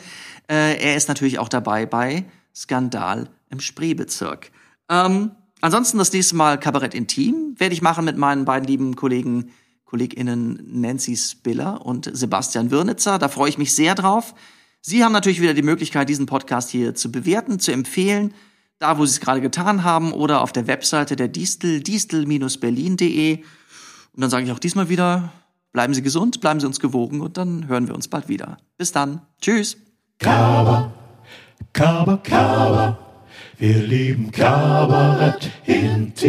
Äh, 0.49 0.81
er 0.81 0.97
ist 0.97 1.09
natürlich 1.09 1.41
auch 1.41 1.49
dabei 1.49 1.85
bei 1.85 2.25
Skandal 2.55 3.29
im 3.51 3.59
Spreebezirk. 3.59 4.53
Ähm, 4.89 5.33
ansonsten 5.61 5.99
das 5.99 6.13
nächste 6.13 6.37
Mal 6.37 6.61
Kabarett 6.61 6.95
Intim 6.95 7.57
werde 7.59 7.75
ich 7.75 7.83
machen 7.83 8.05
mit 8.05 8.17
meinen 8.17 8.45
beiden 8.45 8.69
lieben 8.69 8.95
Kollegen, 8.95 9.51
KollegInnen 9.89 10.61
Nancy 10.67 11.17
Spiller 11.17 11.85
und 11.85 12.11
Sebastian 12.13 12.71
Wirnitzer. 12.71 13.19
Da 13.19 13.29
freue 13.29 13.49
ich 13.49 13.57
mich 13.57 13.75
sehr 13.75 13.95
drauf. 13.95 14.35
Sie 14.83 15.03
haben 15.03 15.13
natürlich 15.13 15.41
wieder 15.41 15.55
die 15.55 15.63
Möglichkeit, 15.63 16.11
diesen 16.11 16.27
Podcast 16.27 16.69
hier 16.69 16.95
zu 16.95 17.11
bewerten, 17.11 17.59
zu 17.59 17.73
empfehlen, 17.73 18.35
da 18.79 18.99
wo 18.99 19.07
Sie 19.07 19.13
es 19.13 19.21
gerade 19.21 19.41
getan 19.41 19.85
haben 19.85 20.13
oder 20.13 20.43
auf 20.43 20.53
der 20.53 20.67
Webseite 20.67 21.17
der 21.17 21.29
Distel, 21.29 21.81
distel-berlin.de. 21.83 23.39
Und 23.39 24.21
dann 24.21 24.29
sage 24.29 24.45
ich 24.45 24.53
auch 24.53 24.59
diesmal 24.59 24.91
wieder, 24.91 25.33
bleiben 25.73 25.95
Sie 25.95 26.03
gesund, 26.03 26.43
bleiben 26.43 26.61
Sie 26.61 26.67
uns 26.67 26.81
gewogen 26.81 27.23
und 27.23 27.39
dann 27.39 27.67
hören 27.67 27.89
wir 27.89 27.95
uns 27.95 28.09
bald 28.09 28.29
wieder. 28.29 28.59
Bis 28.77 28.93
dann. 28.93 29.23
Tschüss. 29.41 29.79
Kaber, 30.19 30.93
Kaber, 31.73 32.19
Kaber. 32.19 32.99
Wir 33.57 33.79
lieben 33.79 34.31
Kabarett 34.33 35.51
intim. 35.65 36.29